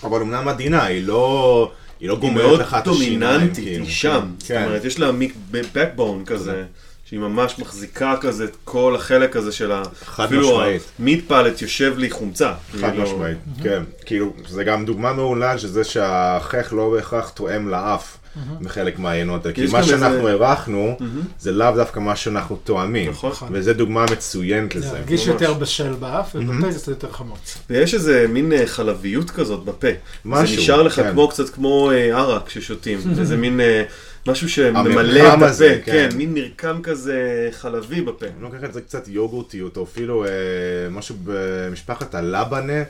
אבל 0.05 0.21
אמנם 0.21 0.49
עדינה, 0.49 0.85
היא 0.85 1.07
לא... 1.07 1.73
היא 2.01 2.09
לא 2.09 2.12
היא 2.12 2.21
גומרת 2.21 2.45
מאוד 2.45 2.61
לך 2.61 2.77
את 2.79 2.87
השיניים, 2.87 3.21
דומיננטית, 3.21 3.64
כאילו. 3.64 3.85
היא 3.85 3.93
שם. 3.93 4.31
זאת 4.39 4.49
כן. 4.49 4.64
אומרת, 4.64 4.85
יש 4.85 5.01
לה 5.01 5.11
backbone 5.53 6.27
כזה, 6.27 6.64
שהיא 7.09 7.21
ממש 7.21 7.59
מחזיקה 7.59 8.15
כזה 8.21 8.45
את 8.45 8.57
כל 8.65 8.97
החלק 8.97 9.37
הזה 9.37 9.53
של 9.53 9.73
ה... 9.73 9.83
חד 10.05 10.25
אפילו 10.25 10.49
משמעית. 10.49 10.83
המיט 10.99 11.29
פלט 11.29 11.63
יושב 11.63 11.95
לי 11.99 12.11
חומצה. 12.11 12.53
חד 12.73 12.91
כאילו, 12.91 13.03
משמעית, 13.03 13.39
כן. 13.63 13.83
כאילו, 14.07 14.33
זה 14.49 14.65
גם 14.65 14.85
דוגמה 14.85 15.13
מעולה 15.13 15.59
של 15.59 15.69
זה 15.69 15.85
שהחך 15.85 16.73
לא 16.73 16.91
בהכרח 16.91 17.29
תואם 17.29 17.69
לאף 17.69 18.19
בחלק 18.61 18.99
מהעיינות. 18.99 19.47
כי 19.55 19.67
מה 19.73 19.83
שאנחנו 19.83 20.29
אירחנו, 20.29 20.99
זה 21.39 21.53
לאו 21.53 21.71
דווקא 21.77 22.01
מה 22.01 22.17
שאנחנו 22.17 22.57
תואמים. 22.57 23.11
נכון. 23.11 23.49
וזו 23.53 23.73
דוגמה 23.73 24.05
מצוינת 24.13 24.75
לזה. 24.75 24.93
להרגיש. 24.93 25.27
יותר 25.27 25.55
בשל 25.55 25.93
באף, 25.93 26.35
ובפה 26.35 26.71
זה 26.71 26.79
קצת 26.79 26.89
יותר 26.89 27.13
חמוץ. 27.13 27.59
ויש 27.71 27.95
איזה 27.95 28.27
מין 28.29 28.53
אה, 28.53 28.67
חלביות 28.67 29.31
כזאת 29.31 29.65
בפה. 29.65 29.89
משהו, 30.25 30.57
זה 30.57 30.63
נשאר 30.63 30.83
לך 30.83 30.97
כן. 30.97 31.13
כמו 31.13 31.29
קצת 31.29 31.49
כמו 31.49 31.91
אה, 31.91 32.19
ערק 32.19 32.47
כששותים. 32.47 32.99
איזה 33.21 33.37
מין 33.37 33.61
אה, 33.61 33.83
משהו 34.27 34.49
שממלא 34.49 35.29
את 35.29 35.35
הפה. 35.35 35.47
הזה, 35.47 35.81
כן, 35.85 36.09
כן. 36.11 36.16
מין 36.16 36.35
מרקם 36.35 36.81
כזה 36.83 37.49
חלבי 37.53 38.01
בפה. 38.01 38.27
אני 38.27 38.43
לוקח 38.43 38.64
את 38.64 38.72
זה 38.72 38.81
קצת 38.81 39.09
יוגורטיות, 39.09 39.77
או 39.77 39.85
אפילו 39.85 40.24
אה, 40.24 40.31
משהו 40.91 41.16
במשפחת 41.24 42.14
הלבנה. 42.14 42.83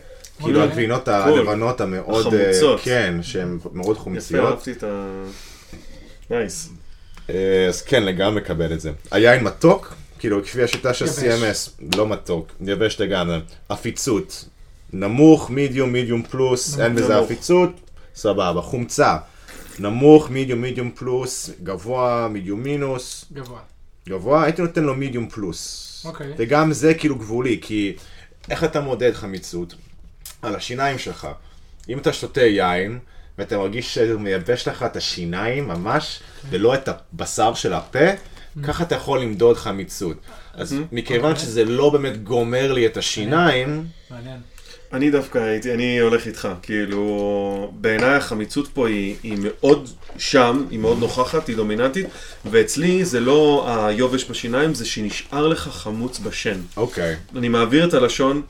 כאילו. 0.42 0.62
הגבינות. 0.62 1.08
הלבנות 1.08 1.80
המאוד, 1.80 2.34
אה, 2.34 2.50
החמוצות. 2.50 2.80
כן, 2.82 3.14
שהן 3.22 3.58
מאוד 3.72 3.96
יפה, 3.96 4.04
חומציות. 4.04 4.44
אהבתי 4.52 4.72
את 4.72 4.84
ה... 4.84 5.24
נייס. 6.30 6.68
אה, 7.30 7.66
אז 7.68 7.82
כן, 7.82 8.02
לגמרי 8.02 8.40
מקבל 8.40 8.72
את 8.72 8.80
זה. 8.80 8.90
היין 9.10 9.44
מתוק, 9.44 9.94
כאילו, 10.18 10.44
כפי 10.44 10.62
השיטה 10.62 10.94
של 10.94 11.04
יבש. 11.04 11.18
CMS, 11.18 11.84
לא 11.96 12.08
מתוק, 12.08 12.52
יבש 12.66 13.00
לגמרי. 13.00 13.38
עפיצות, 13.68 14.44
נמוך, 14.92 15.50
מידיום, 15.50 15.92
מידיום 15.92 16.22
פלוס, 16.22 16.80
אין 16.80 16.94
בזה. 16.94 17.18
עפיצות, 17.18 17.70
סבבה. 18.14 18.60
חומצה, 18.60 19.16
נמוך, 19.80 20.30
מידיום, 20.30 20.60
מידיום 20.60 20.90
פלוס, 20.90 21.50
גבוה, 21.62 22.28
מידיום 22.30 22.62
מינוס, 22.62 23.24
גבוה. 23.32 23.60
גבוה, 24.08 24.44
הייתי 24.44 24.62
נותן 24.62 24.84
לו 24.84 24.94
מידיום 24.94 25.28
פלוס. 25.28 26.02
אוקיי. 26.04 26.32
וגם 26.36 26.72
זה 26.72 26.94
כאילו 26.94 27.16
גבולי, 27.16 27.58
כי 27.62 27.96
איך 28.50 28.64
אתה 28.64 28.80
מודד 28.80 29.14
חמיצות? 29.14 29.74
על 30.42 30.54
השיניים 30.54 30.98
שלך. 30.98 31.28
אם 31.88 31.98
אתה 31.98 32.12
שותה 32.12 32.40
יין, 32.42 32.98
ואתה 33.38 33.58
מרגיש 33.58 33.94
שזה 33.94 34.18
מייבש 34.18 34.68
לך 34.68 34.82
את 34.82 34.96
השיניים 34.96 35.68
ממש, 35.68 36.20
ולא 36.50 36.74
את 36.74 36.88
הבשר 36.88 37.54
של 37.54 37.72
הפה, 37.72 38.08
ככה 38.62 38.84
אתה 38.84 38.94
יכול 38.94 39.20
למדוד 39.20 39.56
חמיצות. 39.56 40.16
אז 40.54 40.76
מכיוון 40.92 41.30
אוקיי. 41.30 41.44
שזה 41.44 41.64
לא 41.64 41.90
באמת 41.90 42.24
גומר 42.24 42.72
לי 42.72 42.86
את 42.86 42.96
השיניים. 42.96 43.86
אני 44.92 45.10
דווקא 45.10 45.38
הייתי, 45.38 45.74
אני 45.74 45.98
הולך 45.98 46.26
איתך, 46.26 46.48
כאילו, 46.62 47.72
בעיניי 47.80 48.14
החמיצות 48.14 48.68
פה 48.68 48.88
היא, 48.88 49.16
היא 49.22 49.36
מאוד 49.40 49.88
שם, 50.18 50.64
היא 50.70 50.78
מאוד 50.78 50.98
נוכחת, 50.98 51.48
היא 51.48 51.56
דומיננטית, 51.56 52.06
ואצלי 52.44 53.04
זה 53.04 53.20
לא 53.20 53.66
היובש 53.86 54.30
בשיניים, 54.30 54.74
זה 54.74 54.86
שנשאר 54.86 55.48
לך 55.48 55.68
חמוץ 55.68 56.18
בשן. 56.18 56.60
אוקיי. 56.76 57.16
אני 57.36 57.48
מעביר 57.48 57.88
את 57.88 57.94
הלשון 57.94 58.42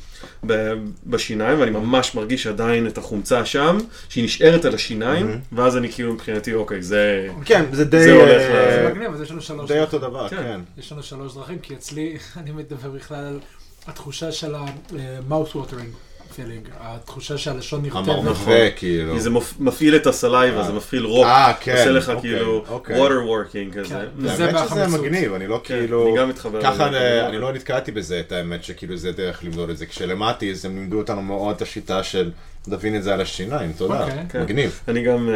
ב- 0.46 0.72
בשיניים, 1.06 1.60
ואני 1.60 1.70
ממש 1.70 2.14
מרגיש 2.14 2.46
עדיין 2.46 2.86
את 2.86 2.98
החומצה 2.98 3.44
שם, 3.44 3.78
שהיא 4.08 4.24
נשארת 4.24 4.64
על 4.64 4.74
השיניים, 4.74 5.40
ואז 5.52 5.76
אני 5.76 5.92
כאילו 5.92 6.12
מבחינתי, 6.12 6.54
אוקיי, 6.54 6.82
זה... 6.82 7.28
כן, 7.44 7.64
זה 7.72 7.84
די... 7.84 8.02
זה 8.02 8.12
הולך 8.12 8.42
אה, 8.42 8.66
ל- 8.66 8.82
זה 8.86 8.88
מגניב, 8.94 9.14
אז 9.14 9.20
יש 9.20 9.30
לנו 9.30 9.40
שלוש 9.42 9.70
די 9.70 9.80
אותו 9.80 9.98
דבר, 9.98 10.28
כן. 10.28 10.36
כן. 10.36 10.60
יש 10.78 10.92
לנו 10.92 11.02
שלוש 11.02 11.34
דרכים, 11.34 11.58
כי 11.58 11.74
אצלי, 11.74 12.16
אני 12.40 12.50
מדבר 12.50 12.88
בכלל 12.90 13.24
על 13.26 13.38
התחושה 13.86 14.32
של 14.32 14.54
ה-mouth 14.54 15.54
watering 15.54 16.15
feeling, 16.36 16.70
התחושה 16.80 17.38
שהלשון 17.38 17.82
נרטבת. 17.82 18.08
המרווה, 18.08 18.70
כאילו. 18.70 19.14
כי 19.14 19.20
זה 19.20 19.30
מפ- 19.30 19.54
מפעיל 19.60 19.96
את 19.96 20.06
הסלייבה, 20.06 20.62
זה 20.62 20.72
מפעיל 20.72 21.04
רוק, 21.04 21.26
אה, 21.26 21.52
כן, 21.60 21.72
עושה 21.72 21.90
לך 21.90 22.08
אוקיי, 22.10 22.20
כאילו 22.30 22.64
אוקיי. 22.68 22.96
water 23.06 23.10
working 23.10 23.74
כזה. 23.76 23.88
כן. 23.88 24.00
זה- 24.20 24.32
וזה 24.34 24.46
האמת 24.46 24.68
שזה. 24.68 24.98
מגניב, 24.98 25.34
אני 25.34 25.46
לא 25.46 25.60
כן, 25.64 25.74
כאילו... 25.78 26.08
אני 26.08 26.16
גם 26.18 26.28
מתחבר 26.28 26.62
ככה 26.62 26.88
אני- 27.28 27.38
לא 27.38 27.52
נתקלתי 27.52 27.92
בזה, 27.92 28.20
את 28.20 28.32
האמת, 28.32 28.64
שכאילו 28.64 28.96
זה 28.96 29.12
דרך 29.12 29.44
למדוד 29.44 29.70
את 29.70 29.78
זה. 29.78 29.86
כשלמדתי, 29.86 30.50
אז 30.50 30.64
הם 30.64 30.76
לימדו 30.76 30.98
אותנו 30.98 31.22
מאוד 31.22 31.56
את 31.56 31.62
השיטה 31.62 32.02
של 32.02 32.30
להבין 32.68 32.96
את 32.96 33.02
זה 33.02 33.14
על 33.14 33.20
השיניים, 33.20 33.72
תודה. 33.72 34.04
אוקיי. 34.04 34.24
כן. 34.28 34.42
מגניב. 34.42 34.80
אני 34.88 35.02
גם 35.02 35.28
אה, 35.28 35.34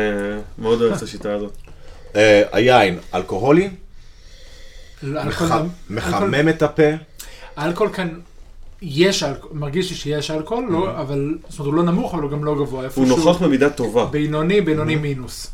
מאוד 0.59 0.82
אוהב 0.82 0.92
את 0.92 1.03
השיטה 1.03 1.32
הזאת. 1.34 1.53
אה, 2.16 2.42
היין, 2.53 2.98
אלכוהולי, 3.14 3.70
אלכוהול 5.05 5.62
מחמם 5.90 6.48
את 6.48 6.62
הפה, 6.62 6.82
האלכוהול 7.57 7.92
כאן, 7.92 8.18
יש 8.83 9.22
אלכוהול, 9.22 9.59
מרגיש 9.59 9.91
לי 9.91 9.97
שיש 9.97 10.31
אלכוהול, 10.31 10.66
לא, 10.70 11.01
אבל, 11.01 11.35
זאת 11.49 11.59
אומרת, 11.59 11.72
הוא 11.72 11.74
לא 11.74 11.93
נמוך, 11.93 12.14
אבל 12.14 12.22
הוא 12.22 12.31
גם 12.31 12.45
לא 12.45 12.55
גבוה. 12.55 12.89
הוא 12.95 13.07
נוכח 13.07 13.43
במידה 13.43 13.70
טובה. 13.70 14.05
בינוני, 14.05 14.61
בינוני 14.61 14.97
מינוס. 14.97 15.47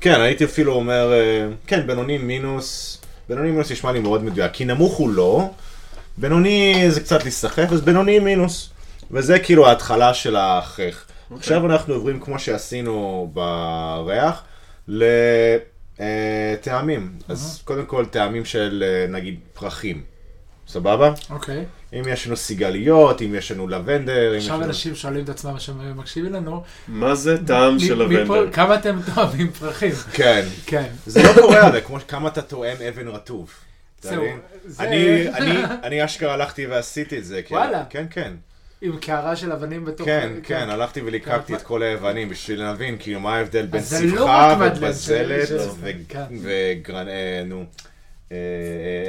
כן, 0.00 0.20
הייתי 0.20 0.44
אפילו 0.44 0.72
אומר, 0.72 1.12
אה, 1.12 1.46
כן, 1.66 1.86
בינוני 1.86 2.18
מינוס, 2.18 2.98
בינוני 3.28 3.50
מינוס 3.50 3.72
נשמע 3.72 3.92
לי 3.92 4.00
מאוד 4.00 4.24
מדויק, 4.24 4.52
כי 4.52 4.64
נמוך 4.64 4.94
הוא 4.94 5.10
לא, 5.10 5.50
בינוני 6.18 6.86
זה 6.88 7.00
קצת 7.00 7.22
להיסחף, 7.22 7.68
אז 7.72 7.80
בינוני 7.80 8.18
מינוס. 8.18 8.68
וזה 9.10 9.38
כאילו 9.38 9.66
ההתחלה 9.66 10.14
של 10.14 10.36
ההכרח. 10.36 11.06
עכשיו 11.36 11.66
אנחנו 11.66 11.94
עוברים, 11.94 12.20
כמו 12.20 12.38
שעשינו 12.38 13.30
בריח, 13.32 14.42
לטעמים. 15.98 17.12
אז 17.28 17.62
קודם 17.64 17.86
כל 17.86 18.06
טעמים 18.06 18.44
של 18.44 18.84
אה, 18.86 19.06
נגיד 19.12 19.38
פרחים. 19.54 20.02
סבבה? 20.68 21.12
אוקיי. 21.30 21.64
אם 21.92 22.02
יש 22.08 22.26
לנו 22.26 22.36
סיגליות, 22.36 23.22
אם 23.22 23.34
יש 23.34 23.52
לנו 23.52 23.68
לבנדר, 23.68 24.30
אם 24.32 24.36
יש 24.38 24.42
עכשיו 24.44 24.56
לנו... 24.56 24.66
אנשים 24.66 24.94
שואלים 24.94 25.24
את 25.24 25.28
עצמם 25.28 25.58
שהם 25.58 25.96
מקשיבים 25.98 26.32
לנו. 26.32 26.62
מה 26.88 27.14
זה 27.14 27.46
טעם 27.46 27.78
של 27.78 27.94
מפה- 27.94 28.04
לבנדר? 28.14 28.50
כמה 28.52 28.74
אתם 28.74 28.98
אוהבים 29.16 29.50
פרחים? 29.50 29.92
כן. 30.12 30.44
כן. 30.66 30.88
זה 31.06 31.22
לא 31.22 31.40
קורה 31.42 31.66
הרי, 31.66 31.80
כמו 31.82 31.98
כמה 32.08 32.28
אתה 32.28 32.42
טועם 32.42 32.76
אבן 32.88 33.08
רטוב. 33.08 33.50
אני, 34.80 35.28
אני, 35.28 35.52
אני 35.82 36.04
אשכרה 36.04 36.32
הלכתי 36.34 36.66
ועשיתי 36.66 37.18
את 37.18 37.24
זה. 37.24 37.42
כי- 37.42 37.54
וואלה. 37.54 37.84
כן, 37.90 38.06
כן. 38.10 38.32
עם 38.82 38.96
קערה 38.96 39.36
של 39.36 39.52
אבנים 39.52 39.84
בתוך... 39.84 40.06
כן, 40.06 40.32
כן, 40.42 40.70
הלכתי 40.70 41.00
וליקקתי 41.00 41.54
את 41.54 41.62
כל 41.62 41.82
האבנים 41.82 42.28
בשביל 42.28 42.62
להבין, 42.62 42.96
כאילו, 43.00 43.20
מה 43.20 43.36
ההבדל 43.36 43.66
בין 43.66 43.80
זה 43.82 44.06
לא 44.06 44.54
ובזלת 44.60 45.48
של- 45.48 45.56
ו- 45.80 45.90
כן. 46.08 46.24
וגרנ... 46.42 47.06
נו, 47.46 47.56
אה, 47.58 47.62
אה, 47.62 47.91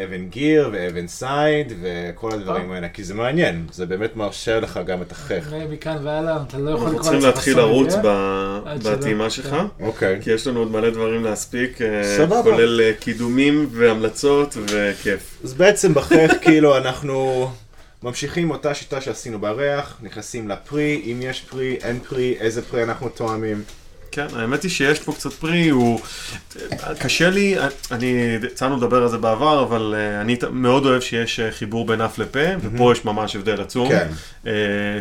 אבן 0.03 0.26
גיר 0.30 0.69
ואבן 0.74 1.07
סייד 1.07 1.74
וכל 1.82 2.32
הדברים 2.32 2.71
אה. 2.71 2.76
האלה, 2.76 2.89
כי 2.89 3.03
זה 3.03 3.13
מעניין, 3.13 3.65
זה 3.71 3.86
באמת 3.86 4.15
מאפשר 4.15 4.59
לך 4.59 4.80
גם 4.86 5.01
את 5.01 5.11
החך. 5.11 5.53
מכאן 5.69 5.97
והלאה, 6.03 6.38
אתה 6.47 6.57
לא 6.57 6.69
יכול 6.69 6.88
אנחנו 6.88 6.99
לקרוא 6.99 7.01
צריכים 7.01 7.21
לעצמך 7.21 7.36
להתחיל 7.36 7.53
סולידיה. 7.53 7.74
לרוץ 7.74 7.93
ב- 8.03 8.67
עד 8.67 8.82
שלא, 8.82 8.95
בטעימה 8.95 9.24
כן. 9.24 9.30
שלך, 9.30 9.55
אוקיי. 9.80 10.19
כי 10.21 10.32
יש 10.32 10.47
לנו 10.47 10.59
עוד 10.59 10.71
מלא 10.71 10.89
דברים 10.89 11.24
להספיק, 11.24 11.82
אה. 11.82 12.43
כולל 12.43 12.82
אה, 12.82 12.91
קידומים 12.99 13.69
והמלצות 13.71 14.57
וכיף. 14.67 15.39
אז 15.43 15.53
בעצם 15.53 15.93
בחך, 15.93 16.32
כאילו, 16.43 16.78
אנחנו 16.78 17.49
ממשיכים 18.03 18.51
אותה 18.51 18.74
שיטה 18.74 19.01
שעשינו 19.01 19.39
בריח, 19.39 19.97
נכנסים 20.01 20.47
לפרי, 20.49 21.01
אם 21.05 21.19
יש 21.21 21.41
פרי, 21.41 21.78
אין 21.84 21.99
פרי, 21.99 22.36
איזה 22.39 22.61
פרי 22.61 22.84
אנחנו 22.84 23.09
תואמים. 23.09 23.63
כן, 24.16 24.28
האמת 24.36 24.64
היא 24.64 24.72
שיש 24.72 24.99
פה 24.99 25.14
קצת 25.14 25.34
פרי, 25.34 25.70
הוא... 25.70 25.99
קשה 26.99 27.30
לי, 27.30 27.55
אני, 27.91 28.38
יצא 28.43 28.66
לנו 28.66 28.78
לדבר 28.78 29.03
על 29.03 29.09
זה 29.09 29.18
בעבר, 29.18 29.64
אבל 29.64 29.95
אה, 29.97 30.22
אני 30.22 30.38
מאוד 30.51 30.86
אוהב 30.86 31.01
שיש 31.01 31.39
אה, 31.39 31.51
חיבור 31.51 31.86
בין 31.86 32.01
אף 32.01 32.20
לפה, 32.20 32.39
ופה 32.61 32.91
יש 32.91 33.05
ממש 33.05 33.36
הבדל 33.36 33.61
עצום. 33.61 33.89
כן. 33.89 34.07
אה, 34.47 34.51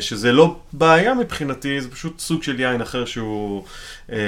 שזה 0.01 0.33
לא 0.33 0.57
בעיה 0.73 1.15
מבחינתי, 1.15 1.81
זה 1.81 1.91
פשוט 1.91 2.21
סוג 2.21 2.43
של 2.43 2.61
יין 2.61 2.81
אחר 2.81 3.05
שהוא... 3.05 3.65
אה, 4.13 4.19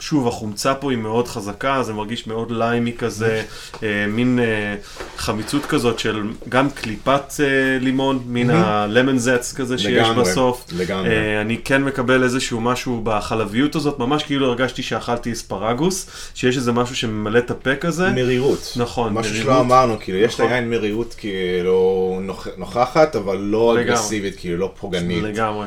שוב, 0.00 0.28
החומצה 0.28 0.74
פה 0.74 0.90
היא 0.90 0.98
מאוד 0.98 1.28
חזקה, 1.28 1.82
זה 1.82 1.92
מרגיש 1.92 2.26
מאוד 2.26 2.50
ליימי 2.50 2.92
כזה, 2.98 3.42
אה, 3.82 3.88
מין 4.08 4.38
אה, 4.42 4.74
חמיצות 5.16 5.66
כזאת 5.66 5.98
של 5.98 6.22
גם 6.48 6.70
קליפת 6.70 7.22
אה, 7.40 7.46
לימון, 7.80 8.22
מין 8.26 8.50
הלמון 8.50 9.18
זץ 9.18 9.54
כזה 9.56 9.78
שיש 9.78 9.86
לגמרי, 10.08 10.20
בסוף. 10.24 10.66
לגמרי. 10.76 11.10
אה, 11.10 11.40
אני 11.40 11.58
כן 11.64 11.82
מקבל 11.84 12.22
איזשהו 12.24 12.60
משהו 12.60 13.00
בחלביות 13.04 13.74
הזאת, 13.74 13.98
ממש 13.98 14.22
כאילו 14.22 14.46
הרגשתי 14.46 14.82
שאכלתי 14.82 15.32
אספרגוס, 15.32 16.06
שיש 16.34 16.56
איזה 16.56 16.72
משהו 16.72 16.96
שממלא 16.96 17.38
את 17.38 17.50
הפה 17.50 17.76
כזה. 17.76 18.10
מרירות. 18.10 18.72
נכון, 18.76 19.12
משהו 19.12 19.32
מרירות. 19.32 19.46
שלא 19.52 19.60
אמרנו, 19.60 19.96
כאילו, 20.00 20.18
יש 20.18 20.34
נכון. 20.34 20.46
ליין 20.52 20.70
מרירות 20.70 21.14
כאילו 21.18 21.82
נוכ- 22.26 22.58
נוכחת, 22.58 23.16
אבל 23.16 23.36
לא 23.36 23.74
לגמרי. 23.74 23.82
אגרסיבית, 23.92 24.36
כאילו, 24.38 24.56
לא 24.58 24.72
פוגענית. 24.80 25.22
לגמרי. 25.22 25.66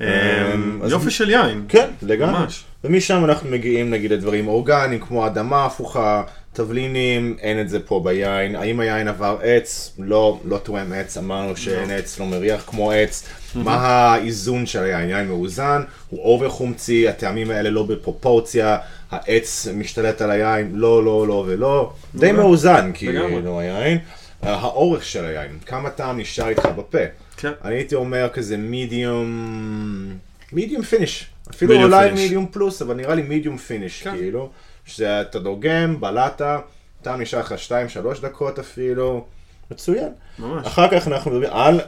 אמ, 0.00 0.04
יופי 0.88 1.10
של 1.10 1.30
יין. 1.30 1.64
כן, 1.68 1.88
לגמרי. 2.02 2.40
ממש. 2.40 2.64
ומשם 2.84 3.24
אנחנו 3.24 3.50
מגיעים 3.50 3.90
נגיד 3.90 4.10
לדברים 4.10 4.48
אורגניים, 4.48 5.00
כמו 5.00 5.26
אדמה 5.26 5.66
הפוכה, 5.66 6.22
תבלינים, 6.52 7.36
אין 7.40 7.60
את 7.60 7.68
זה 7.68 7.80
פה 7.80 8.00
ביין. 8.04 8.56
האם 8.56 8.80
היין 8.80 9.08
עבר 9.08 9.38
עץ? 9.42 9.94
לא, 9.98 10.40
לא 10.44 10.58
טועם 10.58 10.92
עץ, 10.92 11.16
אמרנו 11.16 11.56
שאין 11.56 11.90
עץ, 11.90 12.20
לא 12.20 12.26
מריח 12.26 12.64
כמו 12.66 12.90
עץ. 12.90 13.28
מה 13.54 13.76
האיזון 13.76 14.66
של 14.66 14.82
היין? 14.82 15.10
יין 15.10 15.28
מאוזן, 15.28 15.82
הוא 16.10 16.20
over 16.20 16.48
חומצי, 16.48 17.08
הטעמים 17.08 17.50
האלה 17.50 17.70
לא 17.70 17.82
בפרופורציה, 17.82 18.78
העץ 19.10 19.66
משתלט 19.74 20.22
על 20.22 20.30
היין, 20.30 20.70
לא, 20.74 21.04
לא, 21.04 21.26
לא 21.26 21.44
ולא. 21.46 21.92
די 22.14 22.32
מאוזן, 22.32 22.90
כאילו, 22.94 23.60
היין. 23.60 23.98
האורך 24.42 25.04
של 25.04 25.24
היין, 25.24 25.58
כמה 25.66 25.90
טעם 25.90 26.20
נשאר 26.20 26.48
איתך 26.48 26.66
בפה. 26.76 26.98
כן. 27.36 27.52
אני 27.64 27.74
הייתי 27.74 27.94
אומר 27.94 28.28
כזה 28.32 28.56
מידיום, 28.56 29.26
medium 30.54 30.82
finish. 30.82 31.26
אפילו 31.50 31.74
Medium 31.74 31.82
אולי 31.82 32.10
finish. 32.10 32.14
medium 32.14 32.46
plus, 32.50 32.82
אבל 32.82 32.94
נראה 32.94 33.14
לי 33.14 33.22
medium 33.22 33.56
finish, 33.56 34.02
כן. 34.02 34.16
כאילו. 34.16 34.50
שזה 34.86 35.20
אתה 35.20 35.38
טועם, 35.38 36.00
בלעת, 36.00 36.42
טעם 37.02 37.20
נשאר 37.20 37.38
לך 37.40 37.54
2-3 37.68 38.20
דקות 38.22 38.58
אפילו, 38.58 39.24
מצוין. 39.70 40.12
ממש. 40.38 40.66
אחר 40.66 40.88
כך 40.88 41.08
אנחנו 41.08 41.30
מדברים 41.30 41.50
על 41.52 41.80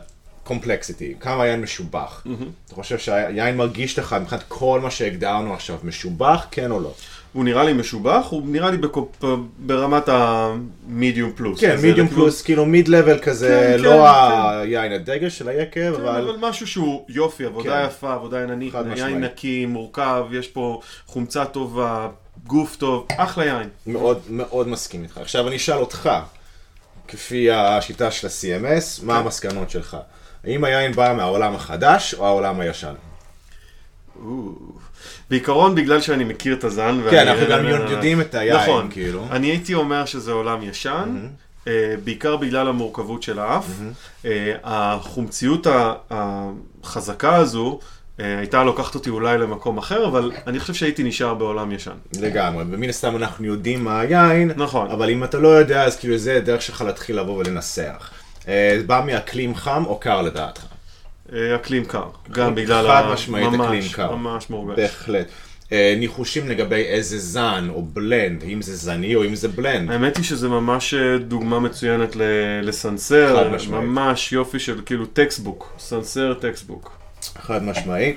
complexity, 0.45 1.15
כמה 1.21 1.47
יין 1.47 1.61
משובח. 1.61 2.27
אתה 2.67 2.75
חושב 2.75 2.99
שהיין 2.99 3.57
מרגיש 3.57 3.99
לך 3.99 4.17
מבחינת 4.21 4.43
כל 4.49 4.81
מה 4.81 4.91
שהגדרנו 4.91 5.55
עכשיו, 5.55 5.79
משובח, 5.83 6.47
כן 6.51 6.71
או 6.71 6.81
לא? 6.81 6.95
הוא 7.33 7.45
נראה 7.45 7.65
לי 7.65 7.73
משובח, 7.73 8.27
הוא 8.31 8.43
נראה 8.47 8.71
לי 8.71 8.77
בקופ... 8.77 9.25
ברמת 9.59 10.09
המדיום 10.09 11.33
פלוס. 11.35 11.61
כן, 11.61 11.77
כאילו- 11.81 12.09
פלוס, 12.09 12.43
כאילו 12.43 12.67
mid 12.67 12.89
level 12.89 13.19
כזה, 13.19 13.77
כן, 13.77 13.83
לא 13.83 13.91
כן, 13.91 14.59
היין 14.61 14.93
הדגל 14.93 15.29
של 15.29 15.49
היקב, 15.49 15.97
כן, 15.97 16.03
אבל... 16.03 16.29
אבל 16.29 16.37
משהו 16.41 16.67
שהוא 16.67 17.05
יופי, 17.09 17.45
עבודה 17.45 17.81
כן. 17.83 17.87
יפה, 17.87 18.15
עבודה 18.15 18.41
עיננית. 18.41 18.75
יין 18.97 19.25
נקי, 19.25 19.67
מורכב, 19.67 20.27
יש 20.33 20.49
פה 20.49 20.81
חומצה 21.07 21.45
טובה, 21.45 22.09
גוף 22.47 22.77
טוב, 22.77 23.07
אחלה 23.17 23.45
יין. 23.45 23.69
מאוד 23.87 24.21
מאוד 24.29 24.69
מסכים 24.69 25.03
איתך. 25.03 25.19
עכשיו 25.19 25.49
אני 25.49 25.57
אשאל 25.57 25.79
אותך, 25.79 26.11
כפי 27.09 27.51
השיטה 27.51 28.11
של 28.11 28.27
ה-CMS, 28.27 29.01
כן. 29.01 29.07
מה 29.07 29.19
המסקנות 29.19 29.71
שלך? 29.71 29.97
האם 30.45 30.65
היין 30.65 30.93
בא 30.93 31.15
מהעולם 31.17 31.55
החדש 31.55 32.15
או 32.15 32.27
העולם 32.27 32.61
הישן? 32.61 32.95
או. 34.23 34.53
בעיקרון 35.31 35.75
בגלל 35.75 36.01
שאני 36.01 36.25
מכיר 36.25 36.55
את 36.55 36.65
הזן. 36.65 37.01
כן, 37.11 37.29
אנחנו 37.29 37.47
גם 37.51 37.65
יודעים 37.91 38.21
את 38.21 38.35
היין, 38.35 38.57
נכון. 38.57 38.89
כאילו. 38.91 39.25
אני 39.31 39.47
הייתי 39.47 39.75
אומר 39.75 40.05
שזה 40.05 40.33
עולם 40.33 40.63
ישן, 40.63 41.27
אה, 41.69 41.73
בעיקר 42.05 42.37
בגלל 42.37 42.69
המורכבות 42.69 43.23
של 43.23 43.39
האף. 43.39 43.67
אה, 44.25 44.55
החומציות 44.65 45.67
ה- 45.67 45.93
החזקה 46.11 47.37
הזו 47.37 47.79
אה, 48.21 48.39
הייתה 48.39 48.65
לוקחת 48.65 48.95
אותי 48.95 49.11
אולי 49.11 49.39
למקום 49.39 49.79
אחר, 49.79 50.07
אבל 50.07 50.33
אני 50.47 50.61
חושב 50.61 50.75
שהייתי 50.75 51.03
נשאר 51.03 51.35
בעולם 51.35 51.73
ישן. 51.73 51.93
לגמרי, 52.21 52.65
ומן 52.71 52.89
הסתם 52.89 53.17
אנחנו 53.17 53.47
יודעים 53.47 53.85
מה 53.85 54.01
היין, 54.01 54.51
נכון. 54.57 54.91
אבל 54.91 55.11
אם 55.11 55.25
אתה 55.25 55.39
לא 55.39 55.49
יודע, 55.49 55.85
אז 55.85 55.97
כאילו 55.97 56.17
זה 56.19 56.37
הדרך 56.37 56.63
שלך 56.63 56.81
להתחיל 56.87 57.21
לבוא 57.21 57.39
ולנסח. 57.39 58.11
אה, 58.49 58.79
בא 58.87 59.03
מאקלים 59.07 59.55
חם 59.55 59.83
או 59.87 59.99
קר 60.01 60.23
לדעתך? 60.23 60.65
אה, 61.33 61.55
אקלים 61.55 61.85
קר, 61.85 62.09
גם 62.31 62.55
בגלל 62.55 62.89
חד 62.89 63.05
משמעית 63.13 63.61
אקלים 63.61 63.83
קר. 63.93 64.15
ממש 64.17 64.51
מורגש. 64.51 64.79
בהחלט. 64.79 65.27
אה, 65.73 65.95
ניחושים 65.99 66.49
לגבי 66.49 66.83
איזה 66.83 67.19
זן 67.19 67.69
או 67.71 67.83
בלנד, 67.83 68.43
אם 68.43 68.63
זה 68.63 68.77
זני 68.77 69.15
או 69.15 69.25
אם 69.25 69.35
זה 69.35 69.49
בלנד. 69.49 69.91
האמת 69.91 70.17
היא 70.17 70.25
שזה 70.25 70.49
ממש 70.49 70.95
אה, 70.95 71.19
דוגמה 71.19 71.61
מצוינת 71.61 72.17
לסנסר, 72.63 73.37
חד 73.37 73.51
משמעית. 73.51 73.85
ממש 73.85 74.33
יופי 74.33 74.59
של 74.59 74.81
כאילו 74.87 75.07
טקסטבוק, 75.07 75.73
סנסר 75.79 76.35
טקסטבוק. 76.35 76.99
חד 77.43 77.63
משמעי. 77.63 78.15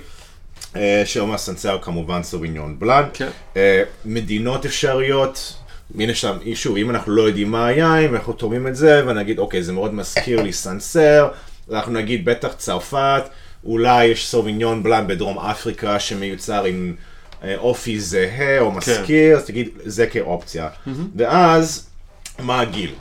אה, 0.76 1.02
שאומר 1.06 1.38
סנסר 1.38 1.78
כמובן 1.82 2.24
סוביניון 2.24 2.80
בלאן. 2.80 3.04
כן. 3.14 3.30
אה, 3.58 3.84
מדינות 4.06 4.66
אפשריות, 4.66 5.54
הנה 6.00 6.14
שם, 6.14 6.38
שוב, 6.56 6.78
אם 6.78 6.90
אנחנו 6.90 7.12
לא 7.12 7.22
יודעים 7.22 7.52
מה 7.52 7.68
היין, 7.68 8.12
ואנחנו 8.12 8.34
טועמים 8.34 8.68
את 8.68 8.76
זה, 8.76 9.04
ונגיד, 9.08 9.40
אוקיי, 9.40 9.64
זה 9.64 9.74
מאוד 9.74 9.94
מזכיר 9.94 10.42
לי 10.42 10.54
סנסר, 10.54 11.28
אנחנו 11.72 11.94
נגיד, 11.94 12.26
בטח 12.26 12.54
צרפת, 12.58 13.24
אולי 13.66 14.06
יש 14.06 14.28
סוביניון 14.28 14.84
בלאן 14.84 15.08
בדרום 15.08 15.40
אפריקה 15.40 16.00
שמיוצר 16.00 16.64
עם 16.64 16.96
אה, 17.44 17.56
אופי 17.58 18.00
זהה 18.00 18.60
או 18.60 18.72
מזכיר, 18.72 19.38
אז 19.38 19.46
תגיד, 19.46 19.70
זה 19.86 20.08
כאופציה. 20.08 20.70
ואז, 21.16 21.88
מה 22.40 22.62
הגיל? 22.62 22.92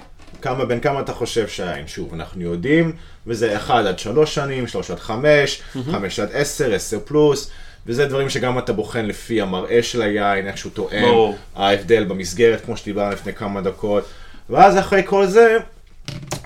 כמה, 0.42 0.64
בין 0.64 0.80
כמה 0.80 1.00
אתה 1.00 1.12
חושב 1.12 1.48
שהיין? 1.48 1.86
שוב, 1.88 2.14
אנחנו 2.14 2.42
יודעים, 2.42 2.92
וזה 3.26 3.56
1 3.56 3.86
עד 3.86 3.98
3 3.98 4.34
שנים, 4.34 4.66
3 4.66 4.90
עד 4.90 4.98
5, 4.98 5.62
5 5.90 6.20
עד 6.20 6.28
10, 6.32 6.74
10 6.74 6.98
פלוס, 7.04 7.50
וזה 7.86 8.06
דברים 8.06 8.30
שגם 8.30 8.58
אתה 8.58 8.72
בוחן 8.72 9.06
לפי 9.06 9.40
המראה 9.40 9.82
של 9.82 10.02
היין, 10.02 10.46
איך 10.46 10.58
שהוא 10.58 10.72
תואם, 10.72 11.02
ברור. 11.02 11.36
ההבדל 11.56 12.04
במסגרת, 12.04 12.64
כמו 12.64 12.76
שדיברנו 12.76 13.12
לפני 13.12 13.32
כמה 13.32 13.60
דקות, 13.60 14.04
ואז 14.50 14.78
אחרי 14.78 15.02
כל 15.06 15.26
זה, 15.26 15.56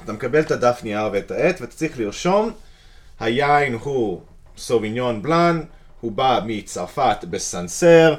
אתה 0.05 0.13
מקבל 0.13 0.41
את 0.41 0.51
הדף 0.51 0.81
נייר 0.85 1.09
ואת 1.13 1.31
העט, 1.31 1.61
ואתה 1.61 1.77
צריך 1.77 1.99
לרשום, 1.99 2.51
היין 3.21 3.75
הוא 3.75 4.21
סוביניון 4.57 5.23
בלאן, 5.23 5.61
הוא 6.01 6.13
בא 6.13 6.41
מצרפת 6.47 7.25
בסנסר, 7.31 8.15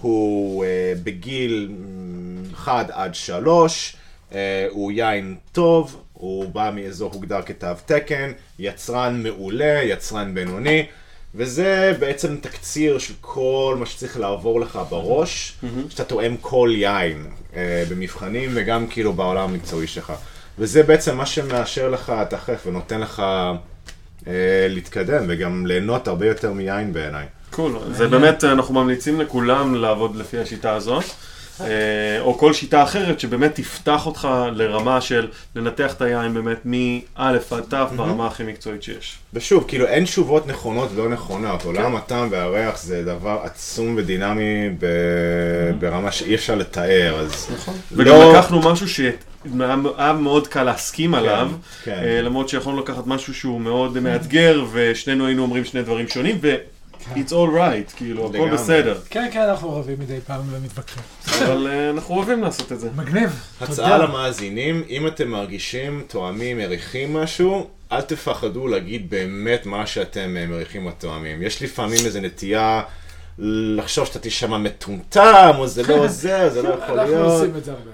הוא 0.00 0.64
אה, 0.64 0.92
בגיל 1.02 1.72
1 2.54 2.90
עד 2.90 3.14
3, 3.14 3.96
אה, 4.32 4.66
הוא 4.70 4.92
יין 4.92 5.36
טוב, 5.52 6.02
הוא 6.12 6.48
בא 6.48 6.70
מאזור 6.74 7.12
הוגדר 7.12 7.42
כתו 7.42 7.66
תקן, 7.86 8.32
יצרן 8.58 9.22
מעולה, 9.22 9.80
יצרן 9.82 10.34
בינוני, 10.34 10.86
וזה 11.34 11.96
בעצם 11.98 12.36
תקציר 12.40 12.98
של 12.98 13.14
כל 13.20 13.76
מה 13.78 13.86
שצריך 13.86 14.18
לעבור 14.18 14.60
לך 14.60 14.78
בראש, 14.90 15.56
שאתה 15.88 16.04
תואם 16.04 16.36
כל 16.40 16.70
יין 16.72 17.26
אה, 17.56 17.84
במבחנים 17.90 18.50
וגם 18.54 18.86
כאילו 18.86 19.12
בעולם 19.12 19.50
המקצועי 19.50 19.86
שלך. 19.86 20.12
וזה 20.58 20.82
בעצם 20.82 21.16
מה 21.16 21.26
שמאשר 21.26 21.88
לך 21.88 22.12
תכף 22.30 22.66
ונותן 22.66 23.00
לך 23.00 23.22
אה, 24.26 24.32
להתקדם 24.68 25.24
וגם 25.28 25.66
ליהנות 25.66 26.08
הרבה 26.08 26.26
יותר 26.26 26.52
מיין 26.52 26.92
בעיניי. 26.92 27.26
קול, 27.50 27.72
זה 27.90 28.08
באמת, 28.08 28.44
אנחנו 28.44 28.74
ממליצים 28.74 29.20
לכולם 29.20 29.74
לעבוד 29.74 30.16
לפי 30.16 30.38
השיטה 30.38 30.72
הזאת. 30.74 31.04
אה, 31.60 32.20
או 32.20 32.38
כל 32.38 32.52
שיטה 32.52 32.82
אחרת 32.82 33.20
שבאמת 33.20 33.54
תפתח 33.54 34.06
אותך 34.06 34.28
לרמה 34.52 35.00
של 35.00 35.28
לנתח 35.56 35.92
את 35.92 36.02
היין 36.02 36.34
באמת 36.34 36.58
מא' 36.64 36.98
עד 37.14 37.38
ת' 37.68 37.74
ברמה 37.96 38.26
הכי 38.26 38.42
מקצועית 38.42 38.82
שיש. 38.82 39.18
ושוב, 39.34 39.64
כאילו 39.68 39.86
אין 39.86 40.04
תשובות 40.04 40.46
נכונות 40.46 40.88
ולא 40.94 41.08
נכונות. 41.08 41.64
עולם 41.64 41.96
הטעם 41.96 42.28
והריח 42.30 42.82
זה 42.82 43.04
דבר 43.04 43.40
עצום 43.42 43.94
ודינמי. 43.96 44.70
ברמה 45.78 46.12
שאי 46.12 46.34
אפשר 46.34 46.54
לתאר, 46.54 47.20
אז... 47.20 47.48
וגם 47.92 48.14
לא- 48.14 48.32
לקחנו 48.32 48.60
משהו 48.60 48.88
שהיה 48.88 50.12
מאוד 50.20 50.46
קל 50.46 50.62
להסכים 50.62 51.14
עליו, 51.14 51.50
כן. 51.84 52.00
אה, 52.02 52.22
למרות 52.22 52.48
שיכולנו 52.48 52.80
לקחת 52.80 53.06
משהו 53.06 53.34
שהוא 53.34 53.60
מאוד 53.60 54.00
מאתגר, 54.00 54.64
ושנינו 54.72 55.26
היינו 55.26 55.42
אומרים 55.42 55.64
שני 55.64 55.82
דברים 55.82 56.08
שונים, 56.08 56.38
ו... 56.42 56.54
It's 57.14 57.30
all 57.30 57.56
right, 57.56 57.96
כאילו, 57.96 58.30
הכל. 58.34 58.50
בסדר. 58.52 59.00
כן, 59.10 59.28
כן, 59.32 59.40
אנחנו 59.40 59.76
רבים 59.76 59.96
מדי 60.00 60.18
פעם 60.26 60.40
ומתווכחים. 60.50 61.02
אבל 61.46 61.66
אה, 61.66 61.90
אנחנו 61.90 62.14
אוהבים 62.14 62.42
לעשות 62.42 62.72
את 62.72 62.80
זה. 62.80 62.88
מגניב, 62.96 63.40
הצעה. 63.60 63.98
למאזינים, 63.98 64.82
אם 64.88 65.06
אתם 65.06 65.28
מרגישים, 65.28 66.04
תואמים, 66.08 66.58
מריחים 66.58 67.14
משהו, 67.14 67.66
אל 67.92 68.00
תפחדו 68.00 68.66
להגיד 68.66 69.10
באמת 69.10 69.66
מה 69.66 69.86
שאתם 69.86 70.36
אה, 70.36 70.46
מריחים 70.46 70.86
או 70.86 70.90
תואמים. 70.98 71.42
יש 71.42 71.62
לפעמים 71.62 72.04
איזו 72.06 72.20
נטייה 72.20 72.82
לחשוב 73.38 74.06
שאתה 74.06 74.18
תישמע 74.18 74.58
מטומטם, 74.58 75.50
או 75.58 75.66
זה 75.66 75.82
לא 75.82 76.06
זה, 76.08 76.50
זה 76.50 76.62
לא 76.62 76.68
יכול 76.68 77.00
אנחנו 77.00 77.14
להיות. 77.14 77.32
עושים 77.32 77.56
את 77.56 77.64
זה 77.64 77.72
הרבה. 77.72 77.90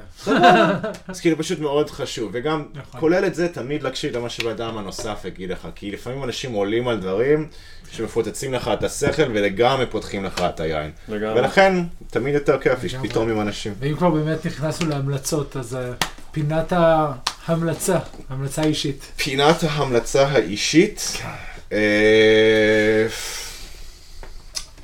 אז 1.09 1.21
כאילו 1.21 1.39
פשוט 1.39 1.59
מאוד 1.59 1.91
חשוב, 1.91 2.31
וגם 2.33 2.65
נכון. 2.75 3.01
כולל 3.01 3.25
את 3.27 3.35
זה 3.35 3.49
תמיד 3.49 3.83
להקשיב 3.83 4.17
למה 4.17 4.29
שבאדם 4.29 4.79
הנוסף 4.79 5.25
יגיד 5.25 5.51
לך, 5.51 5.69
כי 5.75 5.91
לפעמים 5.91 6.25
אנשים 6.25 6.53
עולים 6.53 6.89
על 6.89 7.01
דברים 7.01 7.49
שמפוצצים 7.93 8.55
לך 8.55 8.71
את 8.73 8.85
השכל 8.85 9.31
ולגמרי 9.35 9.87
פותחים 9.87 10.25
לך 10.25 10.41
את 10.41 10.61
היין. 10.61 10.91
לגמרי. 11.09 11.41
ולכן 11.41 11.75
תמיד 12.07 12.35
יותר 12.35 12.61
כיף 12.61 12.85
לגמרי. 12.85 13.09
פתאום 13.09 13.31
עם 13.31 13.41
אנשים. 13.41 13.75
ואם 13.79 13.97
כבר 13.97 14.11
באמת 14.11 14.47
נכנסנו 14.47 14.89
להמלצות, 14.89 15.57
אז 15.57 15.75
אה, 15.75 15.93
פינת 16.33 16.73
ההמלצה, 16.77 17.99
המלצה 18.29 18.63
אישית. 18.63 19.13
פינת 19.17 19.63
ההמלצה 19.63 20.29
האישית, 20.29 21.17
כן. 21.19 21.29
אה, 21.73 23.07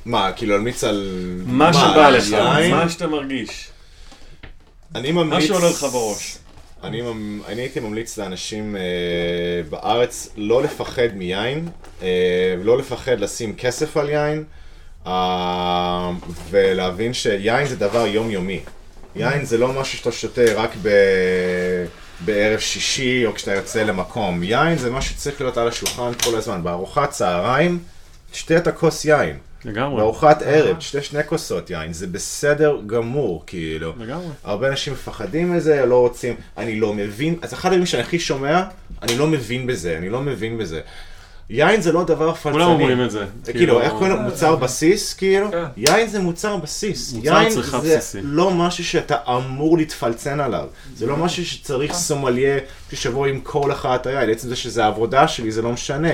מה, 0.05 0.31
כאילו 0.31 0.55
להמליץ 0.55 0.83
על... 0.83 1.09
מה 1.45 1.73
שבא 1.73 2.09
לך? 2.09 2.33
מה 2.71 2.89
שאתה 2.89 3.07
מרגיש. 3.07 3.69
אני 4.95 5.11
ממליץ... 5.11 5.49
מה 5.49 5.57
שעולה 5.57 5.69
לך 5.69 5.83
בראש. 5.83 6.37
אני, 6.83 7.01
אני 7.47 7.61
הייתי 7.61 7.79
ממליץ 7.79 8.17
לאנשים 8.17 8.75
אה, 8.75 8.81
בארץ 9.69 10.29
לא 10.37 10.63
לפחד 10.63 11.07
מיין, 11.15 11.67
אה, 12.01 12.55
לא 12.63 12.77
לפחד 12.77 13.19
לשים 13.19 13.55
כסף 13.55 13.97
על 13.97 14.09
יין, 14.09 14.43
אה, 15.07 16.11
ולהבין 16.49 17.13
שיין 17.13 17.67
זה 17.67 17.75
דבר 17.75 18.07
יומיומי. 18.07 18.59
יין 19.15 19.45
זה 19.45 19.57
לא 19.57 19.73
משהו 19.73 19.97
שאתה 19.97 20.11
שותה 20.11 20.53
רק 20.55 20.69
ב... 20.81 20.89
בערב 22.25 22.59
שישי 22.59 23.25
או 23.25 23.33
כשאתה 23.33 23.53
יוצא 23.53 23.83
למקום. 23.83 24.43
יין 24.43 24.77
זה 24.77 24.91
משהו 24.91 25.15
שצריך 25.15 25.41
להיות 25.41 25.57
על 25.57 25.67
השולחן 25.67 26.11
כל 26.23 26.35
הזמן. 26.35 26.63
בארוחת 26.63 27.09
צהריים, 27.09 27.79
תשתה 28.31 28.57
את 28.57 28.67
הכוס 28.67 29.05
יין. 29.05 29.37
לגמרי. 29.65 29.97
בארוחת 29.97 30.41
ערב, 30.41 30.77
תשתה 30.77 31.01
שני 31.01 31.23
כוסות 31.23 31.69
יין, 31.69 31.93
זה 31.93 32.07
בסדר 32.07 32.77
גמור, 32.85 33.43
כאילו. 33.47 33.93
לגמרי. 33.99 34.27
הרבה 34.43 34.67
אנשים 34.67 34.93
מפחדים 34.93 35.53
מזה, 35.55 35.85
לא 35.85 35.99
רוצים, 35.99 36.35
אני 36.57 36.79
לא 36.79 36.93
מבין, 36.93 37.35
אז 37.41 37.53
אחד 37.53 37.69
הדברים 37.69 37.85
שאני 37.85 38.03
הכי 38.03 38.19
שומע, 38.19 38.63
אני 39.01 39.17
לא 39.17 39.27
מבין 39.27 39.67
בזה, 39.67 39.97
אני 39.97 40.09
לא 40.09 40.21
מבין 40.21 40.57
בזה. 40.57 40.81
יין 41.49 41.81
זה 41.81 41.91
לא 41.91 42.03
דבר 42.03 42.33
פלצני. 42.33 42.51
כולם 42.51 42.67
אומרים 42.67 43.05
את 43.05 43.11
זה. 43.11 43.25
זה 43.43 43.53
כאילו, 43.53 43.81
איך 43.81 43.91
קוראים 43.91 44.09
לו? 44.11 44.17
מוצר 44.21 44.55
בסיס, 44.55 45.13
כאילו? 45.13 45.51
כן. 45.51 45.63
יין 45.77 46.07
זה 46.07 46.19
מוצר 46.19 46.57
בסיס. 46.57 47.13
מוצר 47.13 47.41
יין 47.41 47.49
צריכה 47.49 47.79
זה 47.79 47.97
בסיסי. 47.97 48.19
לא 48.23 48.51
משהו 48.51 48.83
שאתה 48.83 49.15
אמור 49.27 49.77
להתפלצן 49.77 50.39
עליו. 50.39 50.67
זה 50.95 51.05
לא 51.05 51.17
משהו 51.17 51.45
שצריך 51.45 51.93
סומליה 51.93 52.57
ששבוע 52.91 53.27
עם 53.27 53.39
כל 53.43 53.69
לך 53.71 53.89
את 53.95 54.07
היין. 54.07 54.29
עצם 54.29 54.49
זה 54.49 54.55
שזה 54.55 54.83
העבודה 54.83 55.27
שלי, 55.27 55.51
זה 55.51 55.61
לא 55.61 55.71
משנה. 55.71 56.11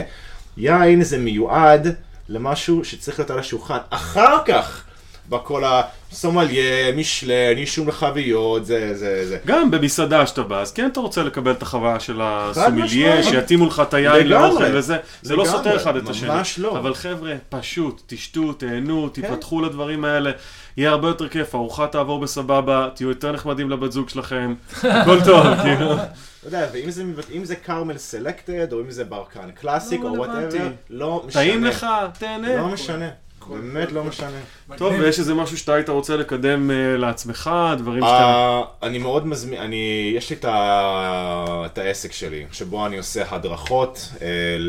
יין 0.58 1.04
זה 1.04 1.18
מיועד 1.18 1.96
למשהו 2.30 2.86
שצריך 2.86 3.20
להיות 3.20 3.30
על 3.30 3.40
השולחן. 3.40 3.78
אחר 3.90 4.38
כך, 4.46 4.84
בכל 5.30 5.64
הסומליה, 5.66 6.92
משלן, 6.96 7.58
אישום 7.58 7.88
לחביות, 7.88 8.66
זה, 8.66 8.98
זה, 8.98 9.28
זה. 9.28 9.38
גם 9.46 9.72
במסעדה 9.72 10.28
שאתה 10.28 10.44
בא, 10.44 10.62
אז 10.62 10.72
כן 10.72 10.88
אתה 10.88 11.00
רוצה 11.00 11.24
לקבל 11.24 11.52
את 11.52 11.62
החוויה 11.62 12.00
של 12.00 12.20
הסומיליה, 12.24 13.20
משמעית. 13.20 13.26
שיתאימו 13.26 13.68
לך 13.68 13.82
את 13.88 13.94
היין. 13.94 14.28
לאוכל 14.28 14.64
וזה, 14.74 14.98
זה 15.22 15.36
לא. 15.36 15.46
סותר 15.46 15.76
אחד 15.76 15.96
את 15.96 16.10
השני. 16.10 16.30
ממש 16.30 16.60
לא. 16.60 16.78
אבל 16.78 16.94
חבר'ה, 16.94 17.34
פשוט, 17.50 18.02
תשתו, 18.08 18.54
תהנו, 18.54 19.10
תיפתחו 19.10 19.62
לדברים 19.62 20.06
האלה, 20.06 20.32
יהיה 20.78 20.90
הרבה 20.90 21.08
יותר 21.08 21.30
כיף, 21.30 21.56
הארוחה 21.56 21.88
תעבור 21.88 22.20
בסבבה, 22.20 22.90
תהיו 22.96 23.10
יותר 23.10 23.32
נחמדים 23.32 23.70
לבת 23.70 23.92
זוג 23.92 24.10
שלכם, 24.10 24.54
הכל 24.84 25.18
טוב, 25.26 25.44
כאילו. 25.64 25.94
אתה 25.96 26.08
יודע, 26.48 26.68
ואם 26.74 27.46
זה, 27.46 27.56
כרמל 27.56 27.98
Selected, 27.98 28.74
או 28.74 28.82
אם 28.82 28.92
זה 28.92 29.04
ברקן 29.04 29.52
Classic, 29.52 30.02
לא 30.02 30.08
או. 30.10 30.16
whatever, 30.18 30.68
לא 30.90 31.24
משנה. 31.28 31.42
טעים 31.42 31.64
לך, 31.64 31.88
תהנה. 32.20 32.56
לא 32.58 32.68
משנה. 32.68 33.10
באמת 33.50 33.92
לא 33.92 34.04
משנה. 34.04 34.40
טוב. 34.78 34.94
ויש 35.00 35.20
איזה 35.20 35.34
משהו 35.34 35.58
שאתה 35.58 35.74
היית 35.74 35.90
רוצה 35.90 36.16
לקדם 36.16 36.72
אה, 36.72 36.98
לעצמך, 36.98 37.52
דברים 37.78 38.02
שאתה... 38.02 38.10
אה, 38.12 38.64
אני 38.84 38.98
מאוד 38.98 39.28
מזמין, 39.28 39.62
אני, 39.62 40.12
יש 40.16 40.30
לי 40.30 40.36
את 40.46 41.78
העסק 41.78 42.12
שלי, 42.12 42.46
שבו 42.52 42.86
אני 42.86 42.98
עושה 42.98 43.24
הדרכות, 43.30 44.10
אה, 44.22 44.28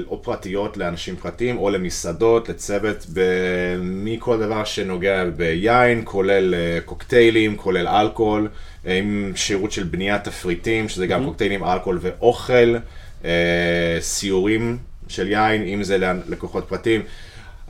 או 0.08 0.22
פרטיות 0.22 0.76
לאנשים 0.76 1.16
פרטיים, 1.16 1.58
או 1.58 1.70
למסעדות, 1.70 2.48
לצוות, 2.48 3.06
מכל 3.80 4.38
דבר 4.38 4.64
שנוגע 4.64 5.24
ביין, 5.24 6.02
כולל 6.04 6.54
קוקטיילים, 6.84 7.56
כולל 7.56 7.88
אלכוהול, 7.88 8.48
עם 8.84 9.32
שירות 9.36 9.72
של 9.72 9.82
בניית 9.82 10.24
תפריטים, 10.24 10.88
שזה 10.88 11.06
גם 11.06 11.24
קוקטיילים, 11.24 11.64
אלכוהול 11.64 11.98
ואוכל, 12.02 12.76
סיורים 14.00 14.78
של 15.08 15.28
יין, 15.28 15.62
אם 15.62 15.82
זה 15.82 15.98
ללקוחות 15.98 16.64
פרטיים. 16.68 17.02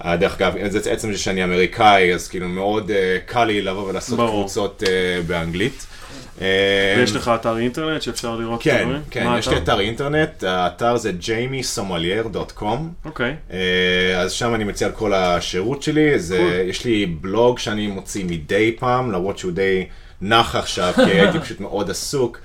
אה, 0.04 0.16
דרך 0.16 0.34
אגב, 0.40 0.54
זה 0.68 0.90
עצם 0.90 1.12
זה 1.12 1.18
שאני 1.18 1.44
אמריקאי, 1.44 2.14
אז 2.14 2.28
כאילו 2.28 2.48
מאוד 2.48 2.90
אה, 2.90 3.18
קל 3.26 3.44
לי 3.44 3.62
לבוא 3.62 3.88
ולעשות 3.88 4.18
ברור. 4.18 4.40
קבוצות 4.40 4.82
אה, 4.86 5.22
באנגלית. 5.26 5.86
ויש 6.96 7.16
לך 7.16 7.30
אתר 7.34 7.58
אינטרנט 7.58 8.02
שאפשר 8.02 8.36
לראות 8.36 8.60
את 8.60 8.64
כן, 8.64 8.78
הדברים? 8.80 9.02
כן, 9.10 9.24
מה 9.24 9.38
יש 9.38 9.48
לי? 9.48 9.56
אתר 9.56 9.80
אינטרנט, 9.80 10.44
האתר 10.44 10.96
זה 10.96 11.12
jamiesomalier.com. 11.20 12.64
אוקיי. 13.04 13.34
אה, 13.52 14.20
אז 14.20 14.32
שם 14.32 14.54
אני 14.54 14.64
מציע 14.64 14.86
את 14.86 14.92
כל 14.92 15.14
השירות 15.14 15.82
שלי, 15.82 16.18
זה, 16.18 16.64
יש 16.68 16.84
לי 16.84 17.06
בלוג 17.06 17.58
שאני 17.58 17.86
מוציא 17.86 18.24
מדי 18.24 18.76
פעם, 18.78 19.12
למרות 19.12 19.38
שהוא 19.38 19.52
די 19.52 19.86
נח 20.20 20.56
עכשיו, 20.56 20.92
כי 20.94 21.02
הייתי 21.02 21.40
פשוט 21.44 21.60
מאוד 21.60 21.90
עסוק, 21.90 22.40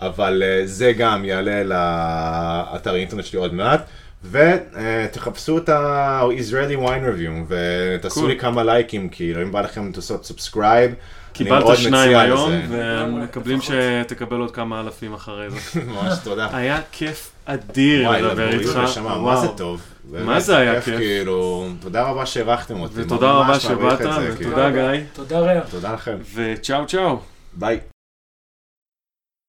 אבל 0.00 0.42
אה, 0.46 0.66
זה 0.66 0.92
גם 0.92 1.24
יעלה 1.24 1.62
לאתר 1.62 2.94
האינטרנט 2.94 3.24
שלי 3.24 3.38
עוד 3.38 3.54
מעט. 3.54 3.86
ותחפשו 4.30 5.58
את 5.58 5.68
ה-Israeli 5.68 6.86
wine 6.86 7.04
review 7.16 7.44
ותעשו. 7.48 8.26
לי 8.26 8.38
כמה 8.38 8.64
לייקים, 8.64 9.08
כאילו 9.08 9.42
אם 9.42 9.52
בא 9.52 9.60
לכם 9.60 9.90
לעשות 9.96 10.24
subscribe. 10.24 10.94
קיבלת 11.32 11.76
שניים 11.76 12.16
היום, 12.18 12.52
ומקבלים 12.68 13.58
שתקבל 13.60 14.36
עוד 14.36 14.50
כמה 14.50 14.80
אלפים 14.80 15.14
אחרי 15.14 15.50
זה. 15.50 15.80
ממש 15.86 16.18
תודה. 16.24 16.48
היה 16.52 16.80
כיף 16.92 17.30
אדיר 17.44 18.10
לדבר 18.10 18.48
איתך. 18.48 18.98
מה. 19.02 19.36
זה 19.36 19.48
טוב. 19.48 19.82
מה 20.10 20.40
זה 20.40 20.56
היה 20.56 20.80
כיף. 20.80 20.96
כאילו, 20.96 21.68
תודה 21.80 22.02
רבה 22.02 22.26
שאירחתם 22.26 22.80
אותי. 22.80 22.94
ותודה 22.96 23.30
רבה 23.30 23.60
שבאת, 23.60 24.00
את 24.00 24.12
זה, 24.12 24.36
כאילו. 24.36 24.50
ותודה 24.50 24.70
גיא, 24.70 25.04
תודה 25.12 25.38
רע. 25.38 25.60
תודה 25.60 25.92
לכם. 25.92 26.16
וצ'או 26.34 26.86
צ'או. 26.86 27.18
ביי. 27.54 27.78